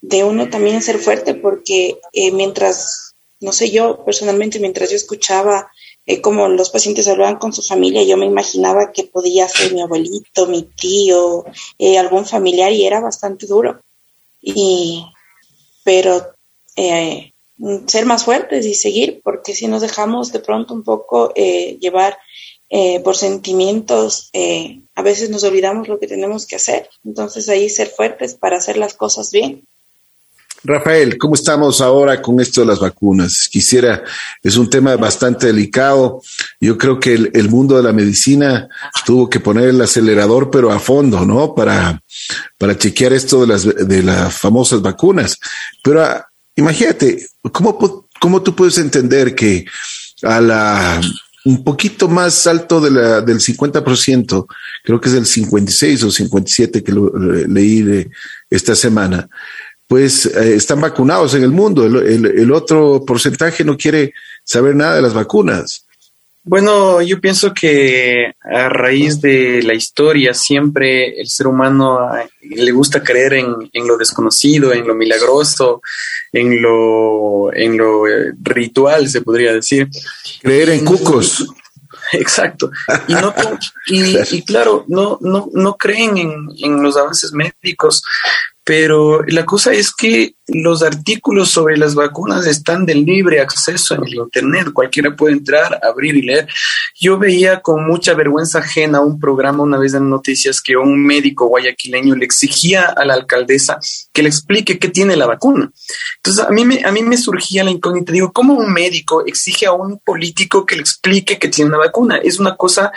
de 0.00 0.24
uno 0.24 0.48
también 0.48 0.82
ser 0.82 0.98
fuerte, 0.98 1.34
porque 1.34 1.98
mientras 2.32 3.06
no 3.40 3.52
sé, 3.52 3.70
yo 3.70 4.04
personalmente 4.04 4.60
mientras 4.60 4.90
yo 4.90 4.96
escuchaba 4.96 5.70
eh, 6.06 6.20
cómo 6.20 6.48
los 6.48 6.70
pacientes 6.70 7.08
hablaban 7.08 7.36
con 7.36 7.52
su 7.52 7.62
familia, 7.62 8.02
yo 8.02 8.16
me 8.16 8.26
imaginaba 8.26 8.92
que 8.92 9.04
podía 9.04 9.48
ser 9.48 9.74
mi 9.74 9.82
abuelito, 9.82 10.46
mi 10.46 10.62
tío, 10.62 11.44
eh, 11.78 11.98
algún 11.98 12.24
familiar 12.24 12.72
y 12.72 12.86
era 12.86 13.00
bastante 13.00 13.46
duro. 13.46 13.80
Y, 14.40 15.04
pero 15.84 16.24
eh, 16.76 17.32
ser 17.86 18.06
más 18.06 18.24
fuertes 18.24 18.64
y 18.66 18.74
seguir, 18.74 19.20
porque 19.22 19.54
si 19.54 19.66
nos 19.66 19.82
dejamos 19.82 20.32
de 20.32 20.40
pronto 20.40 20.74
un 20.74 20.82
poco 20.82 21.32
llevar 21.34 22.18
por 23.02 23.16
sentimientos, 23.16 24.30
a 24.94 25.02
veces 25.02 25.30
nos 25.30 25.42
olvidamos 25.44 25.88
lo 25.88 25.98
que 25.98 26.06
tenemos 26.06 26.46
que 26.46 26.56
hacer. 26.56 26.90
Entonces 27.04 27.48
ahí 27.48 27.70
ser 27.70 27.88
fuertes 27.88 28.34
para 28.34 28.58
hacer 28.58 28.76
las 28.76 28.94
cosas 28.94 29.30
bien. 29.30 29.64
Rafael, 30.66 31.16
¿cómo 31.16 31.34
estamos 31.34 31.80
ahora 31.80 32.20
con 32.20 32.40
esto 32.40 32.60
de 32.60 32.66
las 32.66 32.80
vacunas? 32.80 33.48
Quisiera, 33.50 34.02
es 34.42 34.56
un 34.56 34.68
tema 34.68 34.96
bastante 34.96 35.46
delicado. 35.46 36.20
Yo 36.60 36.76
creo 36.76 36.98
que 36.98 37.14
el, 37.14 37.48
mundo 37.48 37.76
de 37.76 37.84
la 37.84 37.92
medicina 37.92 38.68
tuvo 39.04 39.30
que 39.30 39.38
poner 39.38 39.68
el 39.68 39.80
acelerador, 39.80 40.50
pero 40.50 40.72
a 40.72 40.80
fondo, 40.80 41.24
¿no? 41.24 41.54
Para, 41.54 42.02
para 42.58 42.76
chequear 42.76 43.12
esto 43.12 43.42
de 43.42 43.46
las, 43.46 43.64
de 43.64 44.02
las 44.02 44.36
famosas 44.36 44.82
vacunas. 44.82 45.38
Pero 45.82 46.02
ah, 46.02 46.26
imagínate, 46.56 47.24
¿cómo, 47.52 48.08
¿cómo 48.20 48.42
tú 48.42 48.54
puedes 48.54 48.78
entender 48.78 49.34
que 49.34 49.64
a 50.22 50.40
la 50.40 51.00
un 51.46 51.62
poquito 51.62 52.08
más 52.08 52.44
alto 52.48 52.80
de 52.80 52.90
la, 52.90 53.20
del 53.20 53.38
50%, 53.38 54.46
creo 54.82 55.00
que 55.00 55.08
es 55.08 55.14
el 55.14 55.26
56 55.26 56.02
o 56.02 56.10
57 56.10 56.82
que 56.82 56.90
lo, 56.90 57.08
leí 57.46 58.08
esta 58.50 58.74
semana, 58.74 59.28
pues 59.86 60.26
eh, 60.26 60.56
están 60.56 60.80
vacunados 60.80 61.34
en 61.34 61.42
el 61.42 61.50
mundo. 61.50 61.84
El, 61.84 62.52
otro 62.52 63.04
porcentaje 63.04 63.64
no 63.64 63.76
quiere 63.76 64.14
saber 64.42 64.74
nada 64.74 64.96
de 64.96 65.02
las 65.02 65.14
vacunas. 65.14 65.84
Bueno, 66.42 67.02
yo 67.02 67.20
pienso 67.20 67.52
que 67.52 68.32
a 68.40 68.68
raíz 68.68 69.20
de 69.20 69.62
la 69.64 69.74
historia 69.74 70.32
siempre 70.32 71.20
el 71.20 71.26
ser 71.28 71.48
humano 71.48 72.16
eh, 72.16 72.28
le 72.42 72.70
gusta 72.70 73.02
creer 73.02 73.34
en, 73.34 73.68
en 73.72 73.86
lo 73.86 73.96
desconocido, 73.96 74.72
en 74.72 74.86
lo 74.86 74.94
milagroso, 74.94 75.82
en 76.32 76.62
lo, 76.62 77.52
en 77.52 77.76
lo 77.76 78.06
eh, 78.06 78.32
ritual, 78.42 79.08
se 79.08 79.22
podría 79.22 79.52
decir. 79.52 79.88
Creer 80.40 80.70
en 80.70 80.84
cucos. 80.84 81.48
Exacto. 82.12 82.70
Y, 83.08 83.14
no, 83.14 83.34
y, 83.88 84.36
y, 84.36 84.42
claro, 84.42 84.84
no, 84.86 85.18
no, 85.20 85.48
no 85.52 85.76
creen 85.76 86.16
en, 86.18 86.48
en 86.58 86.82
los 86.82 86.96
avances 86.96 87.32
médicos, 87.32 88.02
pero 88.66 89.22
la 89.22 89.44
cosa 89.44 89.72
es 89.72 89.94
que 89.94 90.34
los 90.48 90.82
artículos 90.82 91.52
sobre 91.52 91.76
las 91.76 91.94
vacunas 91.94 92.48
están 92.48 92.84
de 92.84 92.96
libre 92.96 93.40
acceso 93.40 93.94
en 93.94 94.04
el 94.04 94.14
Internet. 94.16 94.72
Cualquiera 94.72 95.14
puede 95.14 95.34
entrar, 95.34 95.78
abrir 95.84 96.16
y 96.16 96.22
leer. 96.22 96.48
Yo 96.98 97.16
veía 97.16 97.60
con 97.60 97.86
mucha 97.86 98.14
vergüenza 98.14 98.58
ajena 98.58 99.00
un 99.02 99.20
programa 99.20 99.62
una 99.62 99.78
vez 99.78 99.94
en 99.94 100.10
noticias 100.10 100.60
que 100.60 100.76
un 100.76 101.00
médico 101.00 101.46
guayaquileño 101.46 102.16
le 102.16 102.24
exigía 102.24 102.86
a 102.86 103.04
la 103.04 103.14
alcaldesa 103.14 103.78
que 104.12 104.24
le 104.24 104.30
explique 104.30 104.80
qué 104.80 104.88
tiene 104.88 105.14
la 105.14 105.26
vacuna. 105.26 105.70
Entonces 106.16 106.44
a 106.44 106.50
mí 106.50 106.64
me, 106.64 106.84
a 106.84 106.90
mí 106.90 107.02
me 107.02 107.18
surgía 107.18 107.62
la 107.62 107.70
incógnita. 107.70 108.10
Digo, 108.10 108.32
¿cómo 108.32 108.54
un 108.54 108.72
médico 108.72 109.24
exige 109.24 109.66
a 109.66 109.74
un 109.74 110.00
político 110.00 110.66
que 110.66 110.74
le 110.74 110.82
explique 110.82 111.38
que 111.38 111.46
tiene 111.46 111.68
una 111.68 111.78
vacuna? 111.78 112.16
Es 112.16 112.40
una 112.40 112.56
cosa 112.56 112.90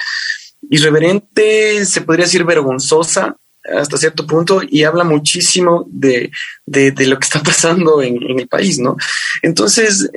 irreverente, 0.67 1.85
se 1.85 2.01
podría 2.01 2.25
decir 2.25 2.43
vergonzosa 2.43 3.37
hasta 3.63 3.97
cierto 3.97 4.25
punto 4.25 4.61
y 4.67 4.83
habla 4.83 5.03
muchísimo 5.03 5.85
de, 5.89 6.31
de, 6.65 6.91
de 6.91 7.07
lo 7.07 7.19
que 7.19 7.25
está 7.25 7.41
pasando 7.43 8.01
en, 8.01 8.21
en, 8.23 8.39
el 8.39 8.47
país, 8.47 8.79
¿no? 8.79 8.95
Entonces, 9.41 10.09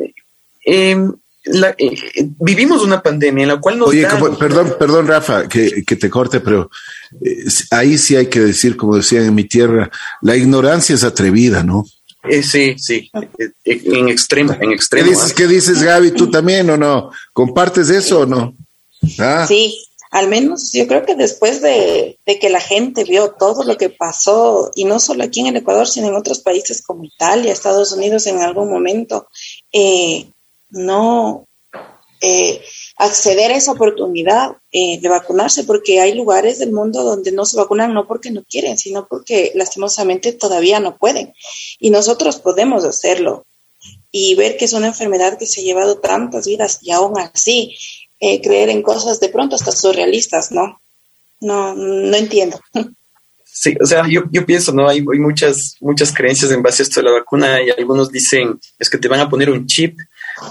eh, 0.64 0.96
la, 1.44 1.74
eh, 1.76 1.96
vivimos 2.38 2.82
una 2.82 3.02
pandemia 3.02 3.42
en 3.42 3.48
la 3.48 3.60
cual 3.60 3.78
nos... 3.78 3.88
Oye, 3.88 4.06
como, 4.06 4.38
perdón, 4.38 4.76
perdón, 4.78 5.06
Rafa, 5.06 5.48
que, 5.48 5.82
que 5.84 5.96
te 5.96 6.08
corte, 6.08 6.40
pero 6.40 6.70
eh, 7.24 7.44
ahí 7.70 7.98
sí 7.98 8.14
hay 8.16 8.26
que 8.26 8.40
decir, 8.40 8.76
como 8.76 8.96
decían 8.96 9.24
en 9.24 9.34
mi 9.34 9.44
tierra, 9.44 9.90
la 10.20 10.36
ignorancia 10.36 10.94
es 10.94 11.04
atrevida, 11.04 11.62
¿no? 11.62 11.84
Eh, 12.28 12.44
sí, 12.44 12.76
sí, 12.78 13.10
en 13.64 14.08
extremo, 14.08 14.56
en 14.60 14.70
extremo. 14.70 15.04
¿Qué 15.04 15.10
dices, 15.10 15.32
¿Qué 15.32 15.46
dices, 15.48 15.82
Gaby? 15.82 16.12
¿Tú 16.12 16.30
también 16.30 16.70
o 16.70 16.76
no? 16.76 17.10
¿Compartes 17.32 17.90
eso 17.90 18.20
o 18.20 18.26
no? 18.26 18.54
¿Ah? 19.18 19.44
Sí, 19.48 19.76
al 20.12 20.28
menos 20.28 20.72
yo 20.72 20.86
creo 20.86 21.06
que 21.06 21.14
después 21.14 21.62
de, 21.62 22.18
de, 22.26 22.38
que 22.38 22.50
la 22.50 22.60
gente 22.60 23.02
vio 23.04 23.32
todo 23.32 23.64
lo 23.64 23.78
que 23.78 23.88
pasó, 23.88 24.70
y 24.74 24.84
no 24.84 25.00
solo 25.00 25.24
aquí 25.24 25.40
en 25.40 25.46
el 25.46 25.56
Ecuador, 25.56 25.88
sino 25.88 26.08
en 26.08 26.14
otros 26.14 26.40
países 26.40 26.82
como 26.82 27.04
Italia, 27.04 27.50
Estados 27.50 27.92
Unidos 27.92 28.26
en 28.26 28.40
algún 28.42 28.70
momento, 28.70 29.26
eh, 29.72 30.26
no 30.68 31.46
eh, 32.20 32.62
acceder 32.98 33.52
a 33.52 33.56
esa 33.56 33.72
oportunidad 33.72 34.52
eh, 34.70 35.00
de 35.00 35.08
vacunarse, 35.08 35.64
porque 35.64 35.98
hay 35.98 36.12
lugares 36.12 36.58
del 36.58 36.72
mundo 36.72 37.02
donde 37.04 37.32
no 37.32 37.46
se 37.46 37.56
vacunan 37.56 37.94
no 37.94 38.06
porque 38.06 38.30
no 38.30 38.44
quieren, 38.44 38.76
sino 38.76 39.08
porque 39.08 39.52
lastimosamente 39.54 40.34
todavía 40.34 40.78
no 40.78 40.98
pueden. 40.98 41.32
Y 41.80 41.88
nosotros 41.88 42.36
podemos 42.36 42.84
hacerlo. 42.84 43.46
Y 44.10 44.34
ver 44.34 44.58
que 44.58 44.66
es 44.66 44.74
una 44.74 44.88
enfermedad 44.88 45.38
que 45.38 45.46
se 45.46 45.62
ha 45.62 45.64
llevado 45.64 45.96
tantas 45.96 46.46
vidas 46.46 46.80
y 46.82 46.90
aún 46.90 47.18
así 47.18 47.74
eh, 48.22 48.40
creer 48.40 48.68
en 48.68 48.82
cosas 48.82 49.18
de 49.18 49.28
pronto 49.28 49.56
hasta 49.56 49.72
surrealistas, 49.72 50.52
¿no? 50.52 50.80
No, 51.40 51.74
no 51.74 52.16
entiendo. 52.16 52.60
Sí, 53.44 53.76
o 53.82 53.84
sea, 53.84 54.04
yo, 54.08 54.22
yo 54.30 54.46
pienso, 54.46 54.72
¿no? 54.72 54.88
Hay, 54.88 54.98
hay, 54.98 55.18
muchas, 55.18 55.74
muchas 55.80 56.14
creencias 56.14 56.52
en 56.52 56.62
base 56.62 56.82
a 56.82 56.84
esto 56.84 57.00
de 57.00 57.06
la 57.06 57.18
vacuna 57.18 57.60
y 57.60 57.70
algunos 57.70 58.12
dicen, 58.12 58.60
es 58.78 58.88
que 58.88 58.96
te 58.96 59.08
van 59.08 59.18
a 59.18 59.28
poner 59.28 59.50
un 59.50 59.66
chip, 59.66 59.98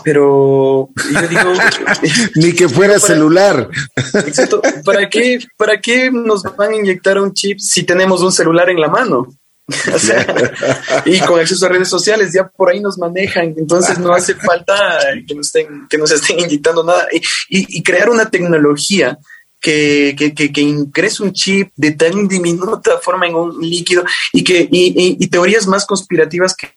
pero 0.03 0.89
yo 1.13 1.27
digo... 1.29 1.53
Ni 2.35 2.51
que 2.51 2.67
fuera 2.67 2.95
para, 2.95 3.07
celular. 3.07 3.69
Exacto. 3.95 4.61
¿Para 4.83 5.09
qué, 5.09 5.39
¿Para 5.55 5.79
qué 5.79 6.11
nos 6.11 6.43
van 6.43 6.73
a 6.73 6.75
inyectar 6.75 7.19
un 7.19 7.33
chip 7.33 7.57
si 7.59 7.83
tenemos 7.83 8.21
un 8.21 8.33
celular 8.33 8.69
en 8.69 8.81
la 8.81 8.89
mano? 8.89 9.29
o 9.93 9.99
sea, 9.99 10.25
y 11.05 11.19
con 11.21 11.39
acceso 11.39 11.65
a 11.65 11.69
redes 11.69 11.89
sociales 11.89 12.33
ya 12.33 12.47
por 12.47 12.69
ahí 12.69 12.79
nos 12.79 12.97
manejan, 12.97 13.53
entonces 13.57 13.97
no 13.99 14.13
hace 14.13 14.35
falta 14.35 14.99
que 15.27 15.35
nos 15.35 15.47
estén, 15.47 15.87
que 15.89 15.97
nos 15.97 16.11
estén 16.11 16.39
inyectando 16.39 16.83
nada 16.83 17.07
y, 17.11 17.17
y, 17.49 17.77
y 17.77 17.83
crear 17.83 18.09
una 18.09 18.29
tecnología 18.29 19.17
que, 19.61 20.15
que, 20.17 20.33
que, 20.33 20.51
que, 20.51 20.61
ingrese 20.61 21.21
un 21.21 21.33
chip 21.33 21.71
de 21.75 21.91
tan 21.91 22.27
diminuta 22.27 22.97
forma 22.97 23.27
en 23.27 23.35
un 23.35 23.61
líquido 23.61 24.03
y 24.33 24.43
que 24.43 24.67
y, 24.71 25.17
y 25.23 25.27
teorías 25.27 25.67
más 25.67 25.85
conspirativas 25.85 26.55
que, 26.55 26.71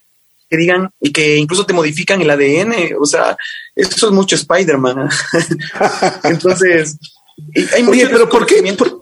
que, 0.47 0.57
digan 0.57 0.91
y 1.01 1.11
que 1.11 1.37
incluso 1.37 1.65
te 1.65 1.73
modifican 1.73 2.21
el 2.21 2.29
ADN, 2.29 2.95
o 2.99 3.05
sea, 3.07 3.35
eso 3.75 4.07
es 4.07 4.13
mucho 4.13 4.35
Spider-Man. 4.35 5.09
entonces, 6.23 6.97
hay 7.73 7.83
Oye, 7.83 8.07
pero 8.07 8.29
¿por 8.29 8.45
qué, 8.45 8.61
por, 8.77 9.01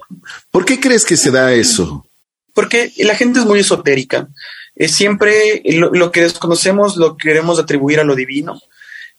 ¿por 0.49 0.63
qué 0.63 0.79
crees 0.79 1.03
que 1.03 1.17
se 1.17 1.29
da 1.29 1.53
eso? 1.53 2.05
Porque 2.53 2.91
la 2.97 3.15
gente 3.15 3.39
es 3.39 3.45
muy 3.45 3.59
esotérica. 3.59 4.27
Es 4.75 4.91
siempre 4.91 5.61
lo, 5.65 6.11
que 6.11 6.21
desconocemos 6.21 6.97
lo 6.97 7.15
queremos 7.15 7.59
atribuir 7.59 7.99
a 7.99 8.03
lo 8.03 8.15
divino, 8.15 8.59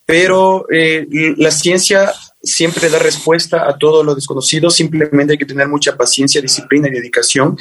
pero 0.05 0.65
eh, 0.69 1.07
la 1.37 1.51
ciencia 1.51 2.13
siempre 2.43 2.89
da 2.89 2.99
respuesta 2.99 3.67
a 3.67 3.77
todo 3.77 4.03
lo 4.03 4.15
desconocido, 4.15 4.69
simplemente 4.69 5.33
hay 5.33 5.37
que 5.37 5.45
tener 5.45 5.67
mucha 5.67 5.95
paciencia, 5.95 6.41
disciplina 6.41 6.87
y 6.87 6.91
dedicación. 6.91 7.57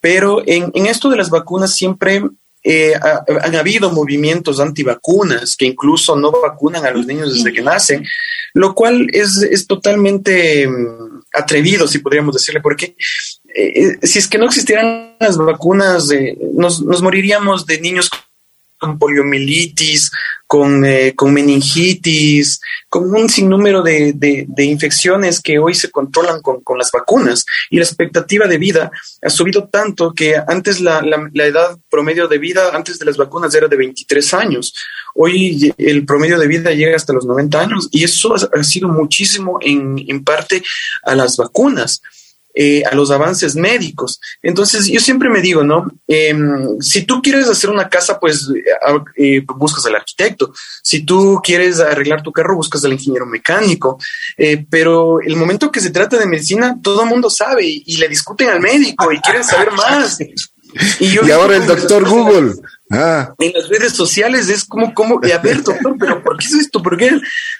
Pero 0.00 0.42
en, 0.46 0.70
esto 0.86 1.10
de 1.10 1.16
las 1.16 1.30
vacunas 1.30 1.74
siempre 1.74 2.22
eh, 2.62 2.94
ha, 2.94 3.24
han 3.42 3.56
habido 3.56 3.90
movimientos 3.90 4.60
antivacunas 4.60 5.56
que 5.56 5.66
incluso 5.66 6.16
no 6.16 6.30
vacunan 6.30 6.86
a 6.86 6.90
los 6.90 7.06
niños 7.06 7.34
desde 7.34 7.52
que 7.52 7.62
nacen, 7.62 8.04
lo 8.54 8.74
cual 8.74 9.08
es, 9.12 9.42
es 9.42 9.66
totalmente 9.66 10.66
um, 10.66 11.20
atrevido, 11.32 11.88
si 11.88 11.98
podríamos 11.98 12.34
decirle, 12.34 12.60
porque 12.60 12.96
eh, 13.54 13.98
si 14.02 14.18
es 14.18 14.28
que 14.28 14.38
no 14.38 14.46
existieran 14.46 15.16
las 15.20 15.38
vacunas, 15.38 16.10
eh, 16.10 16.36
nos, 16.54 16.82
nos, 16.82 17.02
moriríamos 17.02 17.66
de 17.66 17.80
niños 17.80 18.10
con 18.78 18.98
poliomielitis, 18.98 20.10
con, 20.46 20.84
eh, 20.84 21.14
con 21.14 21.32
meningitis, 21.32 22.60
con 22.88 23.14
un 23.14 23.28
sinnúmero 23.28 23.82
de, 23.82 24.12
de, 24.12 24.44
de, 24.48 24.64
infecciones 24.64 25.40
que 25.40 25.58
hoy 25.58 25.74
se 25.74 25.90
controlan 25.90 26.42
con, 26.42 26.62
con, 26.62 26.78
las 26.78 26.90
vacunas. 26.90 27.46
Y 27.70 27.76
la 27.76 27.84
expectativa 27.84 28.46
de 28.46 28.58
vida 28.58 28.90
ha 29.22 29.30
subido 29.30 29.68
tanto 29.68 30.12
que 30.12 30.34
antes 30.36 30.80
la, 30.80 31.00
la, 31.00 31.30
la, 31.32 31.46
edad 31.46 31.78
promedio 31.88 32.26
de 32.26 32.38
vida, 32.38 32.70
antes 32.74 32.98
de 32.98 33.06
las 33.06 33.16
vacunas, 33.16 33.54
era 33.54 33.68
de 33.68 33.76
23 33.76 34.34
años. 34.34 34.74
Hoy 35.14 35.72
el 35.78 36.04
promedio 36.04 36.38
de 36.38 36.48
vida 36.48 36.72
llega 36.72 36.96
hasta 36.96 37.12
los 37.12 37.24
90 37.24 37.60
años 37.60 37.88
y 37.92 38.02
eso 38.02 38.34
ha, 38.34 38.58
ha 38.58 38.64
sido 38.64 38.88
muchísimo 38.88 39.58
en, 39.60 40.04
en 40.08 40.24
parte 40.24 40.62
a 41.04 41.14
las 41.14 41.36
vacunas 41.36 42.02
eh, 42.54 42.82
a 42.90 42.94
los 42.94 43.10
avances 43.10 43.56
médicos. 43.56 44.20
Entonces, 44.42 44.86
yo 44.86 45.00
siempre 45.00 45.28
me 45.28 45.40
digo, 45.40 45.64
¿no? 45.64 45.90
Eh, 46.06 46.34
si 46.80 47.02
tú 47.02 47.20
quieres 47.20 47.48
hacer 47.48 47.70
una 47.70 47.88
casa, 47.88 48.20
pues 48.20 48.48
eh, 49.16 49.44
buscas 49.56 49.84
al 49.86 49.96
arquitecto. 49.96 50.52
Si 50.82 51.04
tú 51.04 51.40
quieres 51.42 51.80
arreglar 51.80 52.22
tu 52.22 52.32
carro, 52.32 52.56
buscas 52.56 52.84
al 52.84 52.92
ingeniero 52.92 53.26
mecánico. 53.26 53.98
Eh, 54.36 54.64
pero 54.68 55.20
el 55.20 55.36
momento 55.36 55.70
que 55.70 55.80
se 55.80 55.90
trata 55.90 56.18
de 56.18 56.26
medicina, 56.26 56.78
todo 56.82 57.02
el 57.02 57.08
mundo 57.08 57.28
sabe 57.28 57.66
y, 57.66 57.82
y, 57.86 57.96
le 57.96 58.08
discuten 58.08 58.48
al 58.48 58.60
médico 58.60 59.12
y 59.12 59.20
quieren 59.20 59.44
saber 59.44 59.72
más. 59.72 60.18
Y, 60.98 61.10
yo 61.10 61.22
y 61.24 61.30
ahora 61.30 61.56
el 61.56 61.66
doctor 61.66 62.08
Google. 62.08 62.54
Ah. 62.94 63.34
En 63.38 63.52
las 63.52 63.68
redes 63.68 63.92
sociales 63.92 64.48
es 64.48 64.64
como, 64.64 64.94
como, 64.94 65.20
a 65.22 65.38
ver, 65.38 65.62
doctor, 65.62 65.96
pero 65.98 66.22
¿por 66.22 66.38
qué 66.38 66.46
es 66.46 66.54
esto? 66.54 66.82
¿Por 66.82 66.96
qué? 66.96 67.10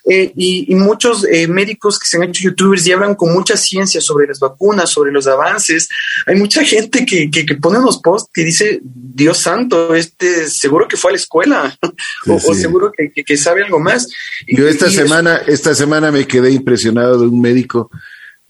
Eh, 0.09 0.33
y, 0.37 0.73
y, 0.73 0.75
muchos 0.77 1.27
eh, 1.31 1.49
médicos 1.49 1.99
que 1.99 2.07
se 2.07 2.17
han 2.17 2.25
hecho 2.25 2.45
youtubers 2.45 2.87
y 2.87 2.93
hablan 2.93 3.15
con 3.15 3.33
mucha 3.33 3.57
ciencia 3.57 4.01
sobre 4.01 4.27
las 4.27 4.39
vacunas, 4.39 4.91
sobre 4.91 5.11
los 5.11 5.27
avances. 5.27 5.89
Hay 6.27 6.37
mucha 6.37 6.63
gente 6.65 7.05
que, 7.05 7.31
que, 7.31 7.45
que 7.45 7.55
pone 7.57 7.79
unos 7.79 7.99
posts 7.99 8.31
que 8.33 8.45
dice, 8.45 8.81
Dios 8.83 9.39
santo, 9.39 9.95
este 9.95 10.49
seguro 10.49 10.87
que 10.87 10.97
fue 10.97 11.11
a 11.11 11.13
la 11.13 11.19
escuela 11.19 11.79
sí, 12.25 12.31
o, 12.31 12.39
sí. 12.39 12.47
o, 12.49 12.55
seguro 12.55 12.93
que, 12.97 13.11
que, 13.25 13.37
sabe 13.37 13.65
algo 13.65 13.81
más. 13.81 14.09
Yo 14.47 14.69
esta 14.69 14.91
semana, 14.91 15.41
esta 15.47 15.75
semana 15.75 16.11
me 16.11 16.27
quedé 16.27 16.51
impresionado 16.51 17.19
de 17.19 17.27
un 17.27 17.41
médico 17.41 17.91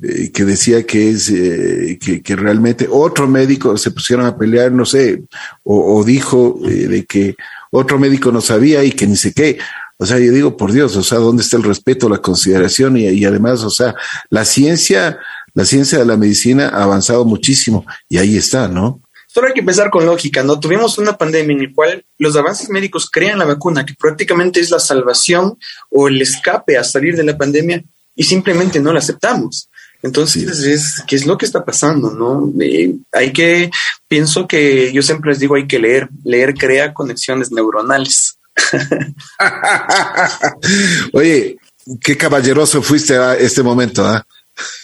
eh, 0.06 0.30
que 0.32 0.44
decía 0.44 0.84
que 0.84 1.10
es 1.10 1.30
eh, 1.30 1.98
que, 1.98 2.36
realmente 2.36 2.86
otro 2.90 3.26
médico 3.26 3.76
se 3.78 3.90
pusieron 3.90 4.26
a 4.26 4.36
pelear, 4.36 4.70
no 4.70 4.84
sé, 4.84 5.22
o, 5.62 5.96
o 5.96 6.04
dijo 6.04 6.60
eh, 6.64 6.88
de 6.88 7.04
que 7.06 7.36
otro 7.70 7.98
médico 7.98 8.30
no 8.30 8.42
sabía 8.42 8.84
y 8.84 8.92
que 8.92 9.06
ni 9.06 9.16
sé 9.16 9.32
qué. 9.32 9.58
O 9.96 10.04
sea, 10.04 10.18
yo 10.18 10.30
digo, 10.30 10.56
por 10.56 10.72
Dios, 10.72 10.94
o 10.96 11.02
sea, 11.02 11.18
¿dónde 11.18 11.42
está 11.42 11.56
el 11.56 11.62
respeto, 11.62 12.08
la 12.08 12.18
consideración? 12.18 12.98
Y, 12.98 13.08
y 13.08 13.24
además, 13.24 13.62
o 13.62 13.70
sea, 13.70 13.94
la 14.28 14.44
ciencia, 14.44 15.18
la 15.54 15.64
ciencia 15.64 15.98
de 15.98 16.04
la 16.04 16.18
medicina 16.18 16.68
ha 16.68 16.82
avanzado 16.82 17.24
muchísimo 17.24 17.86
y 18.08 18.18
ahí 18.18 18.36
está, 18.36 18.68
¿no? 18.68 19.00
Solo 19.26 19.48
hay 19.48 19.54
que 19.54 19.60
empezar 19.60 19.90
con 19.90 20.04
lógica, 20.04 20.42
¿no? 20.42 20.60
Tuvimos 20.60 20.98
una 20.98 21.16
pandemia 21.16 21.56
en 21.56 21.62
la 21.62 21.74
cual 21.74 22.04
los 22.18 22.36
avances 22.36 22.68
médicos 22.68 23.08
crean 23.10 23.38
la 23.38 23.46
vacuna, 23.46 23.86
que 23.86 23.94
prácticamente 23.94 24.60
es 24.60 24.70
la 24.70 24.78
salvación 24.78 25.58
o 25.90 26.08
el 26.08 26.20
escape 26.20 26.76
a 26.76 26.84
salir 26.84 27.16
de 27.16 27.24
la 27.24 27.36
pandemia 27.36 27.82
y 28.14 28.22
simplemente 28.22 28.78
no 28.80 28.92
la 28.92 29.00
aceptamos. 29.00 29.68
Entonces, 30.04 30.58
sí. 30.58 30.70
es, 30.70 31.02
¿qué 31.06 31.16
es 31.16 31.24
lo 31.24 31.38
que 31.38 31.46
está 31.46 31.64
pasando? 31.64 32.10
¿no? 32.10 32.52
Eh, 32.62 32.94
hay 33.10 33.32
que, 33.32 33.70
pienso 34.06 34.46
que 34.46 34.92
yo 34.92 35.02
siempre 35.02 35.30
les 35.30 35.40
digo, 35.40 35.54
hay 35.54 35.66
que 35.66 35.78
leer, 35.78 36.10
leer 36.24 36.52
crea 36.52 36.92
conexiones 36.92 37.50
neuronales. 37.50 38.36
Oye, 41.14 41.56
qué 42.02 42.18
caballeroso 42.18 42.82
fuiste 42.82 43.16
a 43.16 43.34
este 43.34 43.62
momento, 43.62 44.04
¿ah? 44.04 44.24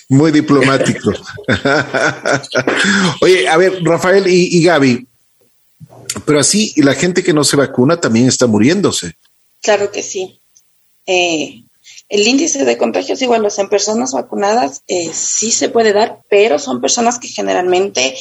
Muy 0.09 0.33
diplomático. 0.33 1.13
Oye, 3.21 3.47
a 3.47 3.59
ver, 3.59 3.85
Rafael 3.85 4.27
y, 4.27 4.57
y 4.57 4.65
Gaby, 4.65 5.07
pero 6.25 6.41
así 6.41 6.73
la 6.79 6.95
gente 6.95 7.23
que 7.23 7.35
no 7.35 7.45
se 7.45 7.57
vacuna 7.57 8.01
también 8.01 8.27
está 8.27 8.47
muriéndose. 8.47 9.19
Claro 9.61 9.93
que 9.93 10.03
sí. 10.03 10.41
Eh, 11.07 11.63
el 12.09 12.27
índice 12.27 12.65
de 12.65 12.77
contagios 12.77 13.23
igual 13.23 13.47
en 13.57 13.69
personas 13.69 14.13
vacunadas 14.13 14.83
eh, 14.89 15.11
sí 15.13 15.53
se 15.53 15.69
puede 15.69 15.93
dar, 15.93 16.23
pero 16.29 16.59
son 16.59 16.81
personas 16.81 17.19
que 17.19 17.29
generalmente 17.29 18.17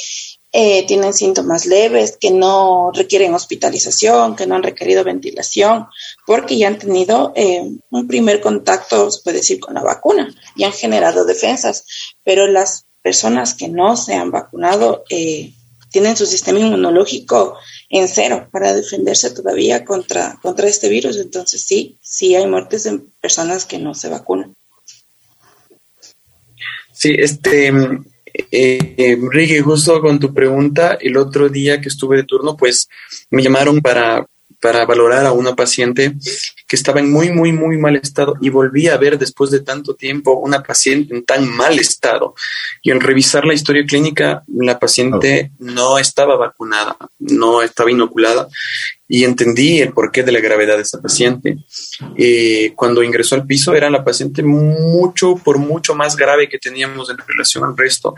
eh, 0.51 0.86
tienen 0.88 1.13
síntomas 1.13 1.65
leves, 1.65 2.17
que 2.20 2.32
no 2.32 2.91
requieren 2.91 3.34
hospitalización, 3.34 4.36
que 4.36 4.47
no 4.47 4.55
han 4.55 4.63
requerido 4.63 5.03
ventilación, 5.03 5.88
porque 6.26 6.57
ya 6.57 6.67
han 6.67 6.80
tenido 6.80 7.34
eh, 7.36 7.67
un 7.89 8.07
primer 8.07 8.41
contacto, 8.41 9.11
se 9.11 9.22
puede 9.22 9.38
decir, 9.38 9.59
con 9.59 9.76
la 9.76 9.84
vacuna 9.84 10.34
y 10.55 10.63
han 10.63 10.74
generado 10.74 11.26
defensas. 11.26 11.86
Pero 12.24 12.47
las 12.47 12.86
personas 13.01 13.53
que 13.53 13.67
no 13.67 13.95
se 13.95 14.15
han 14.15 14.32
vacunado 14.32 15.03
tienen 15.89 16.15
su 16.15 16.25
sistema 16.25 16.59
inmunológico 16.59 17.57
en 17.89 18.07
cero 18.07 18.47
para 18.51 18.73
defenderse 18.73 19.31
todavía 19.31 19.83
contra, 19.83 20.39
contra 20.41 20.67
este 20.67 20.89
virus. 20.89 21.17
Entonces 21.17 21.61
sí, 21.61 21.97
sí 22.01 22.35
hay 22.35 22.47
muertes 22.47 22.85
en 22.85 23.11
personas 23.21 23.65
que 23.65 23.79
no 23.79 23.93
se 23.93 24.09
vacunan. 24.09 24.53
Sí, 26.91 27.15
este, 27.17 27.71
eh, 28.51 29.17
Ricky, 29.31 29.59
justo 29.59 30.01
con 30.01 30.19
tu 30.19 30.33
pregunta, 30.33 30.97
el 30.99 31.17
otro 31.17 31.49
día 31.49 31.79
que 31.79 31.89
estuve 31.89 32.17
de 32.17 32.23
turno, 32.23 32.57
pues 32.57 32.87
me 33.29 33.41
llamaron 33.41 33.81
para, 33.81 34.25
para 34.61 34.85
valorar 34.85 35.25
a 35.25 35.31
una 35.31 35.55
paciente 35.55 36.15
que 36.67 36.75
estaba 36.75 36.99
en 36.99 37.11
muy, 37.11 37.31
muy, 37.31 37.51
muy 37.51 37.77
mal 37.77 37.95
estado 37.95 38.35
y 38.41 38.49
volví 38.49 38.87
a 38.87 38.97
ver 38.97 39.17
después 39.17 39.51
de 39.51 39.61
tanto 39.61 39.95
tiempo 39.95 40.33
una 40.33 40.61
paciente 40.61 41.15
en 41.15 41.23
tan 41.23 41.49
mal 41.49 41.79
estado. 41.79 42.35
Y 42.81 42.91
al 42.91 42.99
revisar 42.99 43.45
la 43.45 43.53
historia 43.53 43.85
clínica, 43.85 44.43
la 44.47 44.77
paciente 44.77 45.51
no 45.59 45.97
estaba 45.97 46.35
vacunada, 46.35 46.97
no 47.19 47.61
estaba 47.61 47.89
inoculada 47.89 48.47
y 49.11 49.23
entendí 49.23 49.79
el 49.79 49.91
porqué 49.91 50.21
de 50.21 50.31
la 50.31 50.39
gravedad 50.39 50.75
de 50.75 50.83
esa 50.83 51.01
paciente. 51.01 51.57
Eh, 52.15 52.73
cuando 52.75 53.01
ingresó 53.01 53.33
al 53.33 53.47
piso 53.47 53.73
era 53.73 53.89
la 53.89 54.03
paciente 54.03 54.43
mucho, 54.43 55.35
por 55.35 55.57
mucho 55.57 55.95
más 55.95 56.15
grave 56.15 56.47
que 56.47 56.59
teníamos 56.59 57.09
en 57.09 57.17
relación 57.17 57.63
al 57.63 57.75
resto. 57.75 58.13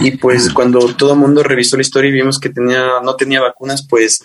Y 0.00 0.12
pues 0.12 0.52
cuando 0.52 0.92
todo 0.94 1.12
el 1.12 1.20
mundo 1.20 1.44
revisó 1.44 1.76
la 1.76 1.82
historia 1.82 2.08
y 2.08 2.14
vimos 2.14 2.40
que 2.40 2.48
tenía, 2.48 3.00
no 3.02 3.14
tenía 3.14 3.40
vacunas, 3.40 3.86
pues 3.88 4.24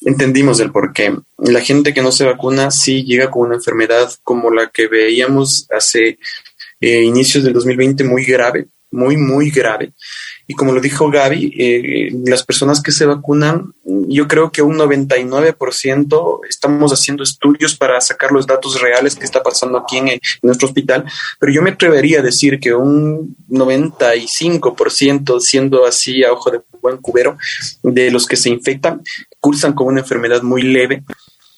entendimos 0.00 0.60
el 0.60 0.72
por 0.72 0.92
qué. 0.92 1.16
La 1.38 1.60
gente 1.60 1.94
que 1.94 2.02
no 2.02 2.12
se 2.12 2.24
vacuna 2.24 2.70
sí 2.70 3.04
llega 3.04 3.30
con 3.30 3.46
una 3.46 3.56
enfermedad 3.56 4.10
como 4.22 4.50
la 4.50 4.70
que 4.70 4.86
veíamos 4.88 5.66
hace 5.70 6.18
eh, 6.80 7.02
inicios 7.02 7.44
del 7.44 7.54
2020 7.54 8.04
muy 8.04 8.24
grave, 8.24 8.68
muy, 8.90 9.16
muy 9.16 9.50
grave. 9.50 9.92
Y 10.48 10.54
como 10.54 10.72
lo 10.72 10.80
dijo 10.80 11.10
Gaby, 11.10 11.54
eh, 11.58 12.10
las 12.24 12.44
personas 12.44 12.80
que 12.80 12.92
se 12.92 13.04
vacunan, 13.04 13.74
yo 13.84 14.28
creo 14.28 14.52
que 14.52 14.62
un 14.62 14.76
99% 14.78 16.40
estamos 16.48 16.92
haciendo 16.92 17.24
estudios 17.24 17.74
para 17.74 18.00
sacar 18.00 18.30
los 18.30 18.46
datos 18.46 18.80
reales 18.80 19.16
que 19.16 19.24
está 19.24 19.42
pasando 19.42 19.78
aquí 19.78 19.96
en, 19.96 20.08
en 20.08 20.20
nuestro 20.42 20.68
hospital, 20.68 21.04
pero 21.40 21.52
yo 21.52 21.62
me 21.62 21.70
atrevería 21.70 22.20
a 22.20 22.22
decir 22.22 22.60
que 22.60 22.72
un 22.74 23.34
95%, 23.48 25.40
siendo 25.40 25.84
así 25.84 26.22
a 26.22 26.32
ojo 26.32 26.52
de 26.52 26.60
buen 26.80 26.98
cubero, 26.98 27.36
de 27.82 28.12
los 28.12 28.26
que 28.26 28.36
se 28.36 28.50
infectan, 28.50 29.02
cursan 29.46 29.74
con 29.74 29.86
una 29.86 30.00
enfermedad 30.00 30.42
muy 30.42 30.62
leve 30.62 31.04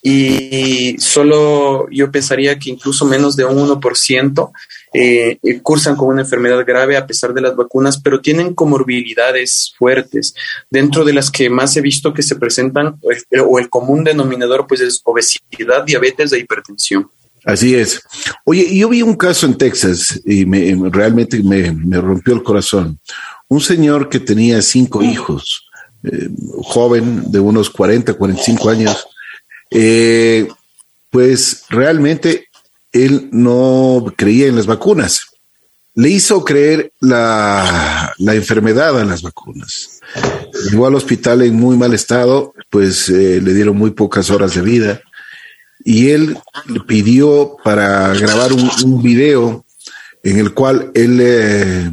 y 0.02 0.94
solo 0.98 1.88
yo 1.90 2.10
pensaría 2.10 2.58
que 2.58 2.68
incluso 2.68 3.06
menos 3.06 3.34
de 3.34 3.46
un 3.46 3.56
1% 3.66 4.50
eh, 4.92 5.38
cursan 5.62 5.96
con 5.96 6.08
una 6.08 6.20
enfermedad 6.20 6.66
grave 6.66 6.98
a 6.98 7.06
pesar 7.06 7.32
de 7.32 7.40
las 7.40 7.56
vacunas, 7.56 7.98
pero 7.98 8.20
tienen 8.20 8.54
comorbilidades 8.54 9.72
fuertes, 9.78 10.34
dentro 10.68 11.02
de 11.02 11.14
las 11.14 11.30
que 11.30 11.48
más 11.48 11.74
he 11.78 11.80
visto 11.80 12.12
que 12.12 12.22
se 12.22 12.36
presentan, 12.36 13.00
o 13.42 13.58
el 13.58 13.70
común 13.70 14.04
denominador, 14.04 14.66
pues 14.66 14.82
es 14.82 15.00
obesidad, 15.04 15.84
diabetes 15.86 16.30
e 16.34 16.40
hipertensión. 16.40 17.10
Así 17.46 17.74
es. 17.74 18.02
Oye, 18.44 18.76
yo 18.76 18.90
vi 18.90 19.00
un 19.00 19.16
caso 19.16 19.46
en 19.46 19.56
Texas 19.56 20.20
y 20.26 20.44
me, 20.44 20.76
realmente 20.90 21.42
me, 21.42 21.72
me 21.72 21.98
rompió 22.02 22.34
el 22.34 22.42
corazón. 22.42 23.00
Un 23.48 23.62
señor 23.62 24.10
que 24.10 24.20
tenía 24.20 24.60
cinco 24.60 25.02
hijos, 25.02 25.67
joven 26.62 27.30
de 27.30 27.40
unos 27.40 27.70
40, 27.70 28.14
45 28.14 28.70
años, 28.70 29.06
eh, 29.70 30.48
pues 31.10 31.64
realmente 31.68 32.48
él 32.92 33.28
no 33.32 34.12
creía 34.16 34.46
en 34.46 34.56
las 34.56 34.66
vacunas. 34.66 35.22
Le 35.94 36.10
hizo 36.10 36.44
creer 36.44 36.92
la, 37.00 38.14
enfermedad 38.18 38.98
a 39.00 39.04
las 39.04 39.22
vacunas. 39.22 40.00
Llegó 40.70 40.86
al 40.86 40.94
hospital 40.94 41.42
en 41.42 41.56
muy 41.56 41.76
mal 41.76 41.92
estado, 41.92 42.54
pues 42.70 43.08
eh, 43.08 43.40
le 43.42 43.52
dieron 43.52 43.76
muy 43.76 43.90
pocas 43.90 44.30
horas 44.30 44.54
de 44.54 44.62
vida. 44.62 45.00
Y 45.84 46.10
él 46.10 46.38
le 46.66 46.80
pidió 46.80 47.56
para 47.64 48.12
grabar 48.14 48.52
un, 48.52 49.02
video 49.02 49.64
en 50.22 50.38
el 50.38 50.52
cual 50.54 50.90
él 50.94 51.18
eh, 51.20 51.90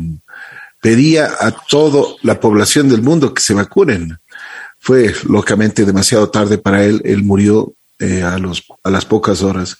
pedía 0.86 1.32
a 1.40 1.50
toda 1.50 2.14
la 2.22 2.40
población 2.40 2.90
del 2.90 3.02
mundo 3.02 3.34
que 3.34 3.42
se 3.42 3.56
vacunen. 3.56 4.20
Fue 4.78 5.16
locamente 5.28 5.84
demasiado 5.84 6.30
tarde 6.30 6.60
para 6.60 6.86
él. 6.86 7.02
Él 7.06 7.24
murió 7.24 7.74
eh, 7.98 8.22
a, 8.22 8.38
los, 8.38 8.66
a 8.84 8.92
las 8.92 9.04
pocas 9.04 9.42
horas. 9.42 9.80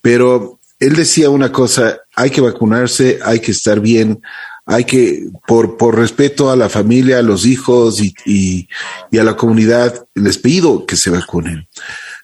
Pero 0.00 0.60
él 0.78 0.94
decía 0.94 1.30
una 1.30 1.50
cosa, 1.50 1.98
hay 2.14 2.30
que 2.30 2.40
vacunarse, 2.40 3.18
hay 3.24 3.40
que 3.40 3.50
estar 3.50 3.80
bien, 3.80 4.22
hay 4.66 4.84
que, 4.84 5.26
por, 5.48 5.76
por 5.76 5.98
respeto 5.98 6.48
a 6.48 6.54
la 6.54 6.68
familia, 6.68 7.18
a 7.18 7.22
los 7.22 7.44
hijos 7.44 8.00
y, 8.00 8.14
y, 8.24 9.18
a 9.18 9.24
la 9.24 9.34
comunidad, 9.34 10.06
les 10.14 10.38
pido 10.38 10.86
que 10.86 10.94
se 10.94 11.10
vacunen. 11.10 11.66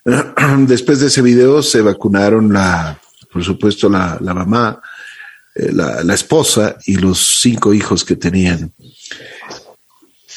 Después 0.58 1.00
de 1.00 1.08
ese 1.08 1.22
video 1.22 1.60
se 1.60 1.82
vacunaron 1.82 2.52
la, 2.52 3.00
por 3.32 3.42
supuesto, 3.42 3.88
la, 3.88 4.16
la 4.20 4.32
mamá, 4.32 4.80
eh, 5.58 5.72
la, 5.72 6.14
esposa 6.14 6.76
y 6.86 6.96
los 6.96 7.40
cinco 7.40 7.72
hijos 7.72 8.04
que 8.04 8.16
tenían. 8.16 8.72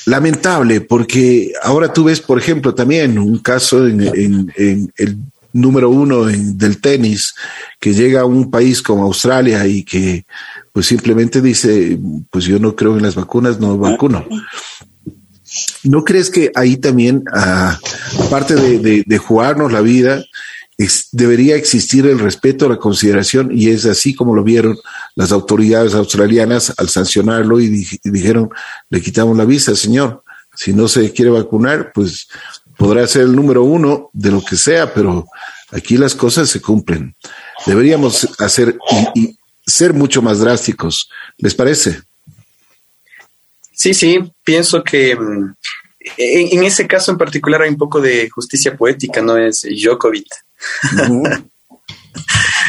Lamentable, 0.05 0.82
porque 0.82 1.51
ahora 1.61 1.91
tú 1.91 2.05
ves, 2.05 2.22
por 2.22 2.38
ejemplo, 2.38 2.74
también 2.74 3.20
un 3.20 3.39
caso 3.39 3.86
en, 3.86 4.51
el 4.55 5.17
número 5.51 5.89
uno 5.89 6.26
del 6.26 6.80
tenis, 6.80 7.34
que 7.80 7.93
llega 7.93 8.22
a 8.22 8.26
un 8.26 8.49
país 8.49 8.82
como 8.82 9.03
Australia 9.03 9.65
y 9.67 9.84
que 9.84 10.26
pues 10.72 10.86
simplemente 10.86 11.41
dice, 11.41 11.99
pues 12.30 12.45
yo 12.45 12.59
no 12.59 12.76
creo 12.76 12.95
en 12.95 13.03
las 13.03 13.15
vacunas, 13.15 13.59
no 13.59 13.78
vacuno. 13.78 14.26
¿No 15.84 16.03
crees 16.03 16.30
que 16.30 16.51
ahí 16.55 16.78
también, 16.78 17.24
ah, 17.34 17.78
aparte 18.20 18.55
de, 18.55 19.03
de, 19.05 19.17
jugarnos 19.17 19.72
la 19.72 19.82
vida, 19.82 20.24
debería 21.11 21.55
existir 21.55 22.05
el 22.05 22.19
respeto, 22.19 22.69
la 22.69 22.77
consideración, 22.77 23.49
y 23.51 23.69
es 23.69 23.86
así 23.86 24.15
como 24.15 24.34
lo 24.34 24.43
vieron 24.43 24.77
las 25.15 25.32
autoridades 25.32 25.93
australianas 25.93 26.73
al 26.77 26.89
sancionarlo 26.89 27.59
y, 27.59 27.86
dijeron, 28.03 28.49
le 28.89 29.01
quitamos 29.01 29.36
la 29.38 29.45
visa, 29.45 29.75
señor. 29.75 30.23
Si 30.55 30.73
no 30.73 30.88
se 30.88 31.11
quiere 31.11 31.32
vacunar, 31.32 31.91
pues 31.93 32.27
podrá 32.77 33.05
ser 33.07 33.23
el 33.23 33.36
número 33.36 33.63
uno 33.63 34.09
de 34.13 34.32
lo 34.32 34.41
que 34.41 34.55
sea, 34.55 34.93
pero 34.93 35.27
aquí 35.71 35.97
las 35.97 36.15
cosas 36.15 36.49
se 36.49 36.61
cumplen. 36.61 37.13
Deberíamos 37.65 38.27
hacer 38.39 38.77
y, 39.15 39.38
ser 39.65 39.93
mucho 39.93 40.21
más 40.21 40.39
drásticos. 40.39 41.09
¿Les 41.38 41.53
parece? 41.53 42.01
Sí, 43.73 43.93
sí, 43.93 44.19
pienso 44.43 44.84
que 44.84 45.15
mm, 45.15 45.53
en, 46.17 46.63
ese 46.63 46.88
caso 46.88 47.11
en 47.11 47.17
particular 47.17 47.61
hay 47.61 47.69
un 47.69 47.77
poco 47.77 48.01
de 48.01 48.30
justicia 48.30 48.75
poética, 48.75 49.21
¿no? 49.21 49.38
Es 49.38 49.65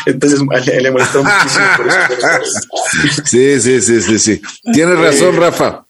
Entonces 0.07 0.41
le, 0.41 0.91
molestó 0.91 1.23
muchísimo 1.23 1.67
por 1.77 1.87
eso. 1.89 2.01
Sí, 3.25 3.61
sí, 3.61 3.81
sí, 3.81 4.01
sí, 4.01 4.19
sí. 4.19 4.43
Tienes 4.73 4.99
razón, 4.99 5.37
Rafa. 5.37 5.87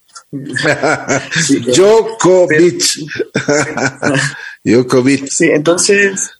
Djokovic. 1.74 2.82
Djokovic. 4.64 5.28
Sí, 5.28 5.46
entonces 5.46 6.30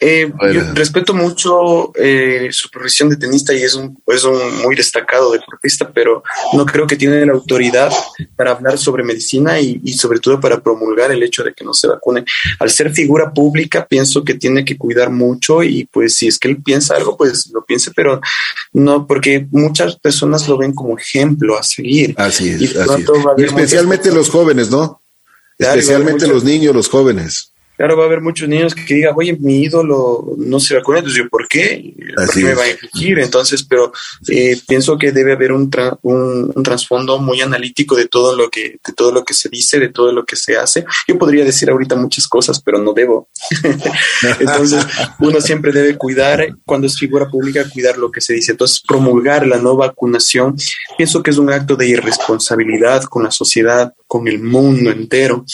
eh, 0.00 0.32
yo 0.52 0.60
respeto 0.74 1.12
mucho 1.12 1.92
eh, 1.96 2.48
su 2.52 2.70
profesión 2.70 3.08
de 3.08 3.16
tenista 3.16 3.52
y 3.52 3.64
es 3.64 3.74
un, 3.74 4.00
es 4.06 4.22
un 4.22 4.62
muy 4.62 4.76
destacado 4.76 5.32
deportista, 5.32 5.90
pero 5.92 6.22
no 6.52 6.64
creo 6.64 6.86
que 6.86 6.94
tiene 6.94 7.26
la 7.26 7.32
autoridad 7.32 7.92
para 8.36 8.52
hablar 8.52 8.78
sobre 8.78 9.02
medicina 9.02 9.58
y, 9.58 9.80
y, 9.82 9.94
sobre 9.94 10.20
todo 10.20 10.38
para 10.38 10.60
promulgar 10.60 11.10
el 11.10 11.22
hecho 11.24 11.42
de 11.42 11.52
que 11.52 11.64
no 11.64 11.74
se 11.74 11.88
vacune. 11.88 12.24
Al 12.60 12.70
ser 12.70 12.92
figura 12.92 13.32
pública, 13.32 13.86
pienso 13.86 14.22
que 14.22 14.34
tiene 14.34 14.64
que 14.64 14.78
cuidar 14.78 15.10
mucho 15.10 15.64
y 15.64 15.86
pues 15.86 16.14
si 16.14 16.28
es 16.28 16.38
que 16.38 16.46
él 16.46 16.62
piensa 16.62 16.94
algo, 16.94 17.16
pues 17.16 17.50
lo 17.52 17.64
piense, 17.64 17.90
pero 17.90 18.20
no, 18.72 19.04
porque 19.04 19.48
muchas 19.50 19.96
personas 19.96 20.46
lo 20.46 20.58
ven 20.58 20.74
como 20.74 20.96
ejemplo 20.96 21.58
a 21.58 21.64
seguir. 21.64 22.14
Así 22.18 22.50
es. 22.50 22.60
Y, 22.60 22.66
así 22.78 23.02
es. 23.36 23.44
especialmente 23.44 24.12
los 24.12 24.30
jóvenes, 24.30 24.70
¿no? 24.70 25.02
Especialmente 25.58 26.28
los 26.28 26.44
niños, 26.44 26.72
los 26.72 26.88
jóvenes. 26.88 27.52
Claro, 27.78 27.96
va 27.96 28.02
a 28.02 28.06
haber 28.06 28.20
muchos 28.20 28.48
niños 28.48 28.74
que 28.74 28.92
digan, 28.92 29.14
oye, 29.16 29.36
mi 29.38 29.62
ídolo 29.62 30.34
no 30.36 30.58
se 30.58 30.74
vacuna, 30.74 30.98
entonces 30.98 31.22
yo, 31.22 31.28
¿por 31.28 31.46
qué? 31.46 31.94
¿Por 32.16 32.34
qué 32.34 32.40
me 32.40 32.54
va 32.54 32.64
a 32.64 32.70
infligir? 32.70 33.20
Entonces, 33.20 33.62
pero 33.62 33.92
eh, 34.28 34.60
pienso 34.66 34.98
que 34.98 35.12
debe 35.12 35.34
haber 35.34 35.52
un, 35.52 35.70
un, 36.02 36.52
un, 36.56 36.62
trasfondo 36.64 37.20
muy 37.20 37.40
analítico 37.40 37.94
de 37.94 38.08
todo 38.08 38.34
lo 38.34 38.50
que, 38.50 38.80
de 38.84 38.92
todo 38.96 39.12
lo 39.12 39.24
que 39.24 39.32
se 39.32 39.48
dice, 39.48 39.78
de 39.78 39.90
todo 39.90 40.10
lo 40.10 40.24
que 40.24 40.34
se 40.34 40.56
hace. 40.56 40.84
Yo 41.06 41.16
podría 41.18 41.44
decir 41.44 41.70
ahorita 41.70 41.94
muchas 41.94 42.26
cosas, 42.26 42.60
pero 42.60 42.78
no 42.78 42.92
debo. 42.94 43.28
entonces, 44.40 44.84
uno 45.20 45.40
siempre 45.40 45.70
debe 45.70 45.96
cuidar, 45.96 46.48
cuando 46.64 46.88
es 46.88 46.98
figura 46.98 47.28
pública, 47.30 47.70
cuidar 47.72 47.96
lo 47.96 48.10
que 48.10 48.20
se 48.20 48.34
dice. 48.34 48.50
Entonces, 48.50 48.82
promulgar 48.84 49.46
la 49.46 49.58
no 49.58 49.76
vacunación, 49.76 50.56
pienso 50.96 51.22
que 51.22 51.30
es 51.30 51.38
un 51.38 51.52
acto 51.52 51.76
de 51.76 51.86
irresponsabilidad 51.86 53.04
con 53.04 53.22
la 53.22 53.30
sociedad, 53.30 53.94
con 54.08 54.26
el 54.26 54.42
mundo 54.42 54.90
entero. 54.90 55.44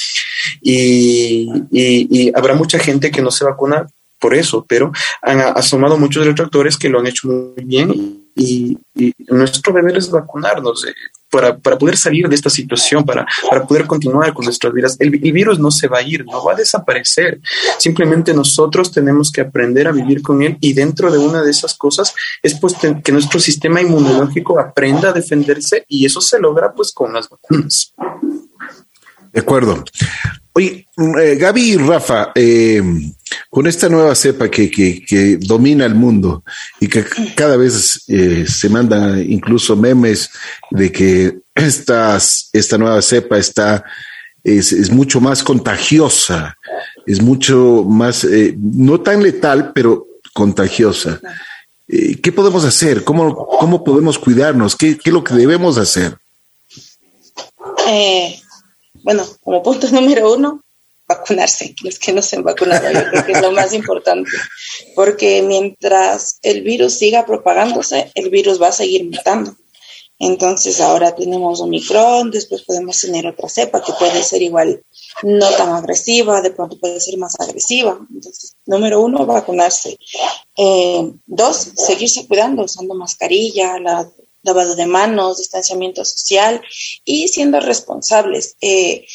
y, 0.63 1.51
y 1.71 2.09
y 2.11 2.33
habrá 2.35 2.55
mucha 2.55 2.79
gente 2.79 3.11
que 3.11 3.21
no 3.21 3.31
se 3.31 3.45
vacuna 3.45 3.87
por 4.19 4.35
eso, 4.35 4.65
pero 4.67 4.91
han 5.21 5.41
asomado 5.41 5.99
muchos 5.99 6.25
retractores 6.25 6.79
que 6.79 6.89
lo 6.89 6.99
han 7.01 7.07
hecho 7.07 7.29
muy 7.29 7.63
bien 7.65 8.25
y, 8.35 8.79
y 8.95 9.13
nuestro 9.29 9.71
deber 9.75 9.99
es 9.99 10.11
vacunarnos. 10.11 10.87
Para, 11.35 11.59
para, 11.59 11.76
poder 11.76 11.97
salir 11.97 12.28
de 12.28 12.35
esta 12.37 12.49
situación, 12.49 13.05
para, 13.05 13.26
para 13.51 13.66
poder 13.66 13.87
continuar 13.87 14.32
con 14.32 14.45
nuestras 14.45 14.72
vidas. 14.72 14.97
El, 15.01 15.11
virus 15.11 15.59
no 15.59 15.72
se 15.72 15.89
va 15.89 15.99
a 15.99 16.03
ir, 16.03 16.24
no 16.24 16.45
va 16.45 16.53
a 16.53 16.57
desaparecer. 16.57 17.41
Simplemente 17.78 18.32
nosotros 18.32 18.93
tenemos 18.93 19.32
que 19.32 19.41
aprender 19.41 19.89
a 19.89 19.93
vivir 19.93 20.22
con 20.22 20.43
él 20.43 20.57
y 20.61 20.72
dentro 20.74 21.11
de 21.11 21.18
una 21.18 21.43
de 21.43 21.51
esas 21.51 21.74
cosas 21.74 22.14
es 22.41 22.55
pues 22.61 22.74
que 23.03 23.11
nuestro 23.11 23.41
sistema 23.41 23.80
inmunológico 23.80 24.61
aprenda 24.61 25.09
a 25.09 25.12
defenderse 25.12 25.85
y 25.89 26.07
eso 26.07 26.20
se 26.20 26.39
logra 26.39 26.72
pues 26.72 26.93
con 26.93 27.12
las 27.12 27.28
vacunas. 27.28 27.93
De 29.32 29.41
acuerdo. 29.41 29.82
Oye, 30.53 30.87
eh, 31.20 31.35
Gaby 31.35 31.72
y 31.72 31.76
Rafa, 31.76 32.30
eh, 32.37 32.80
con 33.51 33.66
esta 33.66 33.89
nueva 33.89 34.14
cepa 34.14 34.51
que, 34.51 34.70
que, 34.70 35.05
que, 35.05 35.37
domina 35.39 35.85
el 35.85 35.95
mundo 35.95 36.45
y 36.80 36.89
que 36.89 37.05
cada 37.35 37.57
vez 37.57 38.05
eh, 38.09 38.47
se 38.47 38.68
mandan 38.68 39.24
incluso 39.30 39.76
memes 39.76 40.30
de 40.70 40.91
que 40.91 41.39
estas, 41.55 42.51
esta 42.53 42.78
nueva 42.78 43.01
cepa 43.03 43.39
está, 43.39 43.85
es, 44.43 44.72
es 44.72 44.91
mucho 44.91 45.20
más 45.20 45.43
contagiosa, 45.43 46.57
es 47.07 47.22
mucho 47.22 47.85
más, 47.89 48.24
eh, 48.24 48.55
no 48.59 49.01
tan 49.01 49.22
letal, 49.22 49.72
pero 49.74 50.07
contagiosa. 50.32 51.20
Eh, 51.87 52.20
¿Qué 52.20 52.32
podemos 52.32 52.64
hacer? 52.64 53.05
¿Cómo, 53.05 53.47
cómo 53.47 53.85
podemos 53.85 54.18
cuidarnos? 54.18 54.74
¿Qué, 54.76 54.99
¿Qué, 54.99 55.11
es 55.11 55.14
lo 55.14 55.22
que 55.22 55.35
debemos 55.35 55.78
hacer? 55.78 56.16
Eh, 57.89 58.41
bueno, 59.03 59.24
como 59.43 59.62
punto 59.62 59.89
número 59.93 60.35
uno, 60.35 60.64
vacunarse, 61.07 61.75
los 61.83 61.99
que 61.99 62.13
no 62.13 62.23
se 62.23 62.37
han 62.37 62.43
vacunado, 62.43 62.91
yo 62.91 63.11
creo 63.11 63.27
que 63.27 63.33
es 63.33 63.43
lo 63.43 63.53
más 63.53 63.73
importante, 63.73 64.31
porque 64.95 65.43
mientras 65.43 66.39
el 66.43 66.63
virus 66.63 66.95
siga 66.95 67.27
propagándose, 67.27 68.11
el 68.15 68.31
virus 68.31 68.61
va 68.61 68.69
a 68.69 68.73
seguir 68.73 69.05
mutando. 69.05 69.57
Entonces 70.17 70.81
ahora 70.81 71.15
tenemos 71.15 71.61
Omicron, 71.61 72.31
después 72.31 72.63
podemos 72.63 73.01
tener 73.01 73.27
otra 73.27 73.49
cepa 73.49 73.83
que 73.83 73.93
puede 73.99 74.23
ser 74.23 74.43
igual 74.43 74.81
no 75.25 75.51
tan 75.51 75.71
agresiva, 75.71 76.41
de 76.41 76.53
pronto 76.53 76.79
puede 76.79 77.01
ser 77.01 77.19
más 77.19 77.39
agresiva. 77.41 77.99
Entonces, 78.15 78.55
número 78.65 79.01
uno, 79.01 79.27
vacunarse. 79.27 79.99
Eh, 80.57 81.11
dos, 81.27 81.73
seguirse 81.77 82.29
cuidando, 82.29 82.63
usando 82.63 82.95
mascarilla, 82.95 83.81
la 83.81 84.09
lavado 84.45 84.77
de 84.77 84.87
manos, 84.87 85.39
distanciamiento 85.39 86.05
social 86.05 86.63
y 87.05 87.29
siendo 87.29 87.59
responsables. 87.61 88.57
Eh, 88.61 89.07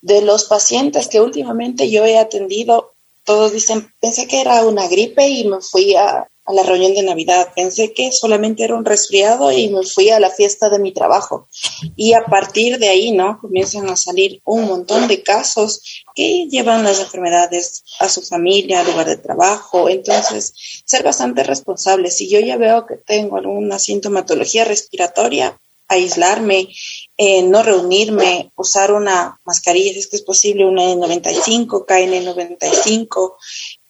de 0.00 0.22
los 0.22 0.44
pacientes 0.44 1.08
que 1.08 1.20
últimamente 1.20 1.90
yo 1.90 2.04
he 2.04 2.18
atendido, 2.18 2.92
todos 3.24 3.52
dicen, 3.52 3.92
pensé 4.00 4.26
que 4.26 4.40
era 4.40 4.64
una 4.64 4.88
gripe 4.88 5.28
y 5.28 5.44
me 5.44 5.60
fui 5.60 5.94
a, 5.94 6.26
la 6.50 6.62
reunión 6.62 6.94
de 6.94 7.02
Navidad, 7.02 7.52
pensé 7.54 7.92
que 7.92 8.10
solamente 8.10 8.64
era 8.64 8.74
un 8.74 8.86
resfriado 8.86 9.52
y 9.52 9.68
me 9.68 9.82
fui 9.82 10.08
a 10.08 10.18
la 10.18 10.30
fiesta 10.30 10.70
de 10.70 10.78
mi 10.78 10.92
trabajo. 10.92 11.46
Y 11.94 12.14
a 12.14 12.24
partir 12.24 12.78
de 12.78 12.88
ahí, 12.88 13.12
¿no? 13.12 13.38
Comienzan 13.38 13.86
a 13.90 13.96
salir 13.96 14.40
un 14.46 14.64
montón 14.64 15.08
de 15.08 15.22
casos 15.22 15.82
que 16.14 16.46
llevan 16.48 16.84
las 16.84 17.00
enfermedades 17.00 17.84
a 18.00 18.08
su 18.08 18.22
familia, 18.22 18.80
al 18.80 18.86
lugar 18.86 19.08
de 19.08 19.18
trabajo. 19.18 19.90
Entonces, 19.90 20.54
ser 20.86 21.02
bastante 21.02 21.44
responsable. 21.44 22.10
Si 22.10 22.30
yo 22.30 22.40
ya 22.40 22.56
veo 22.56 22.86
que 22.86 22.96
tengo 22.96 23.36
alguna 23.36 23.78
sintomatología 23.78 24.64
respiratoria, 24.64 25.60
aislarme, 25.88 26.68
eh, 27.16 27.42
no 27.42 27.62
reunirme, 27.62 28.52
usar 28.56 28.92
una 28.92 29.40
mascarilla, 29.44 29.92
si 29.92 29.98
es 30.00 30.06
que 30.06 30.16
es 30.16 30.22
posible, 30.22 30.66
una 30.66 30.82
N95, 30.84 31.86
KN95, 31.86 33.34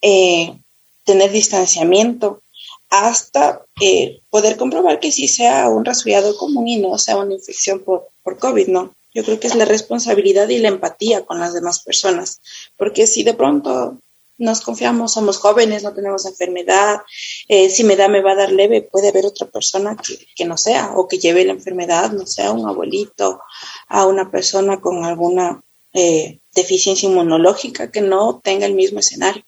eh, 0.01 0.59
tener 1.05 1.30
distanciamiento, 1.32 2.42
hasta 2.90 3.64
eh, 3.80 4.20
poder 4.30 4.57
comprobar 4.57 4.99
que 5.01 5.12
sí 5.12 5.28
sea 5.28 5.68
un 5.68 5.84
resfriado 5.84 6.36
común 6.36 6.68
y 6.68 6.76
no 6.76 6.96
sea 6.96 7.18
una 7.18 7.34
infección 7.34 7.80
por, 7.80 8.09
por 8.22 8.38
COVID, 8.38 8.68
¿no? 8.68 8.94
Yo 9.12 9.24
creo 9.24 9.40
que 9.40 9.49
es 9.49 9.55
la 9.55 9.64
responsabilidad 9.64 10.49
y 10.49 10.59
la 10.59 10.68
empatía 10.68 11.24
con 11.24 11.40
las 11.40 11.53
demás 11.53 11.80
personas, 11.80 12.40
porque 12.76 13.07
si 13.07 13.24
de 13.24 13.34
pronto 13.34 13.99
nos 14.39 14.61
confiamos, 14.61 15.12
somos 15.12 15.39
jóvenes, 15.39 15.82
no 15.82 15.93
tenemos 15.93 16.24
enfermedad, 16.24 17.01
eh, 17.49 17.68
si 17.68 17.84
me 17.84 17.97
da, 17.97 18.09
me 18.09 18.22
va 18.22 18.32
a 18.32 18.36
dar 18.36 18.53
leve, 18.53 18.82
puede 18.82 19.09
haber 19.09 19.26
otra 19.26 19.47
persona 19.49 19.97
que, 19.97 20.26
que, 20.34 20.45
no 20.45 20.57
sea, 20.57 20.93
o 20.95 21.09
que 21.09 21.18
lleve 21.18 21.45
la 21.45 21.53
enfermedad, 21.53 22.12
no 22.12 22.26
sea 22.26 22.53
un 22.53 22.68
abuelito, 22.68 23.41
a 23.89 24.07
una 24.07 24.30
persona 24.30 24.80
con 24.80 25.05
alguna 25.05 25.61
eh, 25.93 26.39
deficiencia 26.55 27.09
inmunológica 27.09 27.91
que 27.91 28.01
no 28.01 28.41
tenga 28.43 28.66
el 28.66 28.74
mismo 28.74 29.01
escenario. 29.01 29.43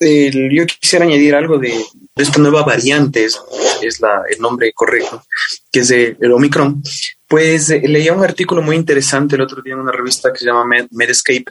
Yo 0.00 0.66
quisiera 0.66 1.04
añadir 1.04 1.34
algo 1.34 1.58
de, 1.58 1.70
de 1.70 2.22
esta 2.22 2.38
nueva 2.38 2.62
variante, 2.62 3.24
es, 3.24 3.40
es 3.82 4.00
la, 4.00 4.22
el 4.30 4.38
nombre 4.38 4.72
correcto, 4.72 5.24
que 5.72 5.80
es 5.80 5.88
de, 5.88 6.16
el 6.20 6.32
Omicron. 6.32 6.82
Pues 7.28 7.68
eh, 7.68 7.82
leía 7.84 8.14
un 8.14 8.24
artículo 8.24 8.62
muy 8.62 8.74
interesante 8.74 9.36
el 9.36 9.42
otro 9.42 9.60
día 9.60 9.74
en 9.74 9.80
una 9.80 9.92
revista 9.92 10.32
que 10.32 10.38
se 10.38 10.46
llama 10.46 10.64
Med 10.64 10.86
Medscape, 10.90 11.44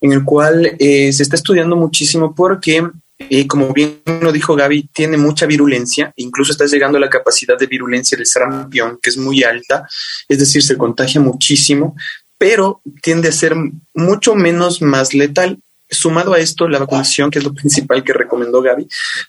en 0.00 0.12
el 0.12 0.24
cual 0.24 0.74
eh, 0.78 1.12
se 1.12 1.22
está 1.22 1.36
estudiando 1.36 1.76
muchísimo 1.76 2.34
porque, 2.34 2.88
eh, 3.18 3.46
como 3.46 3.74
bien 3.74 4.00
lo 4.22 4.32
dijo 4.32 4.56
Gaby, 4.56 4.88
tiene 4.92 5.18
mucha 5.18 5.44
virulencia, 5.44 6.12
incluso 6.16 6.52
está 6.52 6.64
llegando 6.64 6.96
a 6.96 7.02
la 7.02 7.10
capacidad 7.10 7.58
de 7.58 7.66
virulencia 7.66 8.16
del 8.16 8.26
sarampión, 8.26 8.98
que 9.02 9.10
es 9.10 9.18
muy 9.18 9.44
alta, 9.44 9.86
es 10.26 10.38
decir, 10.38 10.62
se 10.62 10.78
contagia 10.78 11.20
muchísimo, 11.20 11.94
pero 12.38 12.80
tiende 13.02 13.28
a 13.28 13.32
ser 13.32 13.54
mucho 13.92 14.34
menos 14.34 14.80
más 14.80 15.12
letal 15.12 15.60
sumado 15.90 16.34
a 16.34 16.38
esto, 16.38 16.68
la 16.68 16.78
vacunación, 16.78 17.30
que 17.30 17.38
es 17.38 17.44
lo 17.44 17.54
principal 17.54 18.04
que 18.04 18.12
recomendó 18.12 18.62
Gaby, 18.62 18.86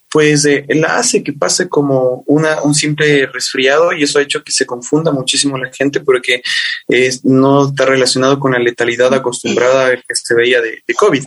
pues 0.09 0.45
eh, 0.45 0.65
la 0.69 0.97
hace 0.97 1.23
que 1.23 1.33
pase 1.33 1.69
como 1.69 2.23
una, 2.27 2.61
un 2.61 2.73
simple 2.73 3.27
resfriado 3.27 3.93
y 3.93 4.03
eso 4.03 4.19
ha 4.19 4.23
hecho 4.23 4.43
que 4.43 4.51
se 4.51 4.65
confunda 4.65 5.11
muchísimo 5.11 5.57
la 5.57 5.71
gente 5.71 5.99
porque 6.01 6.41
eh, 6.87 7.11
no 7.23 7.69
está 7.69 7.85
relacionado 7.85 8.39
con 8.39 8.51
la 8.51 8.59
letalidad 8.59 9.13
acostumbrada 9.13 9.95
que 9.95 10.15
se 10.15 10.35
veía 10.35 10.61
de, 10.61 10.83
de 10.85 10.93
COVID. 10.93 11.23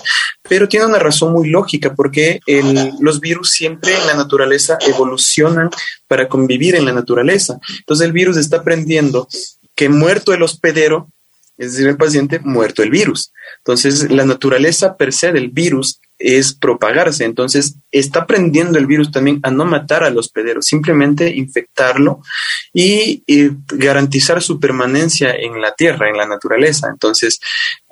Pero 0.48 0.68
tiene 0.68 0.86
una 0.86 0.98
razón 0.98 1.32
muy 1.32 1.48
lógica 1.48 1.94
porque 1.94 2.40
el, 2.46 2.92
los 3.00 3.20
virus 3.20 3.50
siempre 3.50 3.94
en 3.96 4.06
la 4.06 4.14
naturaleza 4.14 4.78
evolucionan 4.86 5.70
para 6.06 6.28
convivir 6.28 6.74
en 6.74 6.84
la 6.84 6.92
naturaleza. 6.92 7.58
Entonces 7.78 8.06
el 8.06 8.12
virus 8.12 8.36
está 8.36 8.58
aprendiendo 8.58 9.28
que 9.74 9.88
muerto 9.88 10.32
el 10.32 10.42
hospedero, 10.42 11.08
es 11.62 11.72
decir, 11.72 11.86
el 11.86 11.96
paciente, 11.96 12.40
muerto 12.40 12.82
el 12.82 12.90
virus. 12.90 13.32
Entonces, 13.58 14.10
la 14.10 14.24
naturaleza 14.24 14.96
per 14.96 15.12
se 15.12 15.30
del 15.30 15.48
virus 15.48 16.00
es 16.18 16.54
propagarse. 16.54 17.24
Entonces, 17.24 17.76
está 17.92 18.22
aprendiendo 18.22 18.78
el 18.78 18.86
virus 18.86 19.12
también 19.12 19.38
a 19.44 19.50
no 19.52 19.64
matar 19.64 20.02
al 20.02 20.18
hospedero, 20.18 20.60
simplemente 20.60 21.28
infectarlo 21.28 22.20
y, 22.72 23.22
y, 23.28 23.50
garantizar 23.68 24.42
su 24.42 24.58
permanencia 24.58 25.32
en 25.36 25.60
la 25.60 25.72
tierra, 25.72 26.08
en 26.08 26.16
la 26.16 26.26
naturaleza. 26.26 26.88
Entonces, 26.90 27.38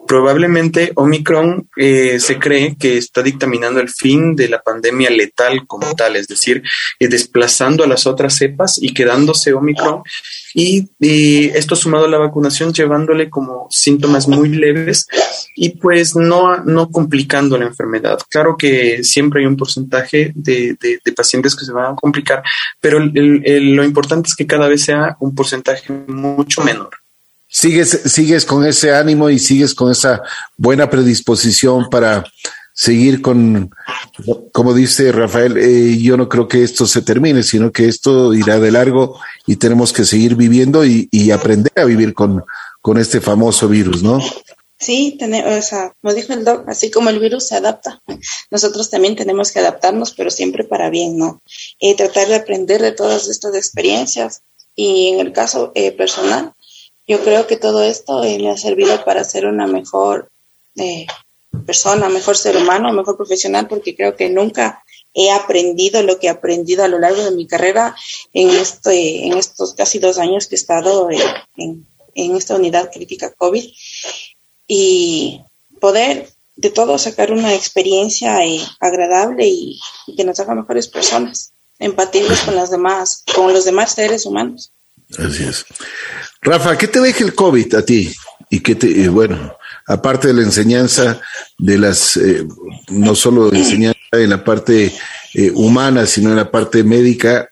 probablemente 0.07 0.92
Omicron 0.96 1.68
eh, 1.76 2.18
se 2.20 2.38
cree 2.38 2.76
que 2.76 2.98
está 2.98 3.22
dictaminando 3.22 3.80
el 3.80 3.88
fin 3.88 4.34
de 4.34 4.48
la 4.48 4.61
pandemia 4.61 5.11
letal 5.11 5.66
como 5.66 5.94
tal, 5.94 6.16
es 6.16 6.26
decir, 6.26 6.62
eh, 6.98 7.09
desplazando 7.09 7.84
a 7.84 7.86
las 7.86 8.07
otras 8.07 8.36
cepas 8.36 8.78
y 8.82 8.92
quedándose 8.92 9.53
Omicron. 9.53 10.03
Y, 10.55 10.88
esto 11.01 11.76
sumado 11.76 12.07
a 12.07 12.09
la 12.09 12.18
vacunación, 12.18 12.72
llevándole 12.72 13.30
como 13.30 13.68
síntomas 13.70 14.26
muy 14.26 14.48
leves 14.48 15.07
y 15.55 15.70
pues 15.70 16.16
no, 16.16 16.57
no 16.64 16.90
complicando 16.90 17.57
la 17.57 17.66
enfermedad. 17.66 18.18
Claro 18.28 18.57
que 18.57 19.05
siempre 19.05 19.40
hay 19.40 19.46
un 19.46 19.57
porcentaje 19.57 20.32
de 20.34 20.76
pacientes 21.16 21.55
que 21.55 21.64
se 21.64 21.72
van 21.72 21.92
a 21.92 21.96
complicar, 21.96 22.42
pero 22.80 22.98
el, 22.98 23.42
el, 23.44 23.74
lo 23.74 23.84
importante 23.84 24.28
es 24.28 24.34
que 24.34 24.46
cada 24.46 24.68
vez 24.68 24.82
sea 24.82 25.16
un 25.20 25.34
porcentaje 25.34 25.92
mucho 26.09 26.62
menor 26.62 26.99
sigues, 27.51 28.01
sigues 28.07 28.46
con 28.46 28.64
ese 28.64 28.94
ánimo 28.94 29.28
y 29.28 29.38
sigues 29.38 29.74
con 29.74 29.90
esa 29.90 30.22
buena 30.57 30.88
predisposición 30.88 31.90
para 31.90 32.24
seguir 32.72 33.20
con, 33.20 33.70
como 34.53 34.72
dice 34.72 35.12
Rafael, 35.12 35.59
eh, 35.59 35.98
yo 35.98 36.16
no 36.16 36.28
creo 36.28 36.48
que 36.48 36.62
esto 36.62 36.86
se 36.86 37.03
termine, 37.03 37.42
sino 37.42 37.72
que 37.72 37.88
esto 37.88 38.32
irá 38.32 38.59
de 38.59 38.70
largo 38.70 39.20
y 39.46 39.57
tenemos 39.57 39.92
que 39.92 40.05
seguir 40.05 40.34
viviendo 40.36 40.86
y, 40.86 41.09
y 41.11 41.30
aprender 41.30 41.72
a 41.76 41.84
vivir 41.84 42.14
con, 42.14 42.42
con 42.80 42.96
este 42.96 43.20
famoso 43.20 43.68
virus, 43.68 44.03
¿no? 44.03 44.20
Sí, 44.78 45.16
tenemos, 45.18 45.72
o 45.74 45.92
como 46.01 46.14
dijo 46.14 46.32
el 46.32 46.42
doc, 46.42 46.66
así 46.66 46.90
como 46.90 47.11
el 47.11 47.18
virus 47.18 47.48
se 47.48 47.57
adapta, 47.57 48.01
nosotros 48.51 48.88
también 48.88 49.14
tenemos 49.14 49.53
que 49.53 49.59
adaptarnos, 49.59 50.12
pero 50.12 50.30
siempre 50.30 50.64
para 50.64 50.88
bien, 50.88 51.18
¿no? 51.18 51.42
Y 51.78 51.94
tratar 51.96 52.28
de 52.28 52.36
aprender 52.36 52.80
de 52.80 52.92
todas 52.92 53.28
estas 53.28 53.55
experiencias. 53.55 54.40
Y 54.74 55.09
en 55.09 55.20
el 55.20 55.32
caso 55.32 55.72
eh, 55.74 55.92
personal, 55.92 56.55
yo 57.11 57.20
creo 57.24 57.48
que 57.48 57.56
todo 57.56 57.82
esto 57.82 58.22
eh, 58.22 58.38
me 58.38 58.50
ha 58.50 58.56
servido 58.56 59.04
para 59.04 59.24
ser 59.24 59.46
una 59.46 59.66
mejor 59.66 60.30
eh, 60.76 61.08
persona, 61.66 62.08
mejor 62.08 62.36
ser 62.36 62.56
humano, 62.56 62.92
mejor 62.92 63.16
profesional, 63.16 63.66
porque 63.66 63.96
creo 63.96 64.14
que 64.14 64.30
nunca 64.30 64.84
he 65.12 65.32
aprendido 65.32 66.00
lo 66.04 66.20
que 66.20 66.28
he 66.28 66.30
aprendido 66.30 66.84
a 66.84 66.88
lo 66.88 67.00
largo 67.00 67.24
de 67.24 67.32
mi 67.32 67.48
carrera 67.48 67.96
en, 68.32 68.50
este, 68.50 69.26
en 69.26 69.36
estos 69.36 69.74
casi 69.74 69.98
dos 69.98 70.18
años 70.18 70.46
que 70.46 70.54
he 70.54 70.62
estado 70.62 71.08
en, 71.56 71.84
en 72.14 72.36
esta 72.36 72.54
unidad 72.54 72.92
crítica 72.92 73.32
COVID 73.32 73.64
y 74.68 75.40
poder 75.80 76.28
de 76.54 76.70
todo 76.70 76.96
sacar 76.96 77.32
una 77.32 77.54
experiencia 77.54 78.44
eh, 78.46 78.61
agradable 78.78 79.48
y, 79.48 79.80
que 80.16 80.22
nos 80.22 80.38
haga 80.38 80.54
mejores 80.54 80.86
personas, 80.86 81.54
empatibles 81.80 82.42
con 82.42 82.54
las 82.54 82.70
demás, 82.70 83.24
con 83.34 83.52
los 83.52 83.64
demás 83.64 83.94
seres 83.94 84.26
humanos. 84.26 84.70
Así 85.18 85.44
es. 85.44 85.64
Rafa, 86.42 86.78
¿qué 86.78 86.88
te 86.88 87.00
deja 87.00 87.24
el 87.24 87.34
COVID 87.34 87.74
a 87.74 87.84
ti? 87.84 88.12
Y 88.48 88.61
qué 88.61 88.74
te, 88.74 89.04
eh, 89.04 89.08
bueno, 89.08 89.56
aparte 89.86 90.28
de 90.28 90.34
la 90.34 90.42
enseñanza 90.42 91.20
de 91.58 91.78
las, 91.78 92.16
eh, 92.16 92.46
no 92.88 93.14
solo 93.14 93.50
de 93.50 93.58
enseñanza 93.58 93.98
en 94.12 94.30
la 94.30 94.42
parte 94.42 94.92
humana, 95.54 96.06
sino 96.06 96.30
en 96.30 96.36
la 96.36 96.50
parte 96.50 96.82
médica, 96.82 97.50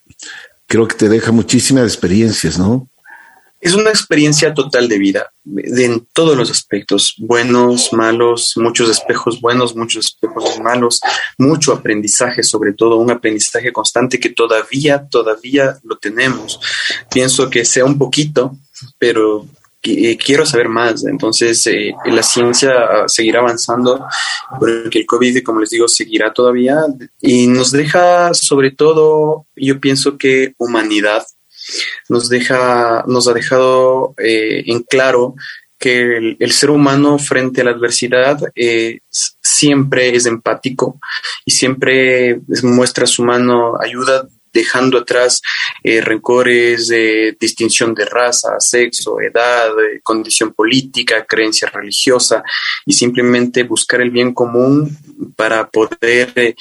creo 0.66 0.88
que 0.88 0.96
te 0.96 1.08
deja 1.08 1.30
muchísimas 1.32 1.84
experiencias, 1.84 2.58
¿no? 2.58 2.87
Es 3.60 3.74
una 3.74 3.90
experiencia 3.90 4.54
total 4.54 4.88
de 4.88 4.98
vida, 4.98 5.32
de, 5.42 5.84
en 5.84 6.06
todos 6.12 6.36
los 6.36 6.50
aspectos, 6.50 7.14
buenos, 7.18 7.92
malos, 7.92 8.54
muchos 8.56 8.88
espejos 8.88 9.40
buenos, 9.40 9.74
muchos 9.74 10.06
espejos 10.06 10.60
malos, 10.60 11.00
mucho 11.38 11.72
aprendizaje, 11.72 12.42
sobre 12.44 12.72
todo 12.72 12.96
un 12.96 13.10
aprendizaje 13.10 13.72
constante 13.72 14.20
que 14.20 14.30
todavía, 14.30 15.08
todavía 15.08 15.76
lo 15.82 15.96
tenemos. 15.96 16.60
Pienso 17.10 17.50
que 17.50 17.64
sea 17.64 17.84
un 17.84 17.98
poquito, 17.98 18.56
pero 18.98 19.44
eh, 19.82 20.16
quiero 20.16 20.44
saber 20.44 20.68
más. 20.68 21.04
Entonces, 21.04 21.66
eh, 21.66 21.94
la 22.06 22.22
ciencia 22.22 22.72
seguirá 23.06 23.40
avanzando, 23.40 24.06
porque 24.58 25.00
el 25.00 25.06
COVID, 25.06 25.42
como 25.42 25.60
les 25.60 25.70
digo, 25.70 25.88
seguirá 25.88 26.32
todavía 26.32 26.76
y 27.20 27.46
nos 27.46 27.70
deja, 27.70 28.34
sobre 28.34 28.72
todo, 28.72 29.46
yo 29.56 29.80
pienso 29.80 30.18
que 30.18 30.54
humanidad 30.58 31.24
nos 32.08 32.28
deja, 32.28 33.04
nos 33.06 33.28
ha 33.28 33.34
dejado 33.34 34.14
eh, 34.18 34.64
en 34.66 34.82
claro 34.82 35.34
que 35.78 36.34
el, 36.38 36.52
ser 36.52 36.70
humano 36.70 37.18
frente 37.18 37.60
a 37.60 37.64
la 37.64 37.70
adversidad 37.70 38.40
eh, 38.56 39.00
siempre 39.08 40.14
es 40.14 40.26
empático 40.26 40.98
y 41.44 41.52
siempre 41.52 42.40
muestra 42.64 43.06
su 43.06 43.22
mano, 43.22 43.80
ayuda 43.80 44.26
dejando 44.52 44.98
atrás 44.98 45.40
eh, 45.84 46.00
rencores 46.00 46.88
de 46.88 47.36
distinción 47.38 47.94
de 47.94 48.06
raza, 48.06 48.58
sexo, 48.58 49.20
edad, 49.20 49.70
condición 50.02 50.52
política, 50.52 51.24
creencia 51.28 51.68
religiosa 51.68 52.42
y 52.84 52.94
simplemente 52.94 53.62
buscar 53.62 54.00
el 54.00 54.10
bien 54.10 54.34
común 54.34 54.96
para 55.36 55.68
poder 55.68 56.56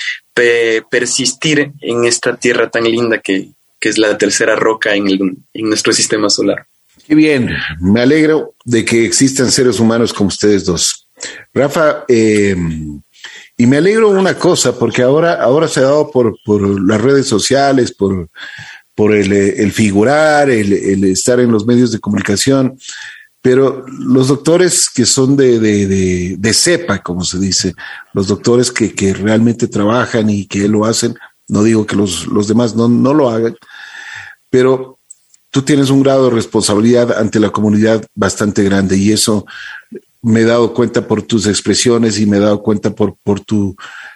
persistir 0.92 1.72
en 1.82 2.06
esta 2.06 2.36
tierra 2.36 2.70
tan 2.70 2.84
linda 2.84 3.18
que, 3.20 3.57
que 3.80 3.90
es 3.90 3.98
la 3.98 4.18
tercera 4.18 4.56
roca 4.56 4.96
en, 4.96 5.08
en 5.54 5.70
nuestro 5.70 5.94
sistema 5.94 6.30
solar. 6.30 6.68
Qué 7.08 7.16
bien, 7.16 7.50
me 7.80 8.02
alegro 8.02 8.56
de 8.66 8.84
que 8.84 9.06
existan 9.06 9.52
seres 9.52 9.80
humanos 9.80 10.12
como 10.12 10.28
ustedes 10.28 10.66
dos. 10.66 11.08
Rafa, 11.54 12.04
eh, 12.08 12.56
y 13.56 13.66
me 13.66 13.78
alegro 13.78 14.10
una 14.10 14.38
cosa, 14.38 14.78
porque 14.78 15.02
ahora, 15.02 15.36
ahora 15.42 15.68
se 15.68 15.80
ha 15.80 15.84
dado 15.84 16.12
por, 16.12 16.38
por 16.46 16.80
las 16.82 17.02
redes 17.02 17.28
sociales, 17.28 17.94
por, 17.94 18.30
por 18.94 19.14
el, 19.16 19.32
el 19.32 19.72
figurar, 19.72 20.50
el, 20.50 20.74
el, 20.74 21.04
estar 21.06 21.40
en 21.40 21.52
los 21.52 21.66
medios 21.66 21.92
de 21.92 22.00
comunicación, 22.00 22.78
pero 23.42 23.86
los 23.88 24.28
doctores 24.28 24.90
que 24.94 25.06
son 25.06 25.38
de, 25.38 25.60
de, 25.60 25.88
de, 25.88 26.36
de 26.38 26.54
cepa, 26.54 27.02
como 27.02 27.24
se 27.24 27.40
dice, 27.40 27.74
los 28.14 28.28
doctores 28.28 28.72
que, 28.72 28.94
que 28.94 29.14
realmente 29.14 29.68
trabajan 29.68 30.30
y 30.30 30.46
que 30.46 30.68
lo 30.68 30.86
hacen, 30.86 31.16
no 31.48 31.64
digo 31.64 31.86
que 31.86 31.96
los, 31.96 32.28
los 32.28 32.48
demás 32.48 32.76
no, 32.76 32.88
no 32.88 33.14
lo 33.14 33.30
hagan, 33.30 33.56
pero 34.50 35.00
tú 35.50 35.62
tienes 35.62 35.90
un 35.90 36.04
grado 36.04 36.26
de 36.26 36.36
responsabilidad 36.36 37.18
ante 37.18 37.40
la 37.40 37.50
comunidad 37.50 38.06
bastante 38.16 38.64
grande 38.64 38.98
y 38.98 39.12
eso 39.12 39.46
me 40.22 40.42
he 40.42 40.46
dado 40.46 40.74
cuenta 40.74 41.08
por 41.08 41.22
tus 41.22 41.48
expresiones 41.48 42.20
y 42.20 42.26
me 42.26 42.38
he 42.38 42.42
dado 42.42 42.62
cuenta 42.62 42.94
por, 42.94 43.16
por 43.24 43.40
tu, 43.40 43.76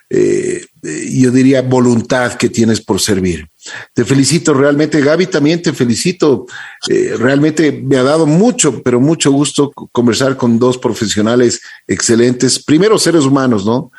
eh, 0.09 0.65
yo 0.83 1.31
diría, 1.31 1.61
voluntad 1.61 2.33
que 2.33 2.49
tienes 2.49 2.81
por 2.81 2.99
servir. 2.99 3.47
Te 3.93 4.03
felicito 4.03 4.53
realmente, 4.53 4.99
Gaby, 4.99 5.27
también 5.27 5.61
te 5.61 5.71
felicito. 5.71 6.47
Eh, 6.89 7.15
realmente 7.17 7.71
me 7.71 7.97
ha 7.97 8.03
dado 8.03 8.25
mucho, 8.25 8.81
pero 8.83 8.99
mucho 8.99 9.31
gusto 9.31 9.71
conversar 9.91 10.35
con 10.35 10.59
dos 10.59 10.77
profesionales 10.77 11.61
excelentes, 11.87 12.61
primero 12.63 12.97
seres 12.97 13.23
humanos, 13.23 13.65
¿no? 13.65 13.91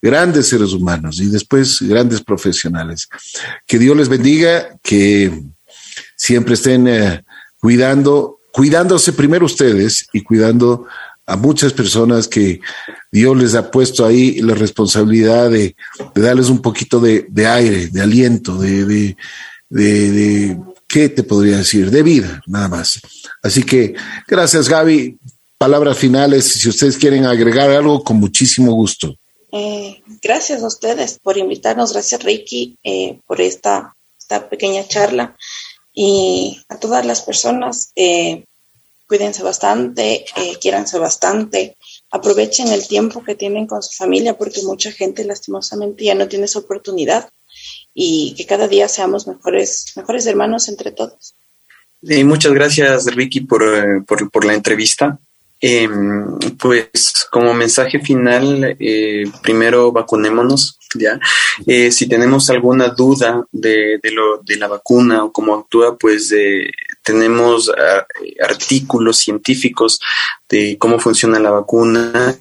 Grandes 0.00 0.48
seres 0.48 0.72
humanos 0.72 1.20
y 1.20 1.26
después 1.26 1.80
grandes 1.82 2.20
profesionales. 2.22 3.08
Que 3.66 3.78
Dios 3.78 3.96
les 3.96 4.08
bendiga, 4.08 4.78
que 4.82 5.42
siempre 6.16 6.54
estén 6.54 6.86
eh, 6.88 7.24
cuidando, 7.60 8.40
cuidándose 8.52 9.12
primero 9.12 9.46
ustedes 9.46 10.06
y 10.12 10.22
cuidando 10.22 10.86
a 11.26 11.36
muchas 11.36 11.72
personas 11.72 12.28
que 12.28 12.60
Dios 13.10 13.36
les 13.36 13.54
ha 13.54 13.70
puesto 13.70 14.06
ahí 14.06 14.40
la 14.40 14.54
responsabilidad 14.54 15.50
de, 15.50 15.74
darles 16.14 16.48
un 16.48 16.62
poquito 16.62 17.00
de, 17.00 17.46
aire, 17.46 17.88
de 17.88 18.00
aliento, 18.00 18.56
de, 18.58 18.84
de, 18.84 19.16
de, 19.68 20.56
¿qué 20.86 21.08
te 21.08 21.24
podría 21.24 21.58
decir? 21.58 21.90
De 21.90 22.04
vida, 22.04 22.40
nada 22.46 22.68
más. 22.68 23.00
Así 23.42 23.64
que 23.64 23.94
gracias, 24.28 24.68
Gaby. 24.68 25.18
Palabras 25.58 25.98
finales, 25.98 26.44
si 26.44 26.68
ustedes 26.68 26.96
quieren 26.96 27.24
agregar 27.24 27.70
algo, 27.70 28.04
con 28.04 28.18
muchísimo 28.18 28.72
gusto. 28.72 29.16
Eh, 29.52 30.02
gracias 30.22 30.62
a 30.62 30.66
ustedes 30.66 31.18
por 31.20 31.38
invitarnos, 31.38 31.92
gracias 31.92 32.22
Ricky 32.22 32.78
eh, 32.82 33.20
por 33.26 33.40
esta, 33.40 33.94
esta, 34.18 34.48
pequeña 34.48 34.86
charla 34.86 35.36
y 35.94 36.60
a 36.68 36.78
todas 36.78 37.06
las 37.06 37.22
personas, 37.22 37.92
eh, 37.94 38.44
cuídense 39.06 39.42
bastante, 39.44 40.24
eh, 40.36 40.58
quiéranse 40.60 40.98
bastante, 40.98 41.76
aprovechen 42.10 42.68
el 42.68 42.86
tiempo 42.88 43.22
que 43.22 43.36
tienen 43.36 43.66
con 43.66 43.82
su 43.82 43.96
familia 43.96 44.36
porque 44.36 44.62
mucha 44.62 44.90
gente 44.90 45.24
lastimosamente 45.24 46.04
ya 46.04 46.14
no 46.14 46.26
tiene 46.26 46.46
esa 46.46 46.58
oportunidad 46.58 47.30
y 47.94 48.34
que 48.36 48.46
cada 48.46 48.66
día 48.66 48.88
seamos 48.88 49.28
mejores, 49.28 49.92
mejores 49.94 50.26
hermanos 50.26 50.68
entre 50.68 50.90
todos. 50.90 51.34
muchas 52.02 52.52
gracias 52.52 53.06
Ricky 53.06 53.42
por, 53.42 54.04
por, 54.04 54.28
por 54.30 54.44
la 54.44 54.54
entrevista. 54.54 55.20
Eh, 55.60 55.88
pues 56.58 57.26
como 57.30 57.54
mensaje 57.54 57.98
final, 58.00 58.76
eh, 58.78 59.24
primero 59.42 59.90
vacunémonos, 59.90 60.78
¿ya? 60.94 61.18
Eh, 61.66 61.90
si 61.90 62.08
tenemos 62.08 62.50
alguna 62.50 62.88
duda 62.88 63.44
de, 63.52 63.98
lo, 64.12 64.38
de 64.42 64.56
la 64.56 64.68
vacuna 64.68 65.24
o 65.24 65.32
cómo 65.32 65.54
actúa, 65.54 65.96
pues 65.96 66.34
tenemos 67.02 67.70
ah, 67.70 68.06
artículos 68.42 69.18
científicos 69.18 70.00
de 70.48 70.76
cómo 70.78 70.98
funciona 70.98 71.38
la 71.38 71.50
vacuna 71.50 72.36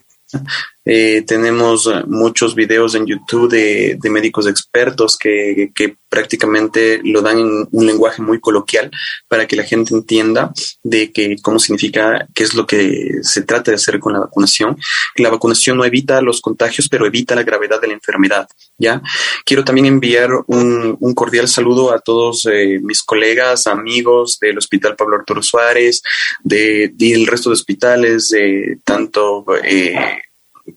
eh, 0.85 1.23
tenemos 1.25 1.89
muchos 2.07 2.53
videos 2.53 2.93
en 2.93 3.07
YouTube 3.07 3.49
de, 3.49 3.97
médicos 4.09 4.47
expertos 4.47 5.17
que, 5.17 5.71
prácticamente 6.07 7.01
lo 7.03 7.21
dan 7.21 7.39
en 7.39 7.67
un 7.69 7.85
lenguaje 7.85 8.21
muy 8.21 8.39
coloquial 8.39 8.89
para 9.27 9.45
que 9.47 9.57
la 9.57 9.65
gente 9.65 9.93
entienda 9.93 10.53
de 10.81 11.11
que 11.11 11.35
cómo 11.41 11.59
significa, 11.59 12.25
qué 12.33 12.43
es 12.43 12.53
lo 12.53 12.65
que 12.65 13.15
se 13.21 13.41
trata 13.41 13.71
de 13.71 13.75
hacer 13.75 13.99
con 13.99 14.13
la 14.13 14.19
vacunación. 14.19 14.77
La 15.17 15.29
vacunación 15.29 15.75
no 15.75 15.83
evita 15.83 16.21
los 16.21 16.39
contagios, 16.39 16.87
pero 16.87 17.05
evita 17.05 17.35
la 17.35 17.43
gravedad 17.43 17.81
de 17.81 17.87
la 17.87 17.93
enfermedad. 17.95 18.47
Ya 18.77 19.01
quiero 19.43 19.65
también 19.65 19.87
enviar 19.87 20.29
un, 20.47 20.97
cordial 21.15 21.49
saludo 21.49 21.93
a 21.93 21.99
todos 21.99 22.45
eh, 22.45 22.79
mis 22.81 23.03
colegas, 23.03 23.67
amigos 23.67 24.37
del 24.39 24.57
Hospital 24.57 24.95
Pablo 24.95 25.17
Arturo 25.17 25.43
Suárez, 25.43 26.01
de, 26.43 26.91
del 26.93 27.27
resto 27.27 27.49
de 27.49 27.55
hospitales, 27.55 28.29
de 28.29 28.79
tanto 28.85 29.45
eh, 29.63 29.95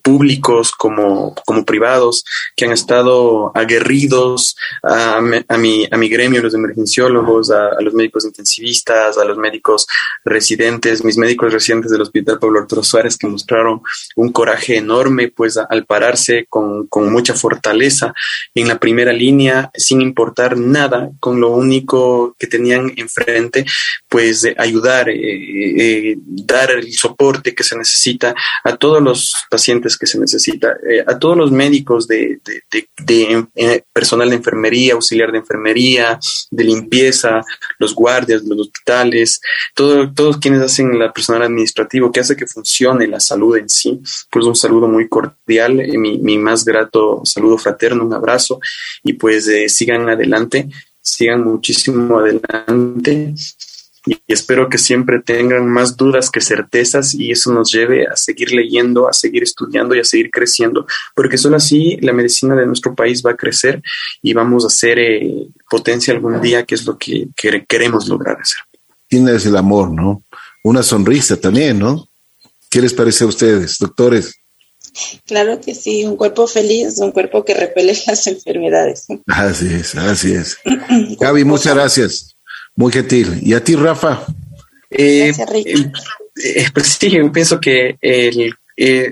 públicos 0.01 0.71
como, 0.71 1.35
como 1.45 1.65
privados, 1.65 2.23
que 2.55 2.65
han 2.65 2.71
estado 2.71 3.51
aguerridos 3.55 4.55
a, 4.83 5.17
a, 5.17 5.57
mi, 5.57 5.87
a 5.89 5.97
mi 5.97 6.09
gremio, 6.09 6.41
los 6.41 6.53
emergenciólogos, 6.53 7.51
a, 7.51 7.81
los 7.81 7.93
médicos 7.93 8.25
intensivistas, 8.25 9.17
a 9.17 9.25
los 9.25 9.37
médicos 9.37 9.87
residentes, 10.23 11.03
mis 11.03 11.17
médicos 11.17 11.53
residentes 11.53 11.91
del 11.91 12.01
Hospital 12.01 12.39
Pablo 12.39 12.59
Arturo 12.59 12.83
Suárez, 12.83 13.17
que 13.17 13.27
mostraron 13.27 13.81
un 14.15 14.31
coraje 14.31 14.77
enorme, 14.77 15.29
pues 15.29 15.57
al 15.57 15.85
pararse 15.85 16.45
con, 16.49 16.87
con 16.87 17.11
mucha 17.11 17.33
fortaleza 17.33 18.13
en 18.53 18.67
la 18.67 18.79
primera 18.79 19.13
línea, 19.13 19.71
sin 19.73 20.01
importar 20.01 20.57
nada, 20.57 21.09
con 21.19 21.39
lo 21.39 21.49
único 21.49 22.35
que 22.37 22.47
tenían 22.47 22.93
enfrente, 22.95 23.65
pues 24.07 24.47
ayudar, 24.57 25.09
eh, 25.09 25.17
eh, 25.19 26.15
dar 26.19 26.71
el 26.71 26.91
soporte 26.93 27.55
que 27.55 27.63
se 27.63 27.77
necesita 27.77 28.33
a 28.63 28.75
todos 28.75 29.01
los 29.01 29.33
pacientes 29.49 29.78
que 29.81 30.07
se 30.07 30.19
necesita, 30.19 30.77
eh, 30.87 31.03
a 31.05 31.17
todos 31.17 31.37
los 31.37 31.51
médicos 31.51 32.07
de, 32.07 32.39
de, 32.43 32.63
de, 32.71 32.89
de 33.03 33.47
eh, 33.55 33.83
personal 33.91 34.29
de 34.29 34.35
enfermería, 34.35 34.93
auxiliar 34.93 35.31
de 35.31 35.39
enfermería, 35.39 36.19
de 36.51 36.63
limpieza, 36.63 37.41
los 37.77 37.95
guardias 37.95 38.43
los 38.43 38.59
hospitales, 38.59 39.41
todo, 39.73 40.11
todos 40.13 40.37
quienes 40.37 40.61
hacen 40.61 40.97
la 40.97 41.11
personal 41.11 41.43
administrativo 41.43 42.11
que 42.11 42.19
hace 42.19 42.35
que 42.35 42.47
funcione 42.47 43.07
la 43.07 43.19
salud 43.19 43.57
en 43.57 43.69
sí. 43.69 44.01
Pues 44.29 44.45
un 44.45 44.55
saludo 44.55 44.87
muy 44.87 45.07
cordial, 45.07 45.79
eh, 45.79 45.97
mi, 45.97 46.17
mi, 46.17 46.37
más 46.37 46.65
grato 46.65 47.21
saludo 47.23 47.57
fraterno, 47.57 48.05
un 48.05 48.13
abrazo 48.13 48.59
y 49.03 49.13
pues 49.13 49.47
eh, 49.47 49.69
sigan 49.69 50.09
adelante, 50.09 50.69
sigan 51.01 51.43
muchísimo 51.43 52.19
adelante 52.19 53.33
y 54.09 54.33
espero 54.33 54.69
que 54.69 54.79
siempre 54.79 55.19
tengan 55.19 55.69
más 55.69 55.95
dudas 55.95 56.31
que 56.31 56.41
certezas 56.41 57.13
y 57.13 57.31
eso 57.31 57.53
nos 57.53 57.71
lleve 57.71 58.07
a 58.07 58.15
seguir 58.15 58.51
leyendo, 58.51 59.07
a 59.07 59.13
seguir 59.13 59.43
estudiando 59.43 59.93
y 59.93 59.99
a 59.99 60.03
seguir 60.03 60.31
creciendo, 60.31 60.87
porque 61.15 61.37
solo 61.37 61.57
así 61.57 61.97
la 62.01 62.11
medicina 62.11 62.55
de 62.55 62.65
nuestro 62.65 62.95
país 62.95 63.23
va 63.23 63.31
a 63.31 63.37
crecer 63.37 63.83
y 64.21 64.33
vamos 64.33 64.65
a 64.65 64.69
ser 64.69 64.97
eh, 64.97 65.47
potencia 65.69 66.13
algún 66.13 66.41
día, 66.41 66.65
que 66.65 66.75
es 66.75 66.85
lo 66.85 66.97
que, 66.97 67.27
que 67.35 67.65
queremos 67.67 68.07
lograr 68.07 68.37
hacer. 68.41 68.63
Tienes 69.07 69.45
el 69.45 69.55
amor, 69.55 69.91
¿no? 69.91 70.23
Una 70.63 70.81
sonrisa 70.81 71.35
también, 71.37 71.77
¿no? 71.77 72.07
¿Qué 72.69 72.81
les 72.81 72.93
parece 72.93 73.23
a 73.23 73.27
ustedes, 73.27 73.77
doctores? 73.77 74.35
Claro 75.25 75.61
que 75.61 75.75
sí, 75.75 76.03
un 76.03 76.15
cuerpo 76.15 76.47
feliz, 76.47 76.97
un 76.97 77.11
cuerpo 77.11 77.45
que 77.45 77.53
repele 77.53 77.95
las 78.07 78.25
enfermedades. 78.25 79.05
Así 79.27 79.67
es, 79.71 79.95
así 79.95 80.33
es. 80.33 80.57
Gaby, 81.19 81.43
muchas 81.43 81.75
gracias. 81.75 82.35
Muy 82.79 82.93
gentil. 82.93 83.39
¿Y 83.41 83.53
a 83.53 83.61
ti, 83.61 83.75
Rafa? 83.75 84.25
Eh, 84.89 85.33
eh, 85.37 85.91
eh, 86.45 86.65
pues 86.73 86.97
sí, 86.97 87.09
yo 87.09 87.29
pienso 87.29 87.59
que 87.59 87.97
el, 87.99 88.55
eh, 88.77 89.11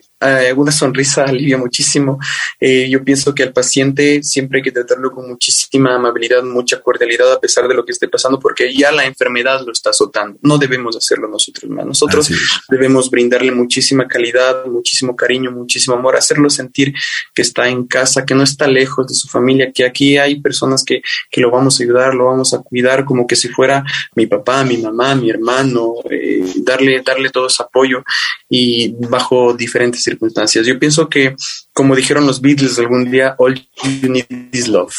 una 0.56 0.72
sonrisa 0.72 1.26
alivia 1.26 1.58
muchísimo. 1.58 2.20
Eh, 2.60 2.90
yo 2.90 3.04
pienso 3.04 3.36
que 3.36 3.44
al 3.44 3.54
paciente 3.54 4.24
siempre 4.24 4.60
hay 4.60 4.64
que 4.64 4.72
tratarlo 4.72 5.12
con 5.12 5.28
muchísima 5.28 5.96
amabilidad, 5.96 6.44
mucha 6.44 6.82
cordialidad 6.82 7.34
a 7.34 7.40
pesar 7.40 7.68
de 7.68 7.76
lo 7.76 7.86
que 7.86 7.92
esté 7.92 8.08
pasando, 8.08 8.40
porque 8.40 8.74
ya 8.74 8.92
la 8.92 9.06
enfermedad 9.06 9.62
lo 9.66 9.72
está 9.72 9.92
azotando. 9.92 10.40
No 10.42 10.58
debemos 10.58 10.96
hacerlo 10.96 11.28
nosotros 11.28 11.70
más. 11.70 11.86
Nosotros 11.86 12.32
debemos 12.70 13.10
brindarle 13.12 13.52
muchísima 13.52 14.08
calidad, 14.08 14.66
muchísimo 14.66 15.16
cariño, 15.16 15.52
muchísimo 15.52 15.96
amor, 15.96 16.16
hacerlo 16.16 16.50
sentir 16.50 16.94
que 17.34 17.42
está 17.42 17.68
en 17.68 17.86
casa, 17.86 18.26
que 18.26 18.34
no 18.34 18.44
está 18.44 18.68
lejos 18.68 19.08
de 19.08 19.14
su 19.14 19.28
familia, 19.28 19.72
que 19.72 19.86
aquí 19.86 20.18
hay 20.18 20.42
personas 20.42 20.84
que, 20.84 21.02
que 21.30 21.42
lo 21.42 21.52
vamos 21.52 21.80
a 21.80 21.84
ayudar, 21.84 22.16
lo 22.16 22.26
vamos 22.26 22.54
a 22.54 22.60
cuidar 22.60 23.06
como 23.06 23.28
que 23.28 23.36
si 23.36 23.50
fuera 23.50 23.84
mi 24.16 24.26
papá, 24.26 24.64
mi 24.64 24.78
mamá, 24.78 25.16
mi 25.16 25.30
hermano, 25.30 25.94
eh, 26.10 26.44
darle, 26.58 27.02
darle 27.06 27.30
todo 27.30 27.48
ese 27.48 27.64
apoyo 27.64 28.04
y 28.50 28.94
bajo 29.10 29.54
diferentes 29.54 30.07
circunstancias. 30.08 30.66
Yo 30.66 30.80
pienso 30.80 31.10
que, 31.10 31.36
como 31.74 31.96
dijeron 31.96 32.26
los 32.26 32.42
Beatles 32.42 32.80
algún 32.80 33.10
día, 33.12 33.36
all 33.38 33.56
you 34.02 34.10
need 34.10 34.26
is 34.52 34.68
love. 34.68 34.94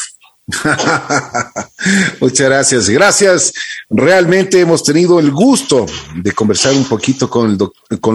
Muchas 2.19 2.47
gracias. 2.47 2.89
Gracias. 2.89 3.53
Realmente 3.89 4.59
hemos 4.59 4.83
tenido 4.83 5.19
el 5.19 5.31
gusto 5.31 5.85
de 6.15 6.31
conversar 6.31 6.73
un 6.73 6.85
poquito 6.85 7.29
con, 7.29 7.57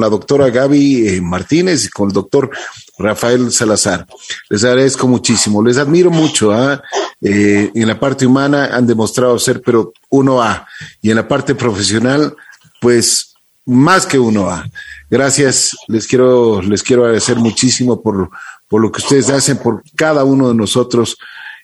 la 0.01 0.09
doctora 0.09 0.51
Gaby 0.51 1.09
eh, 1.09 1.20
Martínez 1.20 1.84
y 1.84 1.88
con 1.88 2.09
el 2.09 2.14
doctor 2.14 2.51
Rafael 2.99 3.53
Salazar. 3.53 4.07
Les 4.49 4.64
agradezco 4.64 5.07
muchísimo. 5.07 5.62
Les 5.62 5.78
admiro 5.78 6.11
mucho. 6.11 6.53
¿eh? 6.53 6.80
Eh, 7.20 7.70
en 7.74 7.88
la 7.88 7.99
parte 7.99 8.26
humana 8.26 8.70
han 8.72 8.86
demostrado 8.86 9.38
ser, 9.38 9.62
pero 9.62 9.92
uno 10.11 10.42
A. 10.42 10.66
Y 11.03 11.11
en 11.11 11.16
la 11.16 11.28
parte 11.28 11.55
profesional, 11.55 12.34
pues 12.80 13.34
más 13.67 14.07
que 14.07 14.19
uno 14.19 14.51
A. 14.51 14.69
Gracias, 15.11 15.77
les 15.89 16.07
quiero, 16.07 16.61
les 16.62 16.83
quiero 16.83 17.05
agradecer 17.05 17.37
muchísimo 17.37 18.01
por, 18.03 18.31
por 18.69 18.81
lo 18.81 18.91
que 18.91 19.01
ustedes 19.01 19.31
hacen 19.31 19.59
por 19.59 19.83
cada 19.97 20.25
uno 20.25 20.49
de 20.49 20.55
nosotros 20.55 21.17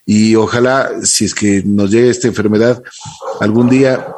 y 0.06 0.34
ojalá, 0.34 0.90
si 1.02 1.24
es 1.24 1.34
que 1.34 1.62
nos 1.64 1.90
llegue 1.90 2.10
esta 2.10 2.28
enfermedad, 2.28 2.82
algún 3.40 3.68
día 3.68 4.08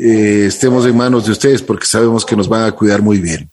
eh, 0.00 0.46
estemos 0.48 0.86
en 0.86 0.96
manos 0.96 1.26
de 1.26 1.32
ustedes 1.32 1.62
porque 1.62 1.86
sabemos 1.86 2.24
que 2.24 2.36
nos 2.36 2.48
van 2.48 2.64
a 2.64 2.72
cuidar 2.72 3.02
muy 3.02 3.18
bien. 3.18 3.50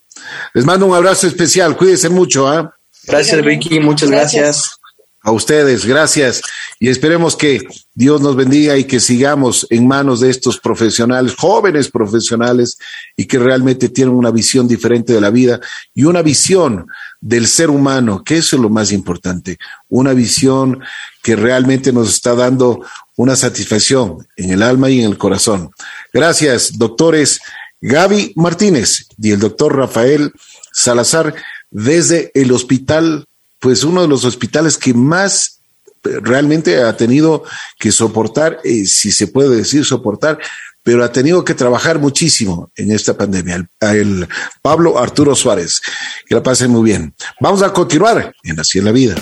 Les 0.54 0.66
mando 0.66 0.86
un 0.86 0.96
abrazo 0.96 1.28
especial, 1.28 1.76
cuídense 1.78 2.10
mucho. 2.10 2.52
¿eh? 2.52 2.68
Gracias, 3.06 3.42
Ricky, 3.44 3.80
muchas 3.80 4.10
gracias. 4.10 4.80
A 5.26 5.32
ustedes, 5.32 5.86
gracias. 5.86 6.42
Y 6.82 6.90
esperemos 6.90 7.38
que 7.38 7.62
Dios 7.94 8.20
nos 8.20 8.36
bendiga 8.36 8.78
y 8.78 8.84
que 8.84 9.00
sigamos 9.00 9.66
en 9.70 9.88
manos 9.88 10.20
de 10.20 10.30
estos 10.30 10.60
profesionales, 10.60 11.34
jóvenes 11.38 11.90
profesionales, 11.90 12.78
y 13.16 13.24
que 13.24 13.40
realmente 13.40 13.88
tienen 13.88 14.14
una 14.14 14.32
visión 14.32 14.68
diferente 14.68 15.14
de 15.14 15.22
la 15.22 15.30
vida 15.30 15.62
y 15.96 16.04
una 16.04 16.22
visión 16.22 16.88
del 17.22 17.48
ser 17.48 17.70
humano, 17.70 18.22
que 18.22 18.36
eso 18.36 18.58
es 18.58 18.62
lo 18.62 18.70
más 18.70 18.92
importante, 18.92 19.58
una 19.88 20.12
visión 20.14 20.82
que 21.22 21.38
realmente 21.38 21.94
nos 21.94 22.10
está 22.10 22.36
dando 22.36 22.82
una 23.16 23.38
satisfacción 23.38 24.28
en 24.36 24.52
el 24.52 24.62
alma 24.62 24.90
y 24.90 25.00
en 25.00 25.10
el 25.10 25.18
corazón. 25.18 25.72
Gracias, 26.12 26.78
doctores 26.78 27.40
Gaby 27.80 28.34
Martínez 28.36 29.08
y 29.18 29.32
el 29.32 29.40
doctor 29.40 29.76
Rafael 29.76 30.34
Salazar 30.74 31.34
desde 31.70 32.32
el 32.34 32.52
hospital 32.52 33.26
pues 33.64 33.86
uno 33.86 34.02
de 34.02 34.10
los 34.10 34.26
hospitales 34.26 34.78
que 34.78 34.94
más 34.94 35.62
eh, 36.04 36.20
realmente 36.22 36.84
ha 36.84 36.98
tenido 36.98 37.46
que 37.80 37.94
soportar, 37.94 38.60
eh, 38.66 38.86
si 38.86 39.10
se 39.10 39.28
puede 39.28 39.56
decir 39.56 39.86
soportar, 39.86 40.38
pero 40.84 41.02
ha 41.02 41.10
tenido 41.14 41.46
que 41.46 41.54
trabajar 41.54 41.98
muchísimo 41.98 42.70
en 42.76 42.92
esta 42.92 43.16
pandemia. 43.16 43.66
El, 43.80 44.28
Pablo 44.62 45.00
Arturo 45.00 45.34
Suárez. 45.34 45.82
Que 46.26 46.36
la 46.36 46.44
pasen 46.44 46.72
muy 46.72 46.84
bien. 46.84 47.16
Vamos 47.40 47.62
a 47.62 47.72
continuar 47.72 48.34
en 48.44 48.60
Así 48.60 48.80
en 48.80 48.86
la 48.86 48.92
Vida. 48.92 49.16